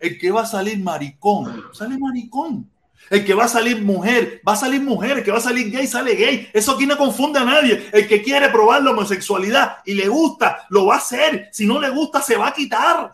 [0.00, 2.68] El que va a salir maricón, sale maricón.
[3.10, 5.18] El que va a salir mujer, va a salir mujer.
[5.18, 6.50] El que va a salir gay, sale gay.
[6.52, 7.88] Eso aquí no confunde a nadie.
[7.92, 11.48] El que quiere probar la homosexualidad y le gusta, lo va a hacer.
[11.52, 13.12] Si no le gusta, se va a quitar.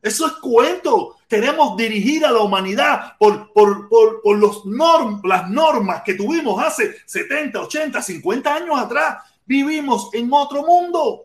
[0.00, 1.16] Eso es cuento.
[1.28, 6.14] Que queremos dirigir a la humanidad por, por, por, por los norm, las normas que
[6.14, 9.24] tuvimos hace 70, 80, 50 años atrás.
[9.46, 11.23] Vivimos en otro mundo.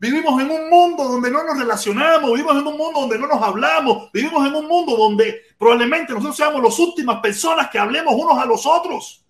[0.00, 3.42] Vivimos en un mundo donde no nos relacionamos, vivimos en un mundo donde no nos
[3.42, 8.38] hablamos, vivimos en un mundo donde probablemente nosotros seamos las últimas personas que hablemos unos
[8.38, 9.24] a los otros.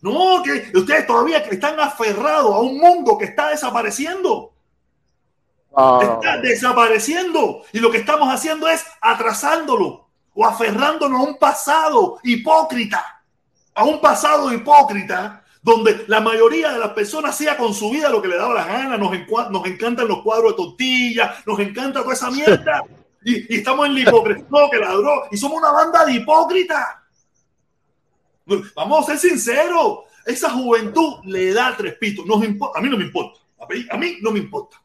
[0.00, 4.52] No, que ustedes todavía están aferrados a un mundo que está desapareciendo.
[5.70, 7.62] Está desapareciendo.
[7.72, 13.22] Y lo que estamos haciendo es atrasándolo o aferrándonos a un pasado hipócrita.
[13.74, 18.22] A un pasado hipócrita donde la mayoría de las personas sea con su vida lo
[18.22, 19.12] que le daba la gana, nos,
[19.50, 22.84] nos encantan los cuadros de tortilla, nos encanta toda esa mierda.
[23.24, 26.86] Y, estamos en la hipocresía, no, que ladró, y somos una banda de hipócritas.
[28.76, 32.24] Vamos a ser sinceros, esa juventud le da tres pitos.
[32.24, 33.40] Nos a mí no me importa,
[33.90, 34.80] a mí no me importa.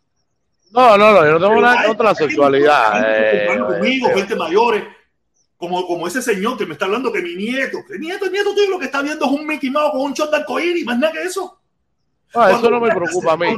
[0.73, 3.03] No, no, no, yo no tengo una, otra sexualidad.
[3.05, 4.83] Eh, conmigo, eh, gente mayores,
[5.63, 8.71] como, como ese señor que me está hablando que mi nieto, que nieto, nieto tuyo
[8.71, 11.13] lo que está viendo es un Mickey Mouse con un shot de arcoíris, más nada
[11.13, 11.57] que eso.
[12.35, 13.55] Ah, eso no me preocupa a mí.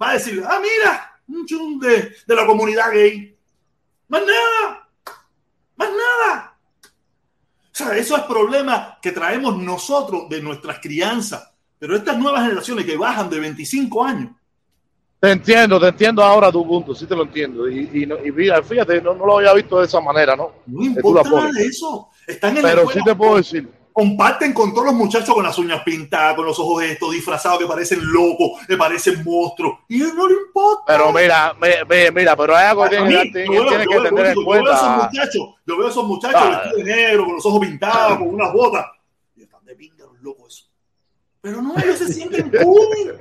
[0.00, 3.36] va a decir, ah, mira, un chun de, de la comunidad gay.
[4.06, 4.88] Más nada,
[5.74, 6.56] más nada.
[6.84, 6.88] O
[7.72, 11.52] sea, eso es problema que traemos nosotros de nuestras crianzas.
[11.76, 14.30] Pero estas nuevas generaciones que bajan de 25 años,
[15.20, 17.68] te entiendo, te entiendo ahora tu punto, sí te lo entiendo.
[17.68, 20.52] Y, y, y fíjate, no, no, lo había visto de esa manera, ¿no?
[20.66, 22.08] No importa nada de eso.
[22.26, 23.68] Están en Pero sí te puedo decir.
[23.92, 27.66] Comparten con todos los muchachos con las uñas pintadas, con los ojos estos disfrazados que
[27.66, 29.80] parecen locos, que parecen monstruos.
[29.88, 30.84] Y a él no le importa.
[30.86, 31.56] Pero mira,
[32.14, 34.44] mira, pero hay algo que tienes que tener en cuenta.
[34.44, 36.48] Yo veo a esos muchachos, yo veo a esos muchachos ah.
[36.48, 38.86] vestidos de negro, con los ojos pintados, con unas botas.
[39.34, 40.70] Y están de pinga los locos eso.
[41.40, 43.18] Pero no, ellos se sienten cool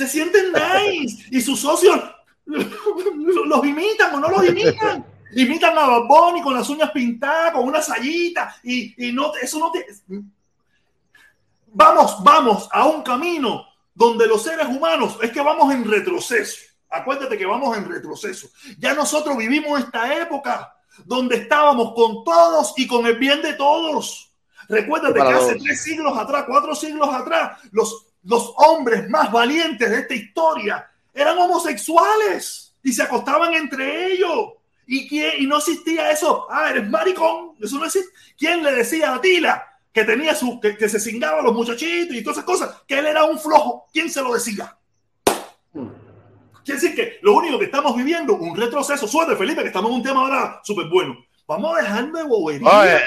[0.00, 2.00] se sienten nice y sus socios
[2.46, 5.04] los imitan o no los imitan.
[5.32, 9.70] Imitan a Bad con las uñas pintadas, con una sayita y, y no, eso no
[9.70, 9.86] te...
[11.66, 16.60] Vamos, vamos a un camino donde los seres humanos es que vamos en retroceso.
[16.88, 18.48] Acuérdate que vamos en retroceso.
[18.78, 20.74] Ya nosotros vivimos esta época
[21.04, 24.32] donde estábamos con todos y con el bien de todos.
[24.66, 29.98] Recuérdate que hace tres siglos atrás, cuatro siglos atrás, los los hombres más valientes de
[29.98, 34.52] esta historia eran homosexuales y se acostaban entre ellos.
[34.86, 36.46] ¿Y, quién, y no existía eso.
[36.50, 37.54] Ah, eres maricón.
[37.60, 38.10] Eso no existe.
[38.36, 42.22] ¿Quién le decía a Tila que tenía su, que, se cingaba a los muchachitos y
[42.22, 42.82] todas esas cosas?
[42.88, 43.86] Que él era un flojo.
[43.92, 44.76] ¿Quién se lo decía?
[46.64, 49.06] Quiere decir que lo único que estamos viviendo, un retroceso.
[49.06, 51.16] Suerte, Felipe, que estamos en un tema ahora súper bueno.
[51.46, 53.00] Vamos a dejar de bobería.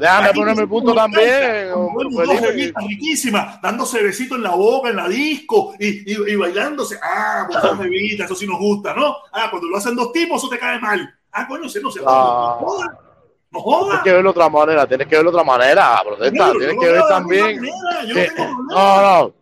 [0.00, 1.70] Déjame ponerme el punto también.
[1.70, 6.98] Dos riquísimas, dándose besitos en la boca, en la disco y, y, bailándose.
[7.02, 9.16] Ah, dos bebitas, eso sí nos gusta, ¿no?
[9.32, 11.14] Ah, cuando lo hacen dos tipos, eso te cae mal.
[11.30, 12.58] Ah, coño, se no se ah.
[12.60, 12.98] no joda.
[13.50, 13.86] No joda.
[13.86, 16.52] Tienes que verlo de otra manera, tienes que verlo de otra manera, protesta.
[16.52, 17.62] Tienes que ver también.
[18.70, 19.34] no, no.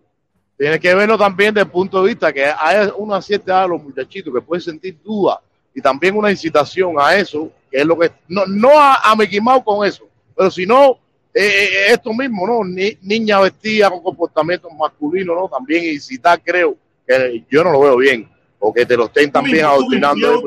[0.58, 3.68] Tienes que verlo también desde el punto de vista que hay una cierta edad de
[3.68, 5.40] los muchachitos que pueden sentir duda
[5.74, 8.10] y también una incitación a eso, que es lo que.
[8.28, 10.09] No, no a, a Mickey Mouse con eso
[10.40, 10.98] pero si no,
[11.34, 12.64] eh, eh, esto mismo, ¿no?
[12.64, 15.48] Ni, niña vestida con comportamiento masculino, ¿no?
[15.50, 18.26] También incitar, creo, que yo no lo veo bien,
[18.58, 20.42] o que te lo estén también adoctrinando.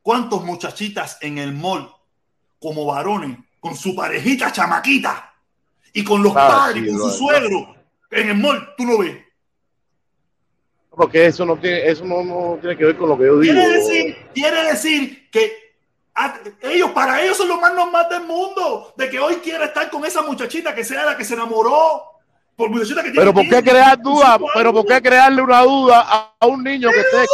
[0.00, 1.90] ¿Cuántos muchachitas en el mall,
[2.60, 5.34] como varones, con su parejita chamaquita,
[5.92, 7.74] y con los ah, padres, con su suegro,
[8.12, 9.16] en el mall, tú lo ves?
[10.88, 13.54] Porque eso no tiene, eso no, no tiene que ver con lo que yo digo.
[13.54, 15.59] Quiere decir, quiere decir que
[16.62, 18.92] ellos, para ellos son los más normal del mundo.
[18.96, 22.02] De que hoy quiera estar con esa muchachita que sea la que se enamoró.
[22.56, 24.38] Por muchachita que pero ¿por qué crear duda?
[24.54, 27.26] Pero ¿por qué crearle una duda a, un niño que esté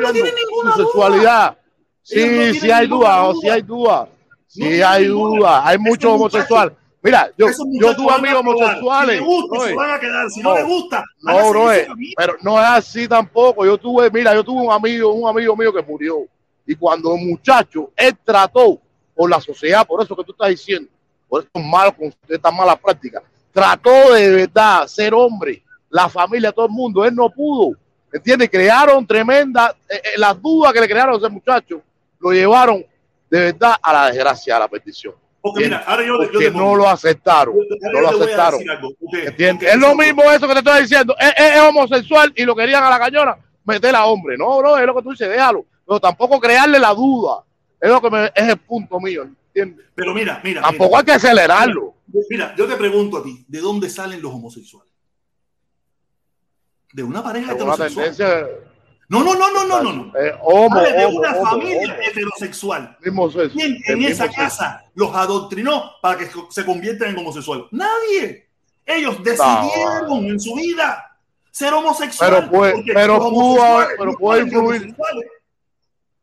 [0.00, 1.58] no su sexualidad?
[2.02, 4.08] Sí, sí hay duda, si hay duda.
[4.46, 5.66] Sí hay duda.
[5.66, 6.74] Hay muchos homosexuales.
[7.02, 7.46] Mira, yo,
[7.80, 9.18] yo tuve amigos homosexuales.
[9.18, 10.30] Si gusta, se van a quedar.
[10.30, 11.88] Si no, les gusta, no, no es.
[12.16, 13.64] Pero no es así tampoco.
[13.64, 16.26] Yo tuve, mira, yo tuve un amigo, un amigo mío que murió
[16.68, 18.78] y cuando un muchacho, él trató
[19.16, 20.90] por la sociedad, por eso que tú estás diciendo,
[21.26, 21.94] por estos malos,
[22.28, 27.30] estas malas prácticas, trató de verdad ser hombre, la familia, todo el mundo, él no
[27.30, 27.74] pudo,
[28.12, 28.50] ¿entiendes?
[28.50, 31.80] Crearon tremenda, eh, eh, las dudas que le crearon a ese muchacho,
[32.20, 32.84] lo llevaron
[33.30, 35.14] de verdad a la desgracia, a la petición.
[35.40, 37.54] Porque mira, ahora yo, yo no lo aceptaron.
[37.80, 38.60] no lo aceptaron.
[39.24, 39.72] ¿Entiendes?
[39.72, 41.16] es lo mismo eso que te estoy diciendo.
[41.18, 44.36] Es, es, homosexual y lo querían a la cañona meter a hombre.
[44.36, 47.42] No, bro, es lo que tú dices, déjalo pero tampoco crearle la duda.
[47.80, 49.86] Es lo que me, es el punto mío, ¿entiendes?
[49.94, 50.60] Pero mira, mira.
[50.60, 51.94] Tampoco hay que acelerarlo.
[52.28, 54.92] Mira, yo te pregunto a ti, ¿de dónde salen los homosexuales?
[56.92, 58.48] De una pareja heterosexual.
[59.08, 59.92] No, no, no, no, no, no.
[59.92, 60.18] no.
[60.18, 62.98] Eh, homo, Sale de homo, una homo, familia heterosexual.
[63.54, 67.64] ¿Quién en esa casa los adoctrinó para que se conviertan en homosexuales?
[67.70, 68.48] Nadie.
[68.84, 71.18] Ellos decidieron en su vida
[71.50, 72.40] ser homosexuales.
[72.40, 74.96] Pero puede- pero pudo pero puede de influir.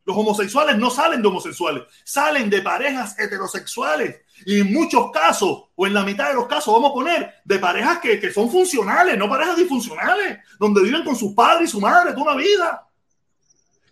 [0.06, 4.20] Los homosexuales no salen de homosexuales, salen de parejas heterosexuales.
[4.44, 7.58] Y en muchos casos, o en la mitad de los casos, vamos a poner de
[7.58, 11.80] parejas que, que son funcionales, no parejas disfuncionales, donde viven con su padre y su
[11.80, 12.86] madre toda una vida.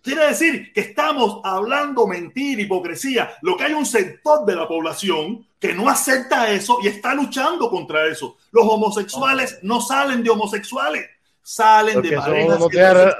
[0.01, 3.31] Quiere decir que estamos hablando mentira, hipocresía.
[3.41, 7.69] Lo que hay un sector de la población que no acepta eso y está luchando
[7.69, 8.37] contra eso.
[8.51, 11.09] Los homosexuales no salen de homosexuales,
[11.41, 13.15] salen Porque de parejas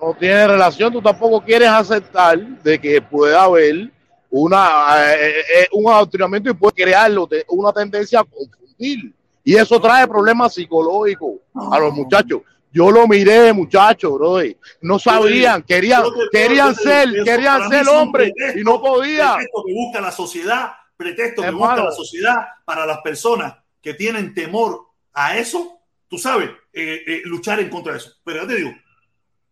[0.00, 0.92] no tiene, relación.
[0.92, 3.90] Tú tampoco quieres aceptar de que pueda haber
[4.30, 9.12] una, eh, eh, un adoctrinamiento y puede crearlo, una tendencia a confundir.
[9.42, 12.42] Y eso trae problemas psicológicos a los muchachos.
[12.72, 14.38] Yo lo miré, muchachos, bro.
[14.82, 19.36] No sabían, querían, querían ser, querían ser hombres y no podían.
[19.36, 22.36] Pretexto que busca la sociedad, pretexto que busca la sociedad
[22.66, 25.78] para las personas que tienen temor a eso,
[26.08, 28.10] tú sabes, eh, eh, luchar en contra de eso.
[28.24, 28.72] Pero ya te digo,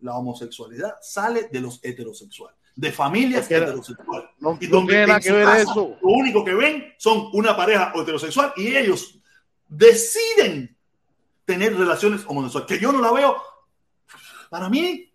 [0.04, 4.30] la homosexualidad sale de los heterosexuales, de familias Es que era- heterosexuales.
[4.38, 5.96] No, Y no donde tiene nada en que su ver casa eso.
[6.02, 9.18] Lo único que ven son una pareja heterosexual y ellos
[9.68, 10.76] deciden
[11.44, 12.68] tener relaciones homosexuales.
[12.68, 13.36] Que yo no la veo,
[14.50, 15.10] para mí,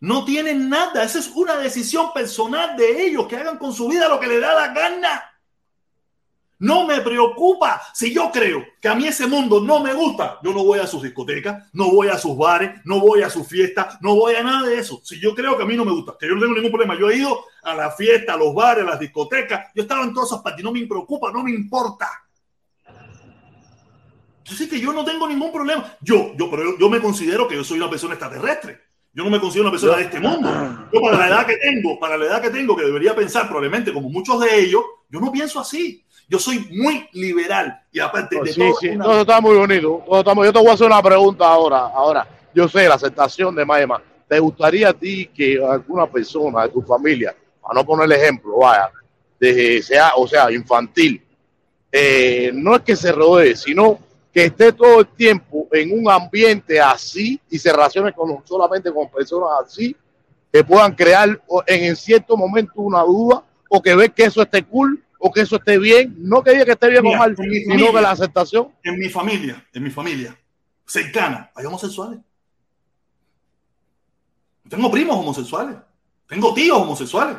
[0.00, 1.04] no tienen nada.
[1.04, 4.40] Esa es una decisión personal de ellos, que hagan con su vida lo que les
[4.40, 5.29] da la gana.
[6.60, 7.80] No me preocupa.
[7.94, 10.86] Si yo creo que a mí ese mundo no me gusta, yo no voy a
[10.86, 14.42] sus discotecas, no voy a sus bares, no voy a sus fiestas, no voy a
[14.42, 15.00] nada de eso.
[15.02, 16.98] Si yo creo que a mí no me gusta, que yo no tengo ningún problema,
[16.98, 20.12] yo he ido a la fiesta, a los bares, a las discotecas, yo estaba en
[20.12, 22.08] todas esas partes, no me preocupa, no me importa.
[24.46, 25.96] Así que yo no tengo ningún problema.
[26.02, 28.80] Yo, yo, pero yo, yo me considero que yo soy una persona extraterrestre.
[29.12, 30.48] Yo no me considero una persona de este mundo.
[30.92, 33.92] Yo para la edad que tengo, para la edad que tengo, que debería pensar probablemente
[33.92, 36.04] como muchos de ellos, yo no pienso así.
[36.30, 39.56] Yo soy muy liberal y aparte de Pues Sí, todo, sí, una- todo está muy
[39.56, 40.02] bonito.
[40.06, 41.78] todo está muy- Yo te voy a hacer una pregunta ahora.
[41.92, 44.00] Ahora, yo sé la aceptación de Maema.
[44.28, 48.58] ¿Te gustaría a ti que alguna persona de tu familia, para no poner el ejemplo,
[48.58, 48.90] vaya,
[49.40, 51.20] de, sea, o sea, infantil,
[51.90, 53.98] eh, no es que se rodee, sino
[54.32, 59.10] que esté todo el tiempo en un ambiente así y se relacione con, solamente con
[59.10, 59.96] personas así,
[60.52, 61.28] que puedan crear
[61.66, 65.42] en, en cierto momento una duda o que ve que eso esté cool o que
[65.42, 68.00] eso esté bien, no que diga que esté bien Mira, o mal, sino familia- que
[68.00, 70.36] la aceptación en mi familia, en mi familia
[70.86, 72.18] cercana, hay homosexuales.
[74.68, 75.76] Tengo primos homosexuales.
[76.26, 77.36] Tengo tíos homosexuales.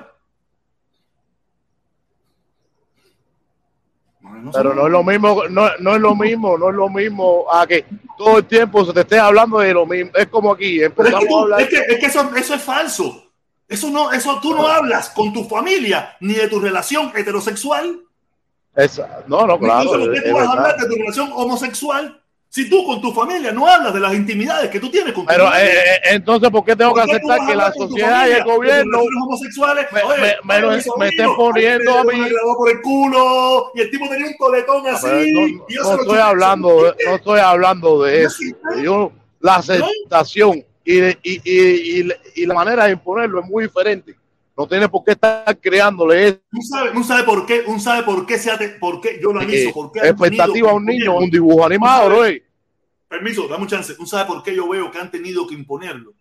[4.22, 7.46] No, Pero no es lo mismo, no, no es lo mismo, no es lo mismo
[7.52, 7.86] a que
[8.18, 10.12] todo el tiempo se te esté hablando de lo mismo.
[10.16, 11.62] Es como aquí, Pero es que, empezamos a tú- hablar.
[11.62, 13.31] es que- es que eso, eso es falso.
[13.72, 18.02] Eso no, eso tú no hablas con tu familia ni de tu relación heterosexual.
[19.28, 19.82] No, no, claro.
[19.82, 22.86] Entonces, ¿por es- qué es tú vas a hablar de tu relación homosexual si tú
[22.86, 25.70] con tu familia no hablas de las intimidades que tú tienes con tu Pero familia?
[25.74, 28.32] eh, eh, entonces, ¿por qué tengo que ¿Por qué vas aceptar que la sociedad y
[28.32, 29.88] el gobierno homosexuales?
[29.94, 32.22] me- Oye, me- me oye, me estén poniendo a mí?
[32.58, 35.08] por el culo y el tipo tenía un toletón así.
[35.08, 38.38] No, y no estoy hablando, de- no estoy hablando de ¿No eso.
[38.84, 40.62] Yo, la aceptación
[40.92, 44.16] y, y, y, la manera de imponerlo es muy diferente.
[44.58, 46.40] No tiene por qué estar creándole eso.
[46.52, 47.64] ¿Un sabe, sabe por qué?
[47.66, 48.70] ¿Un sabe por qué se hace?
[48.70, 49.20] ¿Por qué?
[49.22, 49.70] Yo lo analizo.
[49.70, 52.30] eh, ¿Por qué han expectativa a un niño, un dibujo animado, ¿Tú ¿no?
[53.08, 53.96] Permiso, dame un chance.
[53.98, 56.14] ¿Un sabe por qué yo veo que han tenido que imponerlo?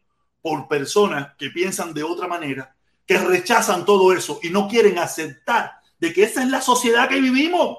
[0.43, 2.75] Por personas que piensan de otra manera,
[3.07, 7.21] que rechazan todo eso y no quieren aceptar de que esa es la sociedad que
[7.21, 7.79] vivimos.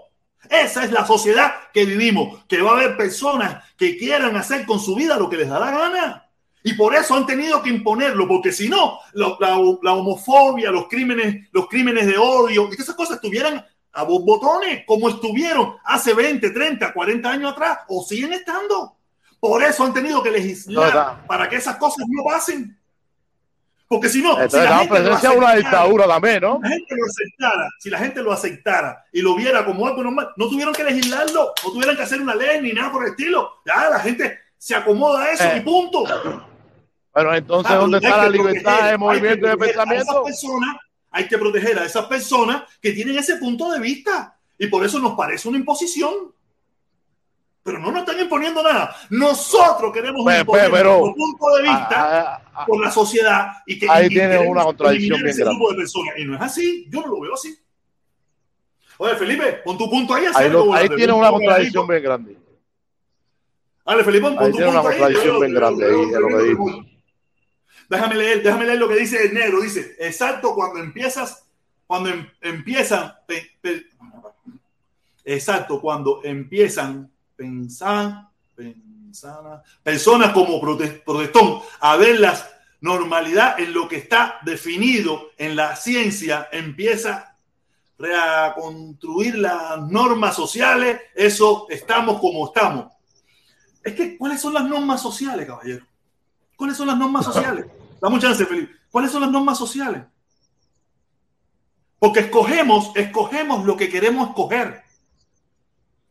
[0.49, 4.79] Esa es la sociedad que vivimos, que va a haber personas que quieran hacer con
[4.79, 6.30] su vida lo que les da la gana.
[6.63, 10.87] Y por eso han tenido que imponerlo, porque si no, lo- la, la homofobia, los
[10.87, 15.75] crímenes, los crímenes de odio y todas esas cosas estuvieran a vos botones, como estuvieron
[15.83, 18.95] hace 20, 30, 40 años atrás, o siguen estando.
[19.39, 21.23] Por eso han tenido que No, legislar está.
[21.27, 22.77] para que esas cosas no pasen.
[23.87, 26.41] Porque si no, si Entonces, la estamos gente lo presencia de una aceptara, dictadura también,
[26.41, 26.59] ¿no?
[26.63, 30.29] la gente lo aceptara, si la gente lo aceptara y lo viera como algo normal,
[30.37, 33.49] no tuvieron que legislarlo, no tuvieran que hacer una ley ni nada por el estilo.
[33.65, 35.57] Ya la gente se acomoda a eso Eh.
[35.57, 36.03] y punto.
[37.13, 40.23] Pero entonces, ¿dónde está la libertad de movimiento y de pensamiento?
[40.23, 40.77] personas,
[41.11, 44.97] hay que proteger a esas personas que tienen ese punto de vista y por eso
[44.99, 46.13] nos parece una imposición.
[47.63, 48.95] Pero no nos están imponiendo nada.
[49.11, 51.89] Nosotros queremos pe- imponer pero- nuestro punto de vista
[52.33, 55.57] Ah, ah, por la sociedad y que Ahí y queremos una contradicción bien ese grande.
[55.59, 56.13] grupo de personas.
[56.17, 56.87] Y no es así.
[56.89, 57.55] Yo no lo veo así.
[58.97, 60.25] Oye, Felipe, pon tu punto ahí.
[60.33, 62.37] ahí, lo- ahí Pon una contradicción bien grande.
[63.85, 66.37] Dale, Felipe, pon Ahí tu tiene una punto contradicción bien grande ahí de lo que
[66.43, 66.90] dices.
[67.91, 69.59] Déjame leer, déjame leer lo que dice el negro.
[69.59, 71.43] Dice, exacto, cuando empiezas,
[71.85, 73.13] cuando em, empiezan,
[75.25, 82.33] exacto, cuando empiezan pensar, pensar, personas como prote- protestón a ver la
[82.79, 87.35] normalidad en lo que está definido en la ciencia, empieza
[88.15, 92.85] a construir las normas sociales, eso estamos como estamos.
[93.83, 95.85] Es que, ¿cuáles son las normas sociales, caballero?
[96.55, 97.65] ¿Cuáles son las normas sociales?
[98.01, 98.73] Dame un chance, Felipe.
[98.89, 100.01] ¿Cuáles son las normas sociales?
[101.99, 104.81] Porque escogemos, escogemos lo que queremos escoger.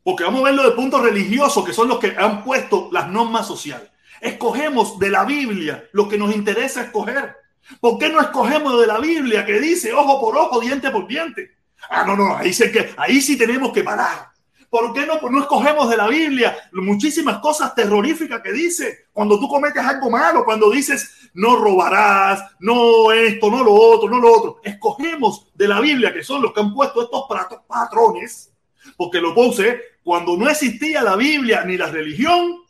[0.04, 3.46] Porque vamos a verlo de puntos religiosos, que son los que han puesto las normas
[3.46, 3.90] sociales.
[4.20, 7.34] Escogemos de la Biblia lo que nos interesa escoger.
[7.80, 11.56] ¿Por qué no escogemos de la Biblia que dice ojo por ojo, diente por diente?
[11.88, 14.30] Ah, no, no, ahí, sí que, ahí sí tenemos que parar.
[14.68, 19.48] ¿Por qué no, no escogemos de la Biblia muchísimas cosas terroríficas que dice cuando tú
[19.48, 24.60] cometes algo malo, cuando dices no robarás, no esto, no lo otro, no lo otro?
[24.62, 28.52] Escogemos de la Biblia, que son los que han puesto estos pat- patrones,
[28.96, 32.62] porque lo puse cuando no existía la Biblia ni la religión,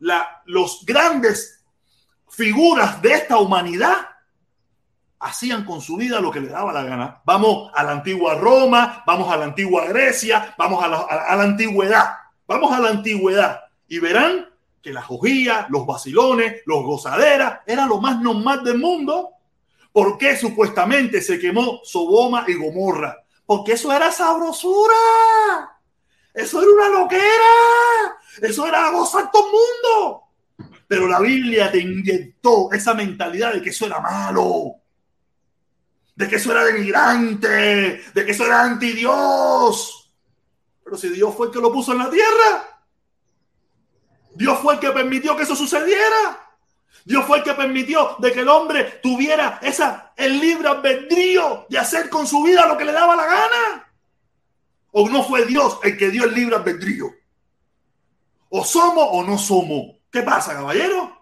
[0.00, 1.64] la, los grandes
[2.28, 3.96] figuras de esta humanidad
[5.18, 7.22] hacían con su vida lo que les daba la gana.
[7.24, 11.42] Vamos a la antigua Roma, vamos a la antigua Grecia, vamos a la, a la
[11.42, 12.10] antigüedad,
[12.46, 14.46] vamos a la antigüedad y verán
[14.86, 19.30] que las ojillas, los vacilones, los gozaderas era lo más normal del mundo.
[19.90, 23.16] ¿Por qué supuestamente se quemó Sodoma y Gomorra?
[23.44, 24.94] Porque eso era sabrosura.
[26.32, 28.16] Eso era una loquera.
[28.40, 30.22] Eso era gozar todo el mundo.
[30.86, 34.76] Pero la Biblia te inyectó esa mentalidad de que eso era malo
[36.16, 40.10] de que eso era denigrante, de que eso era anti Dios.
[40.82, 42.75] Pero si Dios fue el que lo puso en la tierra,
[44.36, 46.40] Dios fue el que permitió que eso sucediera.
[47.04, 51.78] Dios fue el que permitió de que el hombre tuviera esa el libre albedrío de
[51.78, 53.92] hacer con su vida lo que le daba la gana.
[54.92, 57.06] O no fue Dios el que dio el libre albedrío.
[58.48, 59.96] O somos o no somos.
[60.10, 61.12] ¿Qué pasa, caballero?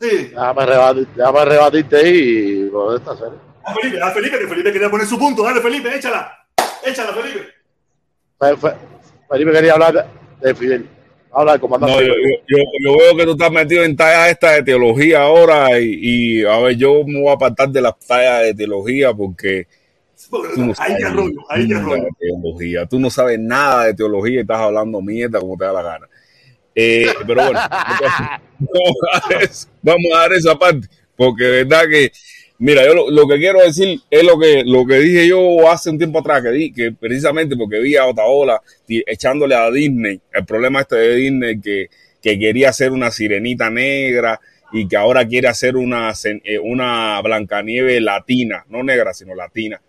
[0.00, 0.28] Sí.
[0.28, 3.38] Déjame, rebatir, déjame rebatirte ahí y con esta serie.
[3.64, 5.42] A Felipe, a Felipe, que Felipe quería poner su punto.
[5.42, 6.46] Dale, Felipe, échala.
[6.84, 7.48] Échala, Felipe.
[8.38, 8.76] Fe- Fe-
[9.30, 10.06] Felipe quería hablar
[10.40, 10.88] de Fidel.
[11.34, 11.94] Habla del comandante.
[11.94, 12.14] No, yo,
[12.48, 15.98] yo, yo- veo que tú estás metido en tallas esta de teología ahora y,
[16.40, 19.66] y, a ver, yo me voy a apartar de las tallas de teología porque
[20.30, 21.40] tú no Ahí sabes arroyo.
[21.56, 22.86] de teología.
[22.86, 26.08] Tú no sabes nada de teología y estás hablando mierda como te da la gana.
[26.74, 27.60] Eh, pero bueno,
[28.58, 32.10] vamos a, eso, vamos a dar esa parte porque verdad que,
[32.64, 35.98] mira, yo lo, que quiero decir es lo que, lo que dije yo hace un
[35.98, 40.80] tiempo atrás, que, di, que precisamente porque vi a Otaola echándole a Disney, el problema
[40.80, 41.90] este de Disney que,
[42.22, 44.40] que quería hacer una sirenita negra
[44.72, 49.80] y que ahora quiere hacer una, eh, una Blancanieve latina, no negra, sino latina.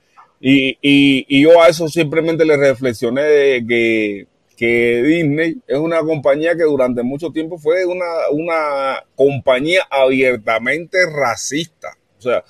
[0.41, 4.27] Y, y, y yo a eso simplemente le reflexioné de que,
[4.57, 11.97] que Disney es una compañía que durante mucho tiempo fue una, una compañía abiertamente racista.
[12.17, 12.43] O sea,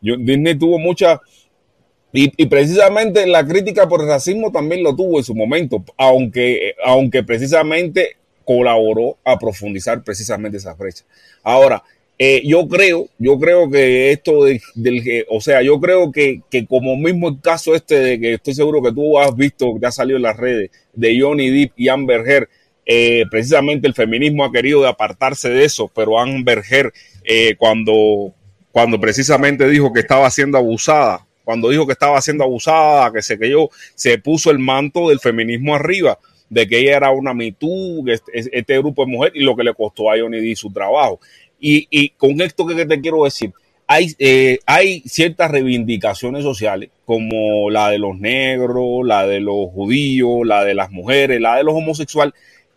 [0.00, 1.20] Disney tuvo mucha...
[2.12, 6.74] Y, y precisamente la crítica por el racismo también lo tuvo en su momento, aunque,
[6.82, 11.04] aunque precisamente colaboró a profundizar precisamente esa brecha.
[11.42, 11.82] Ahora,
[12.18, 16.40] eh, yo creo, yo creo que esto de- del, que- o sea, yo creo que,
[16.50, 19.86] que como mismo el caso este de que estoy seguro que tú has visto, que
[19.86, 22.48] ha salido en las redes, de Johnny Depp y Amber Heard,
[22.86, 26.92] eh, precisamente el feminismo ha querido apartarse de eso, pero Amber Heard,
[27.22, 28.32] eh, cuando,
[28.78, 33.36] cuando precisamente dijo que estaba siendo abusada, cuando dijo que estaba siendo abusada, que se
[33.50, 36.16] yo se puso el manto del feminismo arriba,
[36.48, 40.12] de que ella era una mitú, este, grupo de mujeres, y lo que le costó
[40.12, 41.18] a Johnny su trabajo.
[41.58, 43.52] Y, y con esto que te quiero decir,
[43.88, 50.46] hay, eh, hay ciertas reivindicaciones sociales, como la de los negros, la de los judíos,
[50.46, 52.32] la de las mujeres, la de los homosexuales,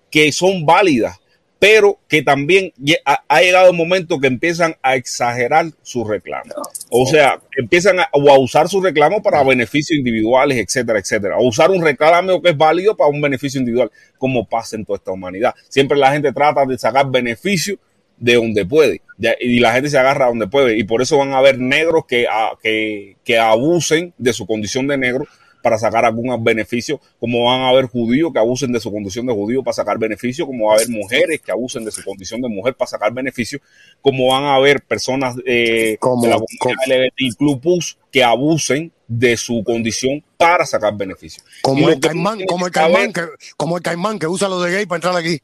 [0.09, 1.20] que son válidas,
[1.61, 2.73] pero que también
[3.05, 6.55] ha, llegado el momento que empiezan a exagerar sus reclamos.
[6.89, 11.37] O sea, empiezan a, o a usar sus reclamos para beneficios individuales, etcétera, etcétera.
[11.37, 14.97] O usar un reclamo que es válido para un beneficio individual, como pasa en toda
[14.97, 15.53] esta humanidad.
[15.69, 17.77] Siempre la gente trata de sacar beneficio
[18.17, 19.03] de donde puede.
[19.39, 20.79] Y la gente se agarra donde puede.
[20.79, 24.87] Y por eso van a haber negros que, a- que, que abusen de su condición
[24.87, 25.27] de negro
[25.61, 29.33] para sacar algún beneficio, como van a haber judíos que abusen de su condición de
[29.33, 32.49] judío para sacar beneficio, como va a haber mujeres que abusen de su condición de
[32.49, 33.59] mujer para sacar beneficio,
[34.01, 39.63] como van a haber personas eh, Como- de la comunidad LGBTQ+, que abusen de su
[39.63, 41.43] condición para sacar beneficio.
[41.61, 43.21] Como el caimán, como el caimán que,
[43.57, 45.39] como el caimán que usa lo de gay para entrar aquí.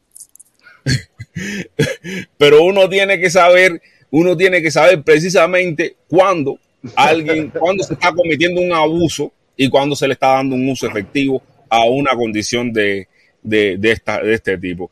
[2.38, 6.60] pero uno tiene que saber, uno tiene que saber precisamente cuándo
[6.96, 10.88] alguien, cuándo se está cometiendo un abuso y cuándo se le está dando un uso
[10.88, 13.08] efectivo a una condición de,
[13.42, 14.92] de, de, esta, de este tipo.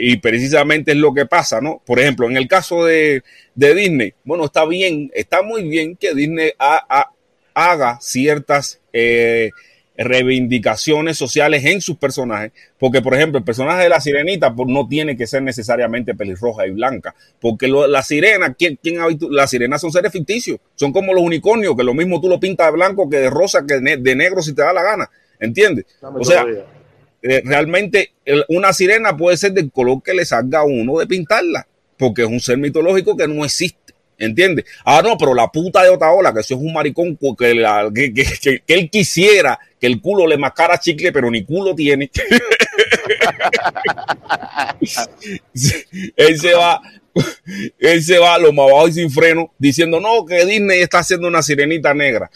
[0.00, 1.82] Y precisamente es lo que pasa, ¿no?
[1.84, 3.22] Por ejemplo, en el caso de,
[3.54, 6.52] de Disney, bueno, está bien, está muy bien que Disney
[7.54, 9.50] haga ciertas eh,
[9.96, 14.88] reivindicaciones sociales en sus personajes, porque por ejemplo el personaje de la sirenita pues, no
[14.88, 18.96] tiene que ser necesariamente pelirroja y blanca, porque lo, la sirena, ¿quién, quién?
[19.30, 22.68] Las sirenas son seres ficticios, son como los unicornios, que lo mismo tú lo pintas
[22.68, 25.84] de blanco que de rosa, que de, de negro si te da la gana, ¿entiendes?
[26.00, 26.46] O sea,
[27.22, 31.06] eh, realmente el, una sirena puede ser del color que le salga a uno de
[31.06, 31.66] pintarla,
[31.98, 33.81] porque es un ser mitológico que no existe.
[34.22, 34.64] ¿Entiendes?
[34.84, 38.14] Ah, no, pero la puta de Otaola, que eso es un maricón que, la, que,
[38.14, 42.08] que, que, él quisiera que el culo le mascara chicle, pero ni culo tiene.
[46.16, 46.80] él se va,
[47.80, 51.00] él se va a lo más abajo y sin freno, diciendo, no, que Disney está
[51.00, 52.30] haciendo una sirenita negra.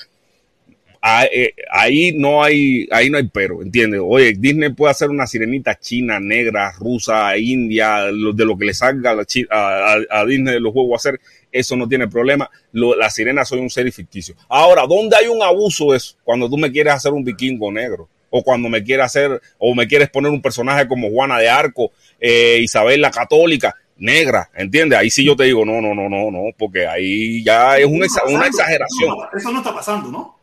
[1.32, 4.00] Eh, ahí no hay, ahí no hay pero, ¿entiendes?
[4.02, 9.12] Oye, Disney puede hacer una sirenita china, negra, rusa, india, de lo que le salga
[9.12, 11.20] a, a, a Disney de los juegos hacer,
[11.58, 12.50] eso no tiene problema.
[12.72, 14.34] Lo, la sirena soy un ser ficticio.
[14.48, 18.08] Ahora, ¿dónde hay un abuso es cuando tú me quieres hacer un vikingo negro?
[18.30, 21.92] O cuando me quieres hacer, o me quieres poner un personaje como Juana de Arco,
[22.20, 24.98] eh, Isabel la Católica, negra, ¿entiendes?
[24.98, 28.06] Ahí sí yo te digo, no, no, no, no, no, porque ahí ya es una,
[28.28, 29.16] una exageración.
[29.34, 30.36] Eso no está pasando, ¿no?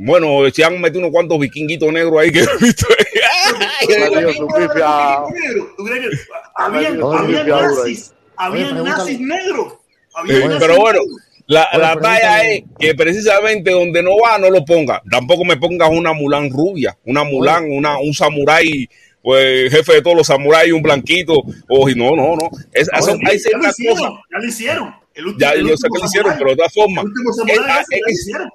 [0.00, 2.86] Bueno, se han metido unos cuantos vikinguitos negros ahí que he visto.
[6.54, 6.90] Había
[7.44, 8.70] nazis, había
[10.26, 11.00] Pero bueno,
[11.46, 15.02] la, la talla es que precisamente donde no va, no lo ponga.
[15.10, 18.88] Tampoco me pongas una Mulan rubia, una Mulan, una, un samurái,
[19.22, 21.34] pues jefe de todos los samuráis, un blanquito.
[21.68, 22.50] O, no, no, no.
[22.72, 24.12] Es, son, hay ciertas cosas.
[24.30, 24.94] Ya lo hicieron.
[25.14, 27.04] El último, ya, yo sé que lo hicieron, pero de todas formas.
[27.04, 28.48] El último samurái es, es, hicieron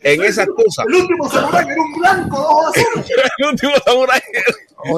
[0.00, 0.86] en esas cosas.
[0.88, 3.10] El último samurái era un blanco, ojos azules.
[3.38, 4.20] el último samurái.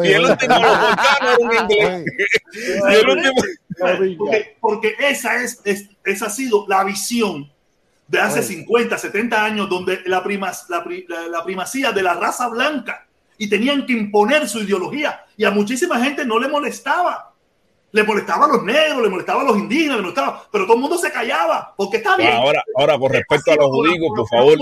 [0.04, 2.04] Y el último era un inglés.
[2.52, 3.34] Y el último.
[3.78, 7.50] Porque, porque esa, es, es, esa ha sido la visión
[8.08, 12.48] de hace 50, 70 años, donde la, primas, la, la, la, primacía de la raza
[12.48, 13.06] blanca
[13.36, 15.24] y tenían que imponer su ideología.
[15.36, 17.27] Y a muchísima gente no le molestaba.
[17.92, 20.80] Le molestaba a los negros, le molestaba a los indígenas, le molestaba, pero todo el
[20.82, 22.32] mundo se callaba, porque está bien.
[22.32, 24.58] Ahora, ahora con respecto a los judíos, por favor.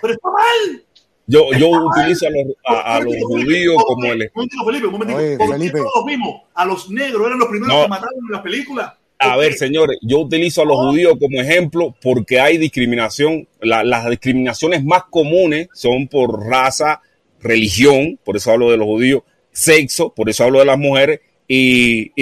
[0.00, 0.84] Pero está mal.
[1.26, 4.30] Yo, yo utilizo a los, a, a los judíos como el.
[4.34, 5.18] Un Felipe, un momentito.
[5.18, 5.78] Oye, Felipe.
[5.78, 7.82] todos vimos a los negros, eran los primeros no.
[7.82, 8.92] que mataron en las películas.
[9.22, 13.46] A ver, señores, yo utilizo a los judíos como ejemplo porque hay discriminación.
[13.60, 17.00] La, las discriminaciones más comunes son por raza,
[17.40, 19.22] religión, por eso hablo de los judíos,
[19.52, 21.20] sexo, por eso hablo de las mujeres,
[21.52, 22.12] y,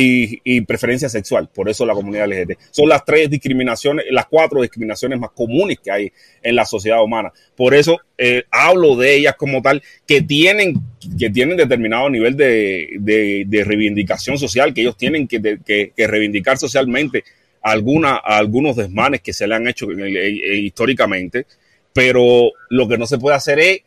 [0.43, 2.59] y, preferencia sexual, por eso la comunidad LGBT.
[2.71, 7.31] Son las tres discriminaciones, las cuatro discriminaciones más comunes que hay en la sociedad humana.
[7.55, 10.81] Por eso eh, hablo de ellas como tal, que tienen,
[11.19, 17.23] que tienen determinado nivel de, de, reivindicación social, que ellos tienen que, que reivindicar socialmente
[17.61, 21.45] alguna, algunos desmanes que se le han hecho históricamente,
[21.93, 23.81] pero lo que no se puede hacer es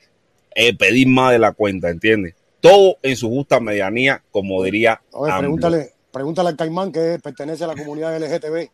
[0.53, 2.35] eh, pedir más de la cuenta, ¿entiendes?
[2.61, 5.01] Todo en su justa medianía, como diría.
[5.11, 8.69] Oye, pregúntale, pregúntale al Caimán que pertenece a la comunidad LGTB.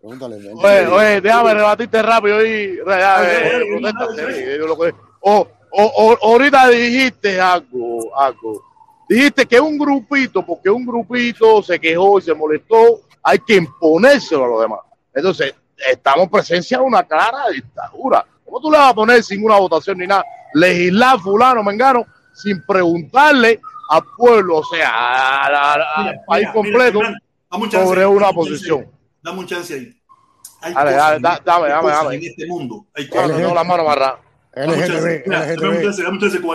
[0.00, 0.36] Pregúntale.
[0.36, 2.78] Oye, oye, déjame rebatirte rápido y.
[5.20, 8.62] O, o, ahorita dijiste algo, algo.
[9.08, 14.44] Dijiste que un grupito, porque un grupito se quejó y se molestó, hay que imponérselo
[14.44, 14.80] a los demás.
[15.14, 15.54] Entonces,
[15.90, 18.24] estamos en presencia de una clara dictadura.
[18.44, 20.24] ¿Cómo tú le vas a poner sin una votación ni nada?
[20.54, 22.06] Legislar fulano, mengano,
[22.42, 23.60] sin preguntarle
[23.90, 28.90] al pueblo, o sea, al país mira, completo, mira, sobre una posición.
[29.22, 29.94] Dame un chance ahí.
[30.60, 32.14] Hay dale, dale, dame, dame, dame.
[32.16, 32.86] En este mundo.
[32.94, 33.40] Hay cosas.
[33.40, 34.20] No, la mano amarrada.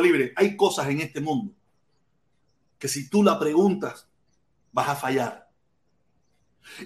[0.01, 0.33] libre.
[0.35, 1.53] Hay cosas en este mundo
[2.83, 4.09] que si tú la preguntas,
[4.73, 5.49] vas a fallar.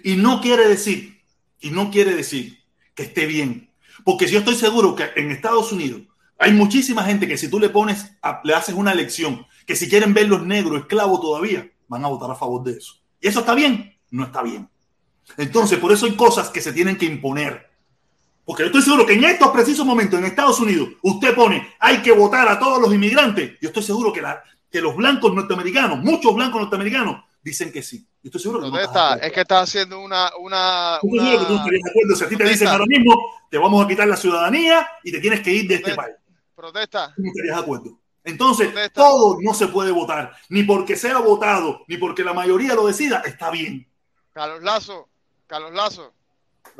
[0.03, 1.23] Y no quiere decir,
[1.59, 2.59] y no quiere decir
[2.93, 3.73] que esté bien.
[4.05, 6.01] Porque yo estoy seguro que en Estados Unidos
[6.39, 9.89] hay muchísima gente que si tú le pones, a, le haces una elección, que si
[9.89, 12.95] quieren ver los negros esclavos todavía, van a votar a favor de eso.
[13.19, 13.95] ¿Y eso está bien?
[14.11, 14.69] No está bien.
[15.37, 17.69] Entonces, por eso hay cosas que se tienen que imponer.
[18.45, 22.01] Porque yo estoy seguro que en estos precisos momentos en Estados Unidos, usted pone, hay
[22.01, 23.57] que votar a todos los inmigrantes.
[23.59, 24.41] Yo estoy seguro que, la,
[24.71, 28.07] que los blancos norteamericanos, muchos blancos norteamericanos, dicen que sí.
[28.23, 29.15] Yo estoy seguro que ¿Dónde no está?
[29.15, 30.31] Es que está haciendo una...
[30.39, 31.23] una, una...
[31.23, 32.15] Seguro que tú estarías de acuerdo.
[32.15, 33.15] Si a ti te dicen ahora mismo,
[33.49, 36.15] te vamos a quitar la ciudadanía y te tienes que ir de este país.
[36.61, 37.13] Protesta.
[37.17, 37.99] ¿No estarías de acuerdo?
[38.23, 38.99] Entonces, Protesta.
[39.01, 43.21] todo no se puede votar, ni porque sea votado, ni porque la mayoría lo decida,
[43.27, 43.87] está bien.
[44.33, 45.07] Carlos Lazo,
[45.45, 46.13] Carlos Lazo,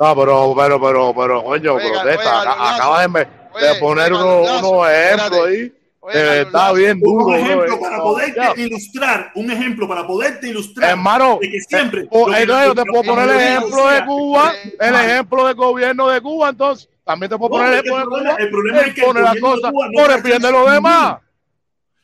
[0.00, 2.40] No, pero, pero, pero, pero, coño, Oiga, protesta.
[2.40, 5.72] oiga, Aca- Carlos Acabas de, Oye, de poner oye, unos, Lazo, ejemplos ahí.
[6.00, 7.24] Oye, Carlos está bien duro.
[7.26, 7.80] un ejemplo bro.
[7.80, 8.54] para No, poderte ya.
[8.56, 10.90] ilustrar, un ejemplo para poderte ilustrar.
[10.90, 12.00] Hermano, de que siempre.
[12.02, 14.94] eh, o- lo que- entonces yo te puedo poner el ejemplo de Cuba, eh, el
[14.96, 18.36] ejemplo del gobierno de Cuba, entonces también te puedo No, poner el el problema- Cuba.
[18.38, 21.16] el problema es que pone las cosas no por el bien de los demás.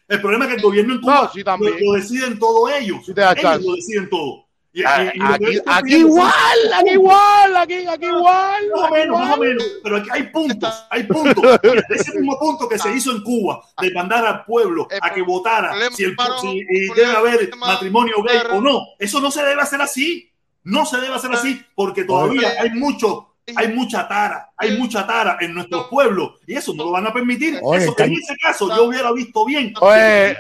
[0.09, 1.75] El problema es que el gobierno en Cuba No, sí, también.
[1.79, 2.99] lo, lo deciden todo ellos.
[3.05, 3.67] Sí te ellos chance.
[3.69, 4.45] lo deciden todo.
[4.73, 6.33] Y, y- A- y lo que Aquí, aquí igual,
[6.75, 8.65] aquí igual, aquí, aquí igual.
[8.75, 9.65] Más o menos, más o menos.
[9.83, 11.45] Pero aquí hay puntos, hay puntos.
[11.91, 15.75] Ese mismo punto que se hizo en Cuba de mandar al pueblo a que votara
[15.93, 16.65] si, el, si
[16.97, 18.81] debe haber matrimonio gay o no.
[18.99, 20.31] Eso no se debe hacer así.
[20.65, 25.37] No se debe hacer así porque todavía hay mucho, hay mucha tara, hay mucha tara
[25.41, 27.59] en nuestros pueblos y eso no lo van a permitir.
[27.63, 29.75] Oye, Eso, en ese caso yo hubiera visto bien.
[29.81, 30.37] Oye,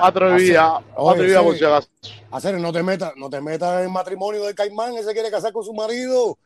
[0.00, 1.44] Atrevida, Oye, atrevida sí.
[1.44, 1.88] por si acaso.
[2.30, 5.64] Hacer, no te metas, no te metas en matrimonio de Caimán, ese quiere casar con
[5.64, 6.36] su marido.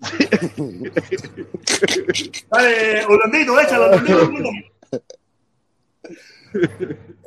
[2.50, 4.50] Dale, Orlandito, échala, Orlandito.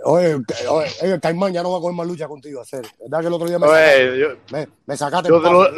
[0.06, 0.36] Oye,
[0.70, 2.86] oye, Caimán ya no va a coger más lucha contigo, hacer.
[3.02, 5.70] ¿Verdad que el otro día me, Oye, yo, me, me sacaste yo te lo-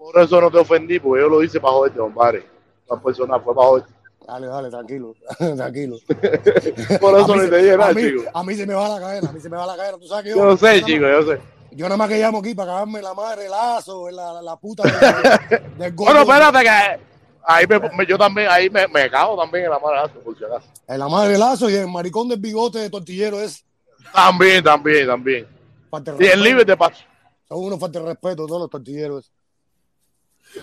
[0.00, 2.46] por eso no te ofendí, porque yo lo hice para joderte, compadre.
[2.88, 3.92] No es personal, fue para joderte.
[4.26, 5.14] Dale, dale, tranquilo,
[5.56, 5.96] tranquilo.
[7.00, 8.22] Por eso A se- te dije a nada, mí- chico.
[8.32, 9.98] A mí se me va la cadena, a mí se me va la cadena.
[9.98, 11.40] Tú sabes que yo, Yo sé, chico, yo sé.
[11.72, 14.56] yo nada más que llamo aquí para cagarme la madre, el lazo, la, la, la
[14.56, 16.12] puta de- del gordo.
[16.14, 17.00] Bueno, espérate que
[17.44, 20.36] ahí me, me- yo también, ahí me, me cago también en la mala arte, por
[20.38, 20.68] si acaso.
[20.86, 23.64] En la madre del lazo y el maricón del bigote de tortillero es
[24.12, 25.46] También, también, también.
[25.90, 27.02] falta Y el libre de paso.
[27.48, 29.32] Son unos falta de respeto todos los tortilleros.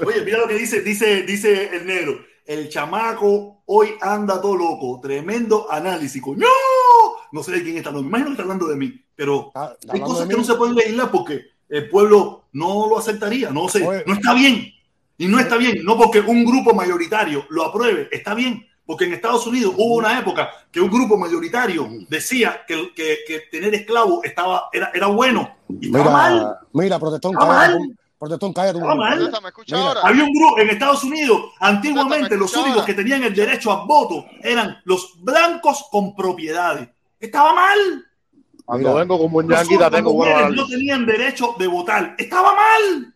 [0.06, 2.20] Oye, mira lo que dice, dice, dice el negro.
[2.46, 5.00] El chamaco hoy anda todo loco.
[5.02, 6.46] Tremendo análisis, coño.
[7.32, 8.10] No sé de quién está hablando.
[8.10, 9.02] Me imagino que está hablando de mí.
[9.16, 9.52] Pero
[9.90, 13.50] hay cosas que no se pueden legislar porque el pueblo no lo aceptaría.
[13.50, 13.86] No sé.
[13.86, 14.04] Oye.
[14.06, 14.72] No está bien.
[15.18, 15.84] Y no está bien.
[15.84, 18.08] No porque un grupo mayoritario lo apruebe.
[18.12, 18.66] Está bien.
[18.86, 23.40] Porque en Estados Unidos hubo una época que un grupo mayoritario decía que, que, que
[23.52, 25.58] tener esclavos estaba, era, era bueno.
[25.82, 26.34] Y estaba mal.
[26.34, 27.80] Mira, mira, protestón, Está cállate.
[27.80, 27.98] mal.
[28.20, 28.80] Protestón, cállate.
[28.80, 30.02] Protesta, ¿Me escucha Mira, ahora?
[30.04, 33.86] Había un grupo en Estados Unidos, antiguamente los ¿me únicos que tenían el derecho a
[33.86, 36.90] voto eran los blancos con propiedades.
[37.20, 38.06] Estaba mal.
[38.66, 42.16] Cuando vengo como un Los yanquita tengo buenos mujeres no tenían derecho de votar.
[42.18, 43.14] Estaba mal.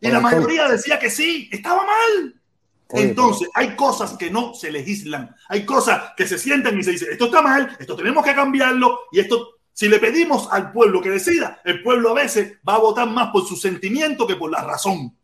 [0.00, 1.48] Y la mayoría decía que sí.
[1.52, 2.34] Estaba mal.
[2.92, 5.34] Oye, Entonces, hay cosas que no se legislan.
[5.48, 9.00] Hay cosas que se sientan y se dicen, esto está mal, esto tenemos que cambiarlo.
[9.12, 12.78] Y esto, si le pedimos al pueblo que decida, el pueblo a veces va a
[12.80, 15.16] votar más por su sentimiento que por la razón.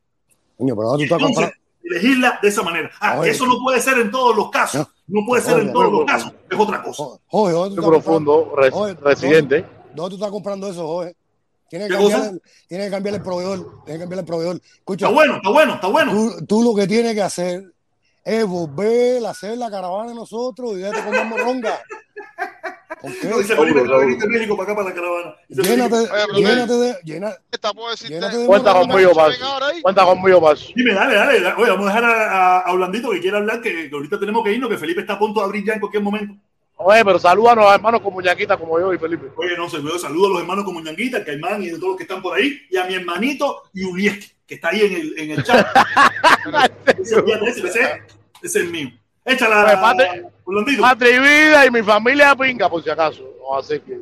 [0.57, 1.51] Coño, pero ahora tú estás Entonces,
[1.83, 2.91] legisla de esa manera.
[2.99, 3.33] Ah, Oye.
[3.33, 4.87] eso no puede ser en todos los casos.
[5.09, 6.33] No puede ser en todos oye, los casos.
[6.51, 7.03] Es otra cosa.
[7.27, 8.45] Jorge, ¿dónde tú Muy estás comprando?
[8.51, 9.67] profundo, res- Oye, residente.
[9.95, 11.15] ¿Dónde tú estás comprando eso, Jorge?
[11.69, 12.33] Tienes que, ¿Qué cambiar
[12.67, 13.59] tienes que cambiar el proveedor.
[13.85, 14.57] Tienes que cambiar el proveedor.
[14.79, 16.13] Escucha, Está bueno, está bueno, está bueno.
[16.13, 17.75] tú, tú lo que tienes que hacer
[18.25, 21.79] es volver a hacer la caravana de nosotros y déjate comer morronga.
[23.01, 23.29] ¿Por qué?
[23.29, 24.33] No, dice Felipe que va a venir seguro.
[24.33, 25.35] de México para acá, para la caravana.
[25.49, 25.97] Llénate,
[26.35, 26.97] llénate de.
[27.05, 28.15] Llena, Esta puedo decirte.
[28.15, 29.83] llénate de Cuenta conmigo, ahí.
[29.83, 30.55] Cuenta conmigo.
[30.75, 31.53] Dime, dale, dale.
[31.59, 34.43] Oye, vamos a dejar a, a, a Blandito que quiere hablar, que, que ahorita tenemos
[34.45, 36.35] que irnos, que Felipe está a punto de abrir ya en cualquier momento.
[36.79, 39.27] Oye, pero salúdanos a hermanos como Ñaquita, como yo y Felipe.
[39.37, 41.89] Oye, no sé, yo saludo a los hermanos como Ñanguita, el Caimán y a todos
[41.89, 45.19] los que están por ahí, y a mi hermanito Yulieski, que está ahí en el,
[45.19, 45.67] en el chat.
[46.99, 47.17] ese,
[47.47, 48.03] ese, ese-
[48.43, 48.91] ese es mío.
[49.25, 50.25] Échala, Oye,
[50.81, 53.23] Patria y mi familia pinga, por si acaso.
[53.41, 54.01] No, así que.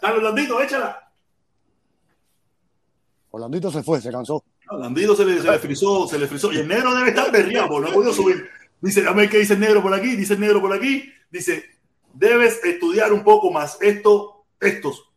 [0.00, 1.12] Dale, Blandito, échala.
[3.30, 4.42] Orlandito se fue, se cansó.
[4.68, 6.52] A Blandito se le, se le frizó, se le frizó.
[6.52, 8.48] Y el negro debe estar berriado, porque no ha podido subir.
[8.80, 11.12] Dice, a ver qué dice el negro por aquí, dice el negro por aquí.
[11.30, 11.64] Dice,
[12.14, 15.10] debes estudiar un poco más esto, estos,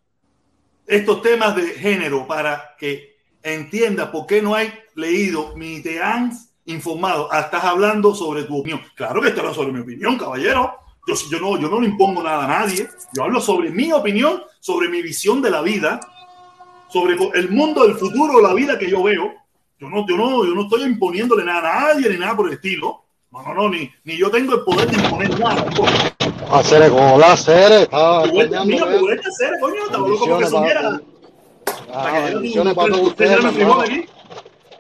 [0.86, 6.32] estos temas de género para que entiendas por qué no hay leído ni te han
[6.66, 7.30] informado.
[7.32, 8.82] Ah, Estás hablando sobre tu opinión.
[8.96, 10.74] Claro que estoy hablando sobre mi opinión, caballero.
[11.08, 12.88] Yo, yo, no, yo no le impongo nada a nadie.
[13.14, 16.00] Yo hablo sobre mi opinión, sobre mi visión de la vida,
[16.90, 19.34] sobre el mundo del futuro, la vida que yo veo.
[19.80, 22.54] Yo no, yo no, yo no estoy imponiéndole nada a nadie ni nada por el
[22.54, 23.02] estilo.
[23.32, 25.66] No, no, no, ni, ni yo tengo el poder de imponer nada.
[26.52, 31.02] Hacer como la estaba poder de hacer, coño, estaba loco porque soñara.
[31.92, 33.40] Ah, Bendiciones para todos ¿Ustedes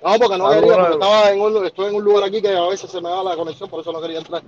[0.03, 2.55] No, porque no Saludos, quería, porque estaba en un, estoy en un lugar aquí que
[2.55, 4.43] a veces se me da la conexión, por eso no quería entrar.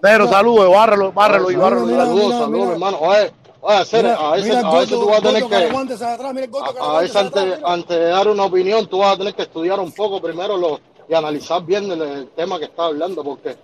[0.00, 2.38] Negro, saludos, bárrelo, bárrelo y mira, Saludos.
[2.38, 2.98] Saludos, hermano.
[3.00, 4.30] Oye, oye, a veces, a
[4.76, 8.86] veces tú vas a tener que, a, a veces antes, antes de dar una opinión,
[8.86, 10.78] tú vas a tener que estudiar un poco primero lo,
[11.08, 13.56] y analizar bien el, el tema que estás hablando, porque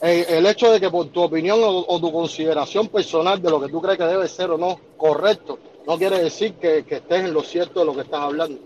[0.00, 3.60] el, el hecho de que por tu opinión o, o tu consideración personal de lo
[3.60, 7.20] que tú crees que debe ser o no correcto, no quiere decir que, que estés
[7.24, 8.58] en lo cierto de lo que estás hablando.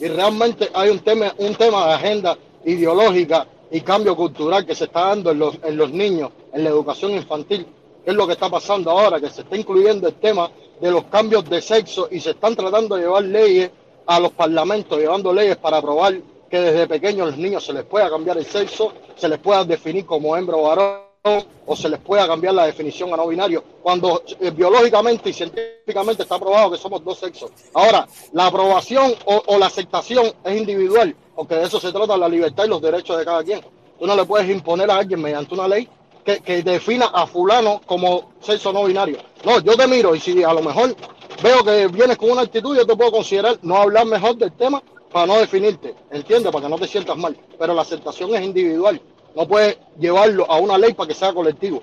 [0.00, 4.84] Y realmente hay un tema, un tema de agenda ideológica y cambio cultural que se
[4.84, 7.66] está dando en los, en los niños, en la educación infantil,
[8.02, 10.50] que es lo que está pasando ahora, que se está incluyendo el tema
[10.80, 13.70] de los cambios de sexo y se están tratando de llevar leyes
[14.06, 16.14] a los parlamentos, llevando leyes para aprobar
[16.48, 20.06] que desde pequeños los niños se les pueda cambiar el sexo, se les pueda definir
[20.06, 24.22] como hembra o varón, o se les pueda cambiar la definición a no binario, cuando
[24.40, 27.50] eh, biológicamente y científicamente está probado que somos dos sexos.
[27.74, 32.64] Ahora, la aprobación o, la aceptación es individual, porque de eso se trata la libertad
[32.64, 33.60] y los derechos de cada quien.
[33.98, 35.86] Tú no le puedes imponer a alguien mediante una ley
[36.24, 39.18] que, que defina a fulano como sexo no binario.
[39.44, 40.96] No, yo te miro y si a lo mejor
[41.42, 44.82] veo que vienes con una actitud, yo te puedo considerar no hablar mejor del tema
[45.12, 46.50] para no definirte, ¿entiendes?
[46.50, 47.36] Para que no te sientas mal.
[47.58, 49.02] Pero la aceptación es individual.
[49.34, 51.82] No puedes llevarlo a una ley para que sea colectivo.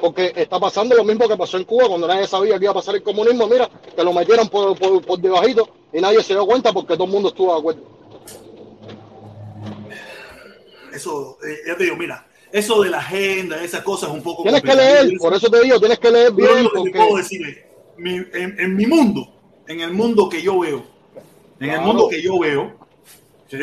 [0.00, 2.74] Porque está pasando lo mismo que pasó en Cuba cuando nadie sabía que iba a
[2.74, 3.46] pasar el comunismo.
[3.48, 7.04] Mira, que lo metieron por, por, por debajito y nadie se dio cuenta porque todo
[7.04, 7.80] el mundo estuvo de acuerdo.
[10.92, 14.42] Eso, eh, ya te digo, mira, eso de la agenda, esas cosas es un poco.
[14.44, 16.48] Tienes que leer, por eso te digo, tienes que leer Yo bien.
[16.64, 16.92] lo que te Porque...
[16.92, 17.64] puedo decir
[17.96, 19.26] mi- en, en mi mundo,
[19.66, 20.84] en el mundo que yo veo,
[21.58, 22.74] en el mundo que yo veo,
[23.50, 23.58] yo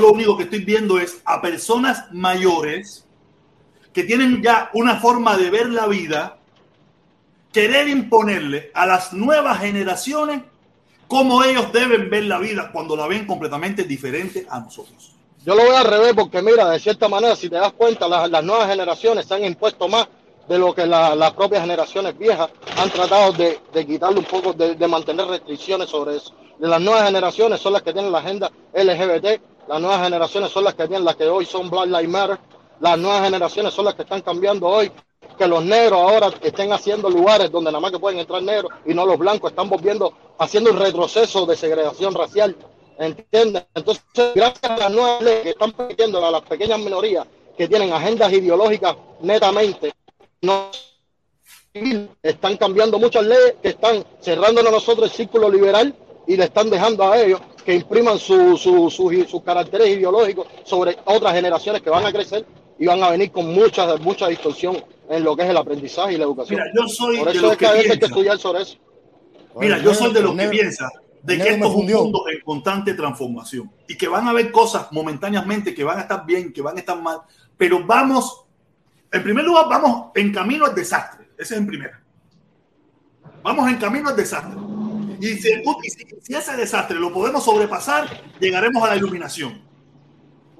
[0.00, 3.04] lo único que estoy viendo es a personas mayores
[3.92, 6.36] que tienen ya una forma de ver la vida,
[7.52, 10.42] querer imponerle a las nuevas generaciones
[11.08, 15.12] cómo ellos deben ver la vida cuando la ven completamente diferente a nosotros.
[15.44, 18.44] Yo lo veo al revés porque mira, de cierta manera, si te das cuenta, las,
[18.44, 20.08] nuevas generaciones se han impuesto más
[20.48, 24.88] de lo que la- las propias generaciones viejas han tratado de, quitarle un poco, de
[24.88, 26.34] mantener restricciones sobre eso.
[26.58, 30.74] Las nuevas generaciones son las que tienen la agenda LGBT, las nuevas generaciones son las
[30.74, 32.38] que tienen las que hoy son Black Lives Matter,
[32.80, 34.90] las nuevas generaciones son las que están cambiando hoy,
[35.36, 38.94] que los negros ahora estén haciendo lugares donde nada más que pueden entrar negros y
[38.94, 42.56] no los blancos, están volviendo, haciendo un retroceso de segregación racial.
[42.98, 43.66] ¿Entiendes?
[43.74, 44.02] Entonces,
[44.34, 47.26] gracias a las nuevas leyes que están permitiendo a las pequeñas minorías
[47.58, 49.92] que tienen agendas ideológicas netamente,
[50.40, 50.70] no
[52.22, 55.94] están cambiando muchas leyes que están cerrándonos a nosotros el círculo liberal
[56.26, 60.96] y le están dejando a ellos que impriman su- su- sus- sus caracteres ideológicos sobre
[61.04, 62.44] otras generaciones que van a crecer
[62.78, 64.76] y van a venir con mucha, mucha distorsión
[65.08, 66.60] en lo que es el aprendizaje y la educación.
[66.60, 68.14] Mira, yo soy Por de eso los es que que a veces hay que piensa,
[68.14, 68.76] estudiar sobre eso.
[69.58, 70.90] mira, yo soy de los que piensa
[71.22, 74.86] de que esto es un mundo en constante transformación y que van a haber cosas
[74.92, 77.18] momentáneamente que van a estar bien, que van a estar mal,
[77.56, 78.44] pero vamos,
[79.10, 81.28] en primer lugar, vamos en camino al desastre.
[81.38, 82.00] Ese es en primera.
[83.42, 84.54] Vamos en camino al desastre.
[85.20, 85.40] Y si,
[86.22, 89.62] si- ese desastre lo podemos sobrepasar, llegaremos a la iluminación.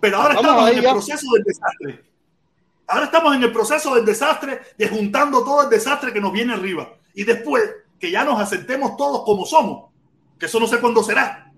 [0.01, 0.93] Pero ahora Vamos estamos en el ya.
[0.93, 2.05] proceso del desastre.
[2.89, 6.53] Ahora estamos en el proceso del desastre, de juntando todo el desastre que nos viene
[6.55, 6.93] arriba.
[7.15, 7.63] Y después
[7.99, 9.91] que ya nos aceptemos todos como somos,
[10.39, 11.51] que eso no sé cuándo será.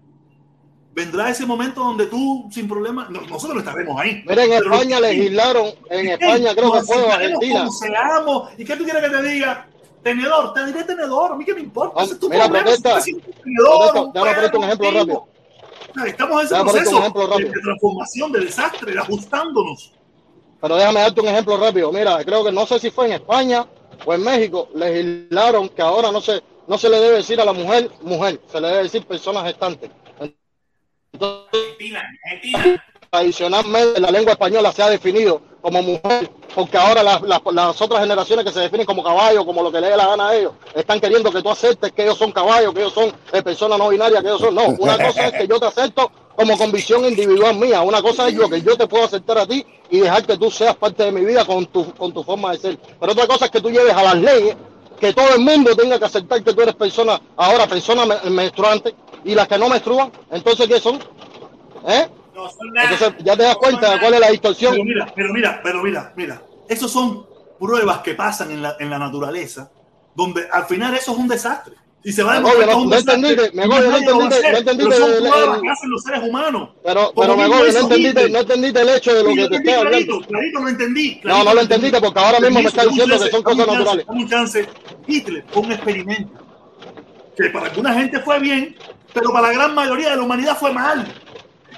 [0.94, 4.24] Vendrá ese momento donde tú, sin problema, no- nosotros no estaremos ahí.
[4.26, 7.58] Mira, en España legislaron, en España creo que fue Argentina.
[7.60, 8.50] como seamos.
[8.58, 9.67] ¿Y qué tú quieres que te diga?
[10.02, 11.94] Tenedor, te diré tenedor, a mí qué me importa.
[12.00, 13.00] Ah, Ese es tu mira, problema, protesta.
[13.00, 15.04] si tenedor, Protesta, un un ejemplo rápido.
[15.04, 15.28] tipo.
[15.90, 17.52] O sea, Estamos en ese Déjame ponerte un proceso ejemplo de, rápido.
[17.52, 19.92] de transformación, de desastre, de ajustándonos.
[20.60, 21.92] Pero déjame darte un ejemplo rápido.
[21.92, 23.66] Mira, creo que no sé si fue en España
[24.04, 27.52] o en México, legislaron que ahora no se, no se le debe decir a la
[27.52, 29.90] mujer mujer, se le debe decir persona gestante.
[31.12, 32.84] Entonces, Argentina, Argentina.
[33.10, 38.00] tradicionalmente la lengua española se ha definido como mujer, porque ahora las, las- las otras
[38.00, 40.52] generaciones que se definen como caballo, como lo que le dé la gana a ellos,
[40.74, 43.88] están queriendo que tú aceptes que ellos son caballos, que ellos son eh, personas no
[43.88, 44.54] binarias, que ellos son...
[44.54, 48.34] No, una cosa es que yo te acepto como convicción individual mía, una cosa es
[48.34, 51.10] lo que yo te puedo aceptar a ti y dejar que tú seas parte de
[51.12, 52.78] mi vida con tu, con tu forma de ser.
[53.00, 54.56] Pero otra cosa es que tú lleves a las leyes
[55.00, 58.94] que todo el mundo tenga que aceptar que tú eres persona, ahora persona me- menstruante,
[59.24, 60.98] y las que no menstruan, entonces ¿qué son?
[61.88, 62.06] ¿Eh?
[62.38, 62.90] No son nada.
[62.92, 64.72] Entonces ya te das No cuenta de cuál es la distorsión.
[64.72, 66.42] Pero mira, pero mira, pero mira, mira.
[66.68, 67.26] Esos son
[67.58, 69.70] pruebas que pasan en la, en la naturaleza,
[70.14, 71.74] donde al final eso es un desastre.
[72.04, 73.52] Y se va a demostrar agobio, que es un no- no desastre.
[73.52, 76.68] me no entendiste, no entendiste pero son pruebas que hacen los seres humanos.
[76.84, 80.20] Pero, pero me no entendiste, no entendiste el hecho de lo que te estoy hablando.
[80.20, 81.20] clarito lo entendí.
[81.24, 84.06] No, no lo entendiste porque ahora mismo me un diciendo que son cosas naturales.
[84.08, 84.68] un chance.
[85.08, 86.38] Hitler fue un experimento
[87.36, 88.76] que para alguna gente fue bien,
[89.12, 91.06] pero para la gran mayoría de la humanidad fue mal.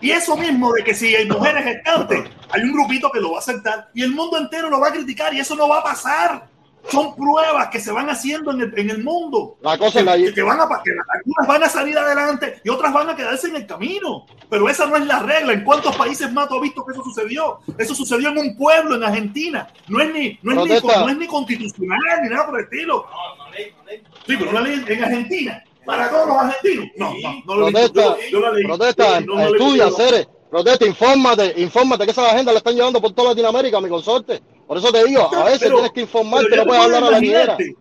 [0.01, 3.37] Y eso mismo de que si hay mujeres gestantes, hay un grupito que lo va
[3.37, 5.85] a aceptar y el mundo entero lo va a criticar y eso no va a
[5.85, 6.49] pasar.
[6.89, 9.59] Son pruebas que se van haciendo en el, en el mundo.
[9.61, 10.17] La cosa es la...
[10.17, 13.49] Que, que van a, que algunas van a salir adelante y otras van a quedarse
[13.49, 14.25] en el camino.
[14.49, 15.53] Pero esa no es la regla.
[15.53, 17.59] ¿En cuántos países más tú has visto que eso sucedió?
[17.77, 19.69] Eso sucedió en un pueblo, en Argentina.
[19.89, 23.07] No es ni, no es ni, no es ni constitucional ni nada por el estilo.
[23.11, 24.03] No, no ley, no ley.
[24.27, 25.63] Sí, pero una ley en Argentina.
[25.91, 26.87] Para todos los argentinos.
[26.97, 27.93] No, no, no lo he visto.
[27.93, 28.65] Protesta, Yo- yo la leí.
[28.65, 29.91] protesta, No, no lo he estudia.
[29.91, 34.43] Cere, Protesta, infórmate, infórmate que esa agenda la están llevando por toda Latinoamérica, mi consorte.
[34.67, 37.11] Por eso te digo, a veces Pero- tienes que informarte, no tú puedes hablar a
[37.11, 37.77] la imaginarte,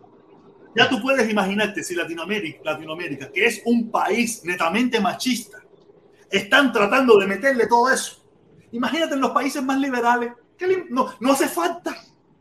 [0.76, 5.58] Ya tú puedes imaginarte si Latinoamérica, Latinoamérica, que es un país netamente machista,
[6.30, 8.18] están tratando de meterle todo eso.
[8.72, 11.98] Imagínate en los países más liberales, que no, no hace falta.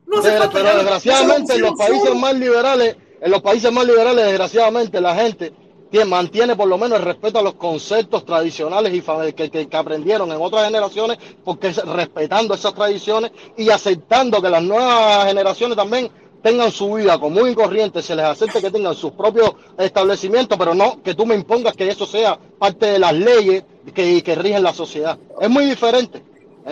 [0.06, 0.58] No hace Pero, falta.
[0.62, 5.52] pero desgraciadamente en los países más liberales, en los países más liberales, desgraciadamente la gente
[5.90, 10.30] tiene- mantiene por lo menos el respeto a los conceptos tradicionales y que, que- aprendieron
[10.30, 16.10] en otras generaciones, porque es respetando esas tradiciones y aceptando que las nuevas generaciones también
[16.42, 20.74] tengan su vida común y corriente, se les acepte que tengan sus propios establecimientos, pero
[20.74, 23.64] no que tú me impongas que eso sea parte de las leyes
[23.94, 25.18] que, que rigen la sociedad.
[25.40, 26.22] Es muy diferente.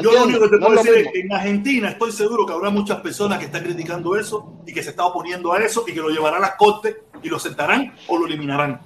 [0.02, 2.52] Yo lo único que te puedo es decir es que en Argentina estoy seguro que
[2.52, 5.93] habrá muchas personas que están criticando eso y que se están oponiendo a eso y
[5.93, 8.81] que lo llevarán a las cortes y lo sentarán o lo eliminarán.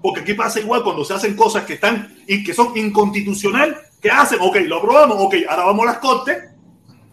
[0.00, 4.10] Porque aquí pasa igual cuando se hacen cosas que están y que son inconstitucional, que
[4.10, 6.38] hacen, ok, lo aprobamos, ok, ahora vamos a las cortes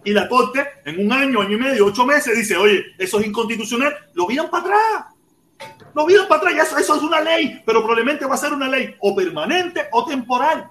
[0.06, 3.28] y la corte en un año, año y medio, ocho meses dice, oye, eso es
[3.28, 5.06] inconstitucional, lo viran para atrás.
[5.96, 8.68] Lo viran para atrás, eso, eso es una ley, pero probablemente va a ser una
[8.68, 10.70] ley o permanente o temporal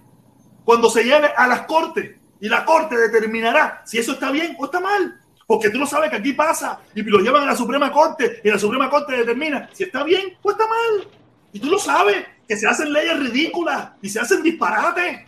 [0.64, 4.64] cuando se lleve a las cortes y la corte determinará si eso está bien o
[4.64, 5.16] está mal.
[5.46, 8.50] Porque tú no sabes que aquí pasa y lo llevan a la Suprema Corte y
[8.50, 11.06] la Suprema Corte determina si está bien o está mal.
[11.52, 15.20] Y tú lo sabes, que se hacen leyes ridículas y se hacen disparates.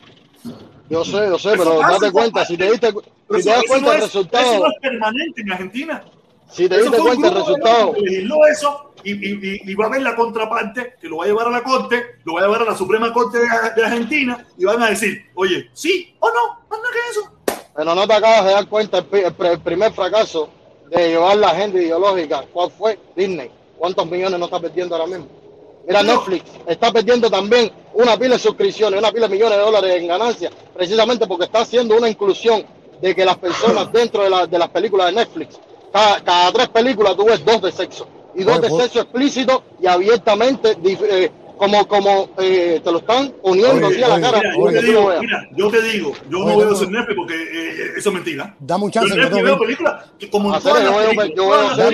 [0.90, 3.92] Yo sé, yo sé, pero date cuenta, si te diste, si te das cuenta no
[3.92, 6.04] el es, eso resultado, no es permanente en Argentina.
[6.50, 10.14] Si te diste cuenta el resultado, legisló eso y, y- y- va a haber la
[10.16, 12.76] contraparte que lo va a llevar a la corte, lo va a llevar a la
[12.76, 13.46] Suprema Corte de,
[13.76, 17.62] de Argentina y van a decir, oye, sí o no, nada que eso.
[17.76, 20.48] pero no te acabas de dar cuenta el, el el primer fracaso
[20.88, 22.98] de llevar la agenda ideológica, ¿cuál fue?
[23.16, 23.50] Disney.
[23.76, 25.26] ¿Cuántos millones no está perdiendo ahora mismo?
[25.86, 26.12] Mira, No.
[26.14, 30.06] Netflix está perdiendo también una pila de suscripciones, una pila de millones de dólares en
[30.06, 32.64] ganancias, precisamente porque está haciendo una inclusión
[33.02, 35.58] de que las personas dentro de, la- de las películas de Netflix,
[35.94, 39.62] cada, cada tres películas tú ves dos de sexo, y dos Oye, de sexo explícito
[39.80, 44.22] y abiertamente, eh, como, como eh, te lo están poniendo Oye, así a la oye,
[44.24, 44.40] cara.
[44.40, 47.16] Mira, yo para te digo, mira, yo te digo, yo Oye, no veo en Netflix
[47.16, 48.56] porque eh, eso es mentira.
[48.58, 49.14] Dame un Yo chance.
[49.14, 51.84] tengo veo películas que como en todas las yo películas, yo.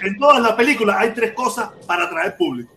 [0.00, 2.72] En todas las películas hay tres cosas para atraer público.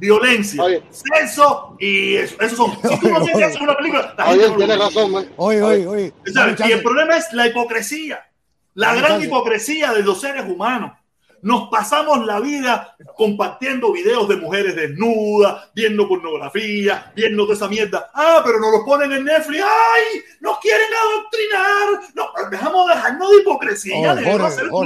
[0.00, 0.82] Violencia, Oye.
[0.90, 2.36] sexo y eso.
[2.40, 2.70] Esos son.
[2.90, 5.28] Si tú no tienes eso en una película, la gente Oye, no tienes razón, man.
[5.36, 6.12] Oye, oye, oye.
[6.66, 8.26] Y el problema es la hipocresía,
[8.74, 9.26] la gran chance.
[9.26, 10.92] hipocresía de los seres humanos.
[11.42, 18.10] Nos pasamos la vida compartiendo videos de mujeres desnudas, viendo pornografía, viendo toda esa mierda.
[18.14, 19.62] Ah, pero nos lo ponen en Netflix.
[19.62, 20.20] ¡Ay!
[20.40, 22.12] ¡Nos quieren adoctrinar!
[22.14, 23.96] No, dejamos de dejarnos de hipocresía.
[23.96, 24.82] Oye, de no Jorge, hacer, tú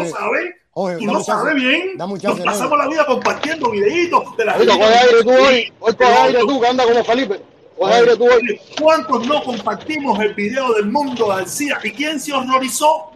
[0.75, 1.93] Jorge, Tú lo sabes bien.
[1.97, 6.13] Nos pasamos la vida compartiendo videitos de las Ahorita coge aire tú hoy, hoy coge
[6.13, 7.41] aire tú, que anda como Felipe.
[7.79, 8.61] Coge aire tú hoy.
[8.81, 11.79] ¿Cuántos no compartimos el video del mundo García?
[11.85, 13.11] ¿Y quién se horrorizó?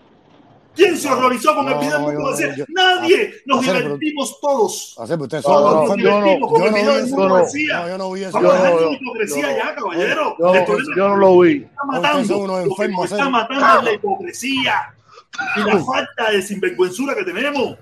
[0.76, 2.54] ¿Quién se horrorizó con el No, video del mundo García?
[2.56, 3.34] yo- Nadie.
[3.46, 4.94] Nos hacer, pero- divertimos todos.
[4.94, 7.16] Son Todos no, nos unos yo no- divertimos con el no video vi del eso.
[7.16, 7.80] mundo García.
[7.80, 8.32] No, yo no vi eso.
[8.34, 10.36] Vamos a Yo dejar no- la hipocresía ya, caballero.
[10.38, 11.56] Yo, El no lo vi.
[11.64, 12.46] está matando.
[12.46, 14.94] nos está matando la hipocresía
[15.56, 17.76] y la falta de sinvergüenzura que tenemos.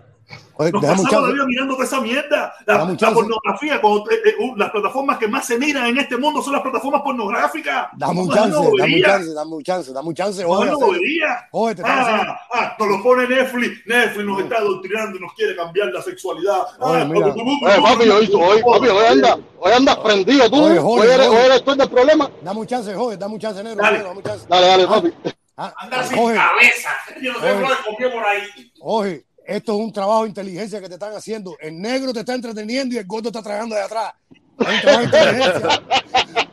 [0.58, 1.32] Oye, Nos pasamos la chance.
[1.34, 2.52] vida mirando toda esa mierda.
[2.66, 6.16] La, la pornografía, cuando, eh, eh, uh, las plataformas que más se miran en este
[6.16, 7.88] mundo son las plataformas pornográficas.
[7.96, 10.44] Dame un chance, dame un chance, dame un chance, dame un chance.
[10.46, 11.46] Oye, bobería.
[11.52, 13.86] Oye, te Ah, ah, nos lo pone Netflix.
[13.86, 16.62] Netflix nos está adoctrinando y nos quiere cambiar la sexualidad.
[16.80, 17.08] Oye, Ah.
[17.10, 20.64] Oye, papi, hoy, hoy, papi, hoy anda, hoy andas prendido tú.
[20.64, 22.30] Oye, Hoy, Jorge, eres, hoy eres tú el del problema.
[22.42, 23.82] Dame un chance, joder, dame un chance, negro.
[23.82, 23.98] Dale.
[23.98, 24.46] negro, Dame un chance.
[24.48, 25.12] Dale, dale, papi.
[25.56, 26.90] Ah, Anda sin Jorge, cabeza.
[27.22, 28.10] Yo no sé Oye.
[28.10, 28.72] por ahí.
[28.80, 31.56] oye, esto es un trabajo de inteligencia que te están haciendo.
[31.60, 34.12] El negro te está entreteniendo y el gordo está tragando de atrás.
[34.30, 35.82] Es un trabajo de inteligencia.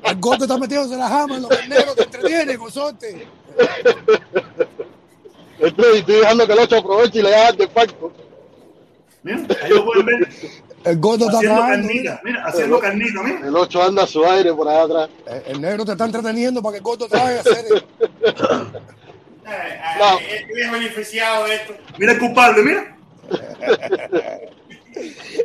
[0.03, 3.27] El gordo está metiéndose la jama en lo que el negro te entretiene, consorte.
[5.59, 8.13] Estoy, estoy dejando que el 8 aproveche y le haga de facto.
[9.23, 10.29] Mira, ahí lo pueden ver.
[10.83, 12.21] El gordo está Haciendo carnita.
[12.23, 12.43] mira.
[12.45, 13.23] Haciendo carnita.
[13.23, 13.47] Mira.
[13.47, 15.09] El 8 anda a su aire por allá atrás.
[15.25, 17.65] El, el negro te está entreteniendo para que el gordo trague a hacer.
[19.45, 20.19] Ay, ay, No.
[20.19, 21.73] Este viejo beneficiado de esto.
[21.97, 22.97] Mira el culpable, mira.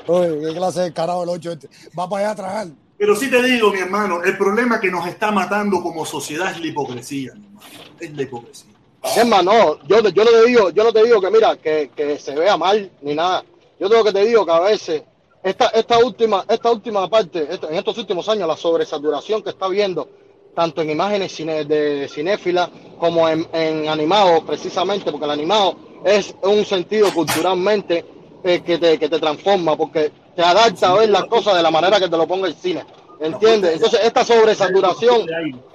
[0.07, 1.69] Oye, qué clase de carajo el 8 este.
[1.99, 2.67] Va para allá a tragar.
[2.97, 6.61] Pero sí te digo, mi hermano, el problema que nos está matando como sociedad es
[6.61, 7.69] la hipocresía, mi hermano.
[8.01, 8.71] Es la hipocresía.
[9.17, 12.19] Es más, no, yo, no te digo, yo no te digo que mira, que, que
[12.19, 13.45] se vea mal ni nada.
[13.79, 15.03] Yo tengo que te digo que a veces
[15.49, 20.09] esta, esta última, esta última parte, en estos últimos años, la sobresaturación que está habiendo,
[20.55, 22.69] tanto en imágenes de cinéfilas
[22.99, 28.05] como en, en animados, precisamente, porque el animado es un sentido culturalmente
[28.45, 31.71] eh, que, te, que te transforma, porque te adapta a ver las cosas de la
[31.71, 32.85] manera que te lo ponga el cine.
[33.21, 33.75] ¿Entiendes?
[33.75, 35.27] Entonces, esta sobresaturación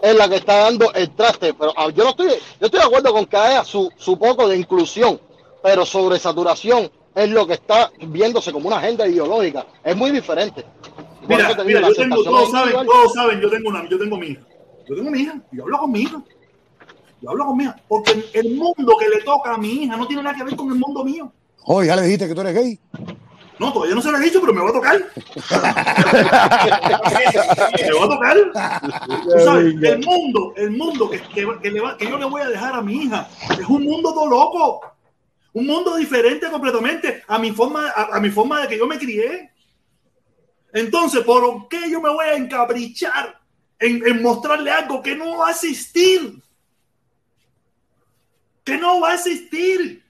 [0.02, 1.54] es la que está dando el traste.
[1.54, 4.48] Pero ah, yo no estoy, yo estoy de acuerdo con que haya su, su poco
[4.48, 5.20] de inclusión,
[5.62, 9.66] pero sobresaturación es lo que está viéndose como una agenda ideológica.
[9.84, 10.66] Es muy diferente.
[11.22, 14.18] Por Mira, te mira, yo tengo, todos saben, todos saben, yo tengo una, yo tengo
[14.18, 14.42] mi hija.
[14.90, 16.22] Yo tengo mi hija, yo hablo con mi hija.
[17.22, 20.06] Yo hablo con mi hija, porque el mundo que le toca a mi hija no
[20.08, 21.32] tiene nada que ver con el mundo mío.
[21.66, 22.78] Oye, ya le dijiste que tú eres gay.
[23.60, 24.98] No, todavía no se lo he dicho, pero me va a tocar.
[26.18, 28.38] me va a tocar.
[29.24, 32.42] Tú sabes, el mundo, el mundo que, que- que le va- que yo le voy
[32.42, 34.82] a dejar a mi hija es un mundo todo loco.
[35.54, 39.52] Un mundo diferente completamente a mi forma, a, mi forma de que yo me crié.
[40.74, 43.40] Entonces, ¿por qué yo me voy a encaprichar
[43.80, 46.42] en, en mostrarle algo que no va a existir?
[48.64, 50.04] Que no va a existir.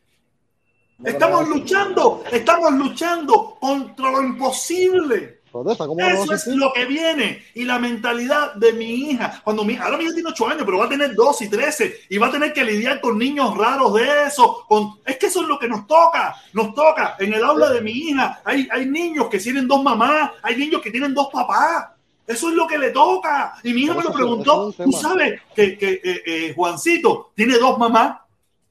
[1.03, 5.42] Estamos luchando, estamos luchando contra lo imposible.
[5.53, 7.43] Protesta, ¿cómo no va a Eso es lo que viene.
[7.53, 9.39] Y la mentalidad de mi hija.
[9.43, 11.99] Cuando mi, ahora mi hija tiene 8 años, pero va a tener 12 y 13.
[12.09, 14.65] Y va a tener que lidiar con niños raros de eso.
[14.67, 16.35] Con, es que eso es lo que nos toca.
[16.53, 17.17] Nos toca.
[17.19, 20.31] En el aula de mi hija hay, hay niños que tienen dos mamás.
[20.41, 21.89] Hay niños que tienen dos papás.
[22.25, 23.53] Eso es lo que le toca.
[23.63, 24.71] Y mi hija me lo preguntó.
[24.71, 28.17] Tú sabes que, que, eh, eh, Juancito tiene dos mamás.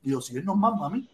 [0.02, 1.08] Digo, si él no es más mami.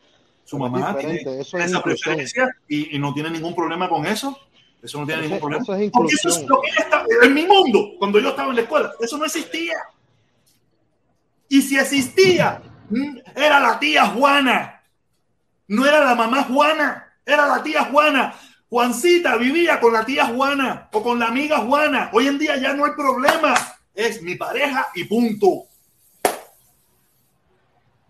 [0.45, 1.83] Su Pero es mamá tiene esa inclusión.
[1.83, 4.39] preferencia y, y no tiene ningún problema con eso.
[4.83, 5.63] Eso no tiene ningún problema.
[5.63, 8.57] eso es Porque eso es lo que está- en mi mundo, cuando yo estaba en
[8.57, 9.77] la escuela, eso no existía.
[11.49, 14.83] Y si existía, mm, era la tía Juana.
[15.67, 18.35] No era la mamá Juana, era la tía Juana.
[18.71, 22.11] Juancita vivía con la tía Juana o con la amiga Juana.
[22.13, 23.55] Hoy en día ya no hay problema.
[23.95, 25.65] Es mi pareja y punto.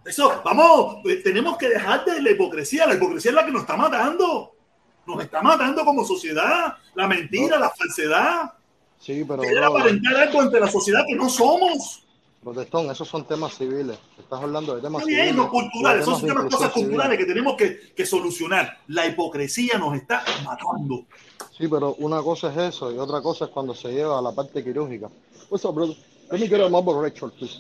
[0.05, 2.87] Eso, vamos, eh, tenemos que dejar de la hipocresía.
[2.87, 4.55] La hipocresía es la que nos está matando.
[5.09, 6.77] Nos está matando como sociedad.
[6.95, 8.53] La mentira, la falsedad.
[9.01, 12.05] Sí, pero Querer aparentar algo ante la sociedad que no somos.
[12.43, 13.99] protestón, esos son temas civiles.
[14.19, 15.35] Estás hablando de temas civiles.
[15.35, 16.01] no culturales.
[16.01, 16.89] de Son temas temas, cosas civil.
[16.89, 18.79] culturales que tenemos que, que solucionar.
[18.89, 21.05] La hipocresía nos está matando.
[21.57, 24.33] Sí, pero una cosa es eso y otra cosa es cuando se lleva a la
[24.33, 25.09] parte quirúrgica.
[25.51, 25.97] Brother?
[26.31, 27.59] Let me get a Red Short, please.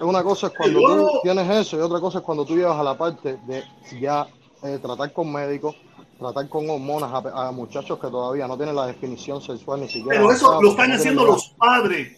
[0.00, 2.82] Una cosa es cuando tú tienes eso y otra cosa es cuando tú llevas a
[2.82, 3.62] la parte de
[4.00, 4.26] ya
[4.64, 5.76] eh, tratar con médicos,
[6.18, 10.18] tratar con hormonas a, a muchachos que todavía no tienen la definición sexual ni siquiera.
[10.18, 12.16] Pero eso lo están haciendo los padres.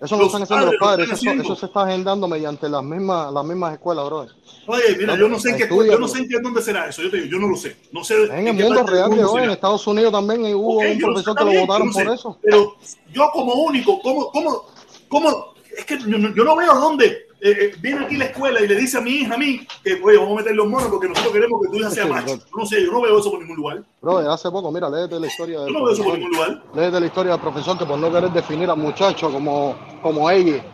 [0.00, 3.74] Eso lo están haciendo los padres eso, se está agendando mediante las mismas, las mismas
[3.74, 4.30] escuelas, brother.
[4.66, 7.02] Oye, mira, yo no sé en qué yo no sé en qué dónde será eso.
[7.02, 7.76] Yo te digo, yo no lo sé.
[7.92, 9.50] No sé En el qué mundo real de hoy, en.
[9.50, 12.38] Estados Unidos también hubo un profesor que lo votaron por eso.
[12.42, 12.76] Pero
[13.12, 14.64] yo como único, ¿cómo, cómo,
[15.08, 15.54] cómo?
[15.76, 18.68] Es que yo no, yo no veo dónde eh, eh, viene aquí la escuela y
[18.68, 21.08] le dice a mi hija, a mí, que oye, vamos a meter los monos porque
[21.08, 22.38] nosotros queremos que tu hija sea macho.
[22.56, 23.82] No sé, yo no veo eso por ningún lugar.
[24.02, 26.18] Bro, hace poco, mira, léete la historia Yo del no veo eso por profesor.
[26.18, 26.62] ningún lugar.
[26.74, 30.64] Léete la historia del profesor que por no querer definir al muchacho como, como ella,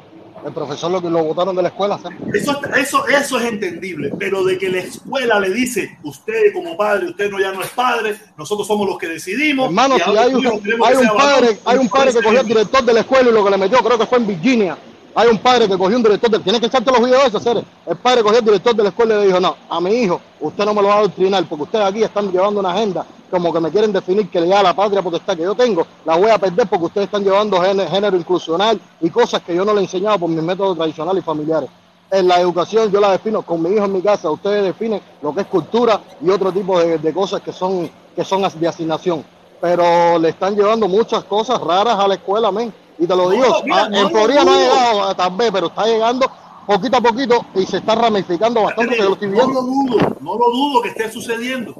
[0.44, 1.98] el profesor lo, lo votaron de la escuela.
[1.98, 2.18] ¿sabes?
[2.34, 7.06] Eso, eso, eso es entendible, pero de que la escuela le dice, usted como padre,
[7.06, 9.66] usted no ya no es padre, nosotros somos los que decidimos.
[9.66, 12.84] Hermano, si hay un, hay que un padre, hay un padre que cogió al director
[12.84, 14.78] de la escuela y lo que le metió, creo que fue en Virginia.
[15.18, 17.64] Hay un padre que cogió un director, de, tienes que echarte los videos esos, seres.
[17.86, 20.20] El padre cogió al director de la escuela y le dijo, no, a mi hijo,
[20.40, 23.50] usted no me lo va a adoctrinar porque ustedes aquí están llevando una agenda como
[23.50, 26.30] que me quieren definir que le da la patria potestad que yo tengo, la voy
[26.30, 29.84] a perder porque ustedes están llevando género, inclusional y cosas que yo no le he
[29.84, 31.70] enseñado por mis métodos tradicionales y familiares.
[32.10, 35.34] En la educación yo la defino con mi hijo en mi casa, ustedes definen lo
[35.34, 39.24] que es cultura y otro tipo de, cosas que son, que son de asignación.
[39.62, 42.70] Pero le están llevando muchas cosas raras a la escuela, men.
[42.98, 45.14] Y te lo No, digo, mira, a- no en lo Florida no ha llegado a
[45.14, 46.30] tal vez, pero está llegando
[46.66, 50.34] poquito a poquito y se está ramificando bastante, que lo estoy no lo dudo, no
[50.36, 51.74] lo dudo que esté sucediendo.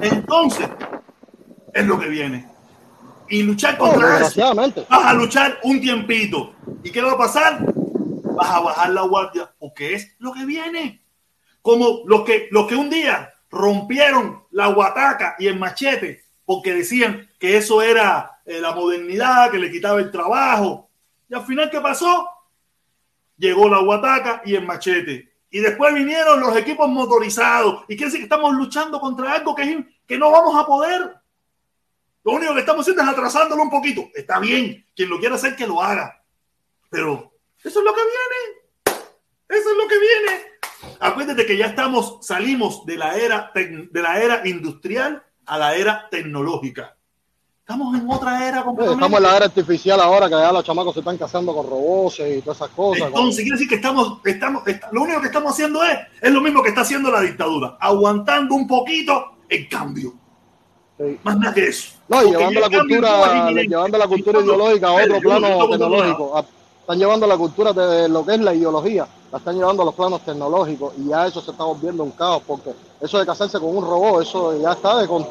[0.00, 0.68] Entonces,
[1.72, 2.48] es lo que viene.
[3.28, 4.40] Y luchar No, contra eso.
[4.88, 6.52] Vas a luchar un tiempito.
[6.82, 7.64] ¿Y qué va a pasar?
[8.34, 11.02] Vas a bajar la guardia, porque es lo que viene.
[11.62, 17.28] Como los que, los que un día rompieron la guataca y el machete, porque decían
[17.38, 20.90] que eso era eh, la modernidad, que le quitaba el trabajo.
[21.28, 22.28] Y al final, ¿qué pasó?
[23.36, 25.32] Llegó la guataca y el machete.
[25.50, 27.82] Y después vinieron los equipos motorizados.
[27.84, 31.14] Y quiere decir que estamos luchando contra algo que, es- que no vamos a poder.
[32.24, 34.08] Lo único que estamos haciendo es atrasándolo un poquito.
[34.14, 36.22] Está bien, quien lo quiera hacer, que lo haga.
[36.88, 37.32] Pero
[37.62, 38.98] eso es lo que viene.
[39.48, 40.42] Eso es lo que viene.
[41.00, 46.08] Acuérdate que ya estamos, salimos de la era, de la era industrial a la era
[46.10, 46.96] tecnológica.
[47.64, 49.04] Estamos en otra era Sí, completamente.
[49.04, 52.18] Estamos en la era artificial ahora, que ya los chamacos se están casando con robots
[52.18, 53.06] y todas esas cosas.
[53.06, 56.40] Entonces, quiere decir que estamos, estamos, est- lo único que estamos haciendo es, es lo
[56.40, 60.12] mismo que está haciendo la dictadura, aguantando un poquito el cambio.
[60.98, 61.18] Sí.
[61.22, 61.92] Más nada que eso.
[62.08, 66.36] No, y llevando la cultura, llevando la cultura ideológica a otro plano tecnológico.
[66.38, 66.44] A-
[66.80, 69.94] Están llevando la cultura de lo que es la ideología, la están llevando a los
[69.94, 72.70] planos tecnológicos y ya eso se está volviendo un caos porque
[73.00, 75.24] eso de casarse con un robot, eso ya está de con-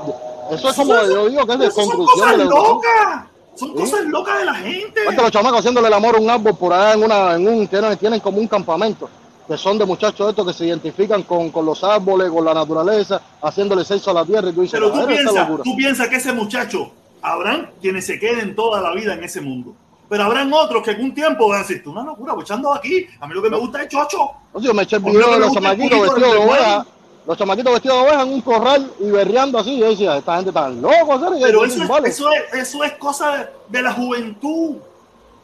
[0.52, 3.26] eso es como yo digo que es de Eso son cosas locas.
[3.56, 5.02] Son cosas locas de la gente.
[5.16, 7.98] Los chamacos haciéndole el amor a un árbol por allá en una, en un, tienen,
[7.98, 9.10] tienen como un campamento,
[9.48, 13.22] que son de muchachos estos que se identifican con, con los árboles, con la naturaleza,
[13.42, 15.64] haciéndole sexo a la tierra y tú dices, Pero tú "Madre, esta piensas, locura".
[15.64, 16.92] tú piensas que ese muchacho,
[17.22, 19.76] habrán quienes se queden toda la vida en ese mundo.
[20.10, 23.06] Pero habrán otros que en un tiempo van a decir, tú una locura, echando aquí.
[23.20, 24.32] A mí lo que me gusta es chocho.
[24.54, 26.86] No sé, yo me eché el video de los chamaquitos vestidos de oveja,
[27.26, 29.78] los chamaquitos vestidos de oveja en un corral y berreando así.
[29.78, 31.40] Yo decía, esta gente está loco, ¿sabes?
[31.40, 32.10] Y Pero eso es, vale.
[32.10, 34.78] eso es, eso es cosa de, de la juventud.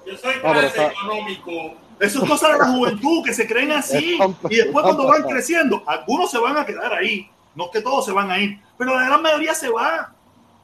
[0.05, 0.33] Yo soy
[0.65, 1.51] está- económico.
[1.99, 4.17] Eso es cosa de la juventud, que se creen así.
[4.49, 7.29] Y después cuando van creciendo, algunos se van a quedar ahí.
[7.55, 10.13] No es que todos se van a ir, pero la gran mayoría se va.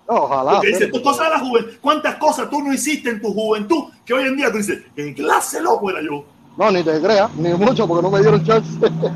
[0.06, 0.52] Ojalá.
[0.54, 1.72] Porque dice, pero- esto es cosa de la juventud.
[1.82, 5.14] ¿Cuántas cosas tú no hiciste en tu juventud que hoy en día tú dices, ¿qué
[5.14, 6.24] clase loco era yo?
[6.56, 8.70] No, ni te creas, ni mucho, porque no me dieron chance.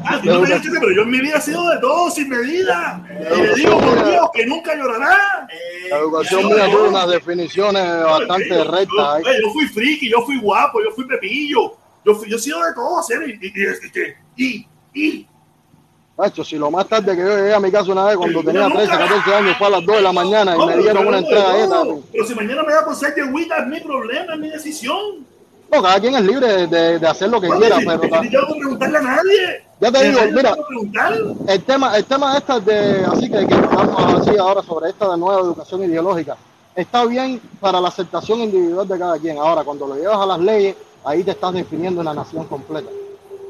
[0.03, 2.99] Ah, no me digas, pero yo en mi vida he sido de todo, sin medida.
[3.09, 5.47] Y le digo por Dios que nunca llorará.
[5.91, 8.87] La educación mía tuvo unas definiciones bastante rectas.
[8.89, 9.23] yo- ahí.
[9.43, 11.73] yo fui friki, yo fui guapo, yo fui pepillo.
[12.03, 13.27] Yo, fui, yo he sido de todo, serio.
[13.27, 13.51] Y, y,
[14.37, 15.27] y, y, y-
[16.17, 18.63] Macho, si lo más tarde que yo llegué a mi casa una vez cuando tenía
[18.67, 21.05] nunca- 13, 14 años, fue a las 2 de la mañana y No, me dieron
[21.07, 22.01] una de todo.
[22.11, 25.27] Pero si mañana me da por ser agüita, es mi problema, es mi decisión.
[25.71, 28.29] No, cada quien es libre de, de- hacer lo que Bueno, quiera, si- pero si
[28.29, 29.63] yo no preguntarle a nadie.
[29.79, 30.55] Ya te digo, mira.
[31.47, 35.41] el tema, el tema esta de, así que, que así ahora sobre esta de nueva
[35.41, 36.35] educación ideológica,
[36.75, 39.37] está bien para la aceptación individual de cada quien.
[39.37, 42.89] Ahora, cuando lo llevas a las leyes, ahí te estás definiendo una nación completa.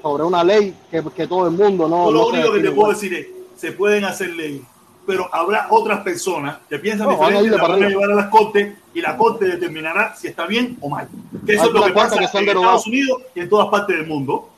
[0.02, 2.06] Sobre una ley que, que todo el mundo no.
[2.07, 4.61] Yo lo no único que te puedo decir es, se pueden hacer leyes,
[5.07, 8.75] pero habrá otras personas que piensan No, diferente, la van a llevar a las cortes
[8.93, 11.07] y la corte determinará si está bien o mal.
[11.45, 12.49] Que eso Hay es lo que pasa que en.
[12.49, 14.49] Estados Unidos y en todas partes del mundo.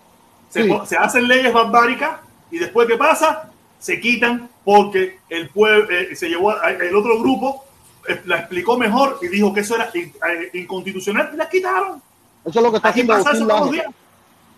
[0.49, 0.69] Se, Sí.
[0.88, 2.19] se hacen leyes barbáricas
[2.49, 3.51] y después ¿qué pasa?
[3.77, 7.63] Se quitan porque el pueblo se llevó a- el otro grupo
[8.07, 12.01] eh, la explicó mejor y dijo que eso era in- eh, inconstitucional y la quitaron.
[12.43, 13.85] Eso es lo que está Aquí haciendo pasa eso Agustín todos los días.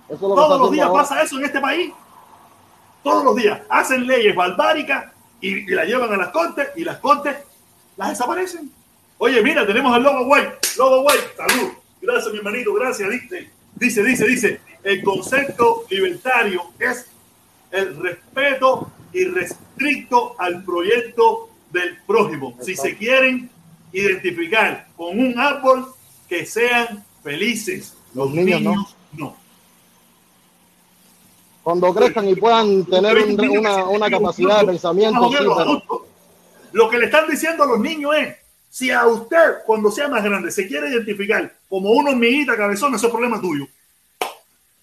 [0.07, 1.03] Eso es lo que está Todos los días ahora.
[1.03, 1.91] pasa eso en este país.
[3.03, 5.10] Todos los días hacen leyes barbáricas
[5.41, 7.35] y, y las llevan a las cortes y las cortes
[7.97, 8.72] las desaparecen.
[9.18, 10.57] Oye, mira, tenemos al Lobo White.
[10.77, 11.72] Lobo White, salud.
[12.01, 13.09] Gracias, mi hermanito, gracias.
[13.09, 17.05] Dice, dice, dice, dice, el concepto libertario es
[17.72, 22.57] el respeto irrestricto al proyecto del prójimo.
[22.61, 23.49] Si se quieren
[23.93, 25.93] identificar con un árbol,
[26.27, 27.93] que sean felices.
[28.13, 28.88] Los niños no.
[29.13, 29.38] no.
[31.63, 36.05] Cuando crezcan y puedan tener un- una, una capacidad de pensamiento, sí, pero.
[36.73, 38.35] Lo que le están diciendo a los niños es,
[38.69, 43.07] si a usted cuando sea más grande se quiere identificar como una hormiguita cabezona, ese
[43.07, 43.65] es problema tuyo.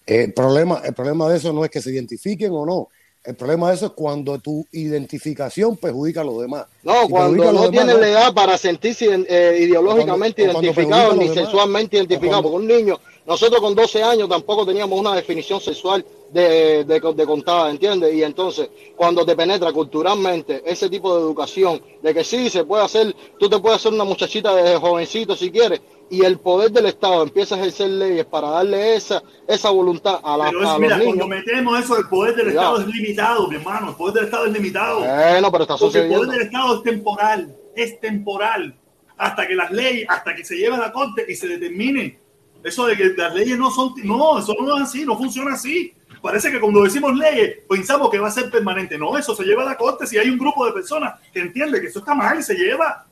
[0.05, 2.87] El problema, el problema de eso no es que se identifiquen o no.
[3.23, 6.65] El problema de eso es cuando tu identificación perjudica a los demás.
[6.83, 10.95] No, Si cuando no tienen la edad para sentirse eh, ideológicamente O cuando- o cuando
[10.95, 12.41] identificados perjudica a ni sexualmente identificados.
[12.43, 17.25] Porque un niño, nosotros con 12 años tampoco teníamos una definición sexual de, de, de
[17.25, 18.13] contada, ¿entiendes?
[18.13, 22.83] Y entonces, cuando te penetra culturalmente ese tipo de educación, de que sí, se puede
[22.83, 25.81] hacer, tú te puedes hacer una muchachita de jovencito si quieres,
[26.11, 30.37] y el poder del Estado empieza a ejercer leyes para darle esa, esa voluntad a,
[30.37, 31.45] la, Pero es, a mira, los cuando niños.
[31.45, 32.77] metemos eso, el poder del Cuidado.
[32.77, 33.89] Estado es limitado, mi hermano.
[33.89, 34.99] El poder del Estado es limitado.
[35.01, 36.17] Bueno, pero está Porque el sucediendo.
[36.17, 38.75] poder del Estado es temporal, es temporal,
[39.17, 42.17] hasta que las leyes, hasta que se lleve a la corte y se determine.
[42.63, 45.93] Eso de que las leyes no son, no, eso no es así, no funciona así.
[46.21, 48.97] Parece que cuando decimos leyes, pensamos que va a ser permanente.
[48.97, 51.79] No, eso se lleva a la corte si hay un grupo de personas que entiende
[51.79, 53.05] que eso está mal y se lleva.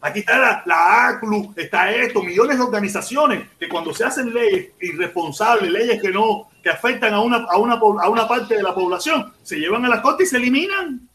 [0.00, 5.70] Aquí está la, ACLU, está esto, millones de organizaciones que cuando se hacen leyes irresponsables,
[5.70, 9.32] leyes que no, que afectan a una, a una, a una parte de la población,
[9.42, 11.08] se llevan a la corte y se eliminan.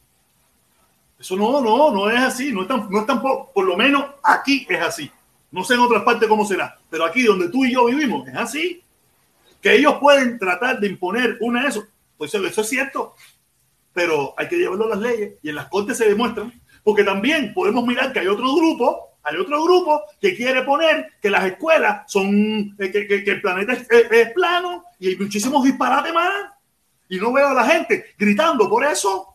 [1.17, 4.03] Eso no, no, no es así, no es, tan, no es tampoco, por lo menos
[4.23, 5.09] aquí es así.
[5.51, 8.35] No sé en otras partes cómo será, pero aquí donde tú y yo vivimos es
[8.35, 8.80] así.
[9.61, 11.85] Que ellos pueden tratar de imponer una de eso,
[12.17, 13.15] pues eso, eso es cierto,
[13.93, 16.51] pero hay que llevarlo a las leyes y en las cortes se demuestran,
[16.83, 21.29] porque también podemos mirar que hay otro grupo, hay otro grupo que quiere poner que
[21.29, 25.15] las escuelas son, eh, que, que- que el planeta es, es- es plano y hay
[25.17, 26.31] muchísimos disparates más
[27.07, 29.27] y no veo a la gente gritando por eso.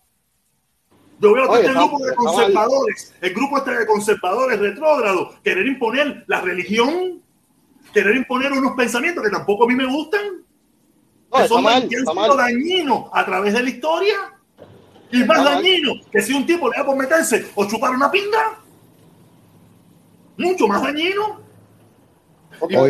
[1.21, 6.25] Yo veo Oye, este grupo de conservadores, el grupo este de conservadores retrógrados, querer imponer
[6.27, 7.23] la religión,
[7.97, 10.21] querer imponer unos pensamientos que tampoco a mí me gustan,
[11.31, 14.17] No, que está son mal, está dañinos a través de la historia.
[15.11, 18.11] Y más Ah, dañino que si un tipo le da por meterse o chupar una
[18.11, 18.59] pinga.
[20.37, 21.41] Mucho más dañino.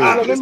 [0.00, 0.40] Ah, es.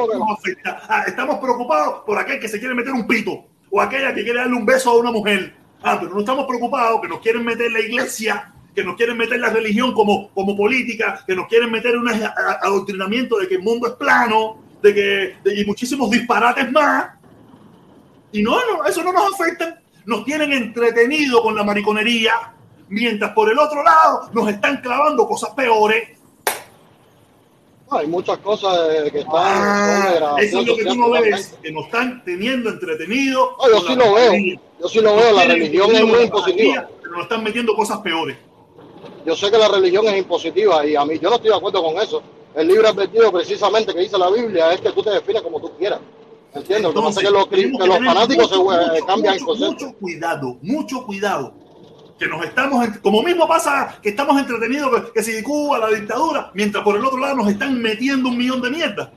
[0.64, 4.38] Ah, estamos preocupados por aquel que se quiere meter un pito o aquella que quiere
[4.38, 5.54] darle un beso a una mujer.
[5.82, 9.38] Ah, pero no estamos preocupados que nos quieren meter la iglesia, que nos quieren meter
[9.38, 13.86] la religión como, como política, que nos quieren meter un adoctrinamiento de que el mundo
[13.86, 17.10] es plano, de que de- y muchísimos disparates más.
[18.32, 19.80] Y no, no, eso no nos afecta.
[20.06, 22.32] Nos tienen entretenido con la mariconería,
[22.88, 26.08] mientras por el otro lado nos están clavando cosas peores.
[27.90, 29.34] Hay muchas cosas eh, que están.
[29.36, 33.50] Ah, eso es lo que tú no ves, que nos están teniendo entretenidos.
[33.58, 34.32] No, yo sí lo veo.
[34.80, 35.32] Yo sí lo veo.
[35.36, 36.88] La religión es muy impositiva.
[37.00, 38.36] Pero nos están metiendo cosas peores.
[39.26, 41.82] Yo sé que la religión es impositiva y a mí yo no estoy de acuerdo
[41.82, 42.22] con eso.
[42.54, 45.72] El libre advertido precisamente que dice la Biblia es que tú te defines como tú
[45.76, 46.00] quieras.
[46.54, 46.94] ¿Entiendes?
[46.94, 49.82] Lo que los, que los fanáticos se mucho, eh, mucho, cambian mucho, conceptos.
[49.82, 51.54] mucho cuidado, mucho cuidado.
[52.16, 56.52] Que nos estamos, como mismo pasa que estamos entretenidos que, que si Cuba, la dictadura,
[56.54, 59.12] mientras por el otro lado nos están metiendo un millón de mierda.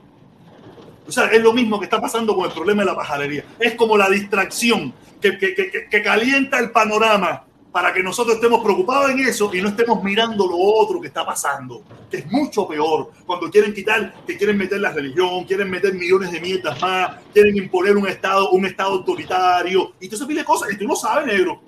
[1.07, 3.45] O sea, es lo mismo que está pasando con el problema de la pajarería.
[3.59, 4.91] Es como la distracción
[5.21, 9.61] que- que- que- que calienta el panorama para que nosotros estemos preocupados en eso y
[9.61, 13.11] no estemos mirando lo otro que está pasando, que es mucho peor.
[13.25, 17.55] Cuando quieren quitar, que quieren meter la religión, quieren meter millones de mierdas más, quieren
[17.57, 20.71] imponer un estado, un estado autoritario y todo ese pile de cosas.
[20.71, 21.61] Y tú lo sabes, negro.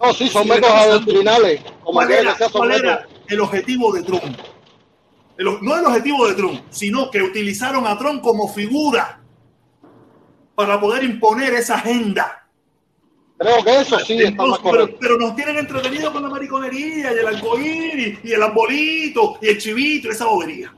[0.00, 1.62] No, sí, son métodos adoctrinales.
[1.82, 2.72] Como ¿Cuál era, cuál
[3.28, 4.36] el objetivo de Trump?
[5.36, 9.20] El- no el objetivo de Trump, sino que utilizaron a Trump como figura
[10.54, 12.43] para poder imponer esa agenda.
[13.38, 14.96] Creo que eso sí está más pero, correcto.
[15.00, 19.58] pero nos tienen entretenidos con la mariconería y el arcoíris y el arbolito y el
[19.58, 20.72] chivito y esa bobería.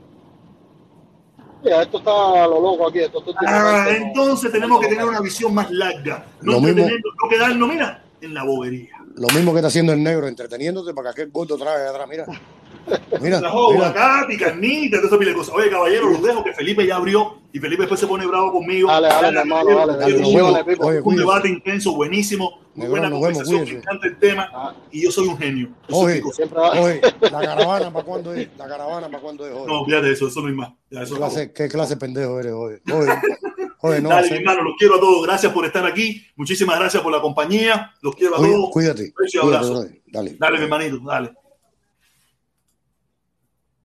[1.63, 2.99] Mira, esto está a lo loco aquí.
[2.99, 6.25] Esto, esto Ah, no- entonces tenemos que tener una visión más larga.
[6.41, 8.89] No Lo mismo- no quedarnos, mira, en la bobería.
[9.15, 12.07] Lo mismo que está haciendo el negro, entreteniéndote para que aquel gordo trague de atrás.
[12.07, 12.25] Mira.
[13.21, 13.87] Mira, Trajo mira.
[13.87, 15.53] aguacate, carnita, de cosas.
[15.55, 18.87] Oye, caballero, los dejo que Felipe ya abrió y Felipe después se pone bravo conmigo.
[18.89, 20.81] Dale, dale, hermano, dale, dale, un-.
[20.81, 24.75] Oye, debate intenso, buenísimo, muy buena nos conversación, me encanta el tema Ah.
[24.91, 25.69] y yo soy un genio.
[25.89, 26.21] Oye,
[27.21, 28.47] la caravana, ¿para cuándo es?
[28.57, 29.53] La caravana, ¿para cuándo es?
[29.53, 30.69] Oye, No, fíjate eso, eso no es más.
[30.89, 32.79] Ya, ¿Qué, clase, ¿Qué clase de pendejo eres, oye?
[32.93, 33.11] Oye,
[33.81, 35.25] oye no, Dale, hermano, los quiero a todos.
[35.25, 36.23] Gracias por estar aquí.
[36.35, 37.91] Muchísimas gracias por la compañía.
[38.01, 38.69] Los quiero a todos.
[38.71, 39.71] cuídate, cuídate, abrazo.
[39.71, 40.01] brother.
[40.07, 40.35] Dale.
[40.39, 41.33] Dale, mi hermanito, dale.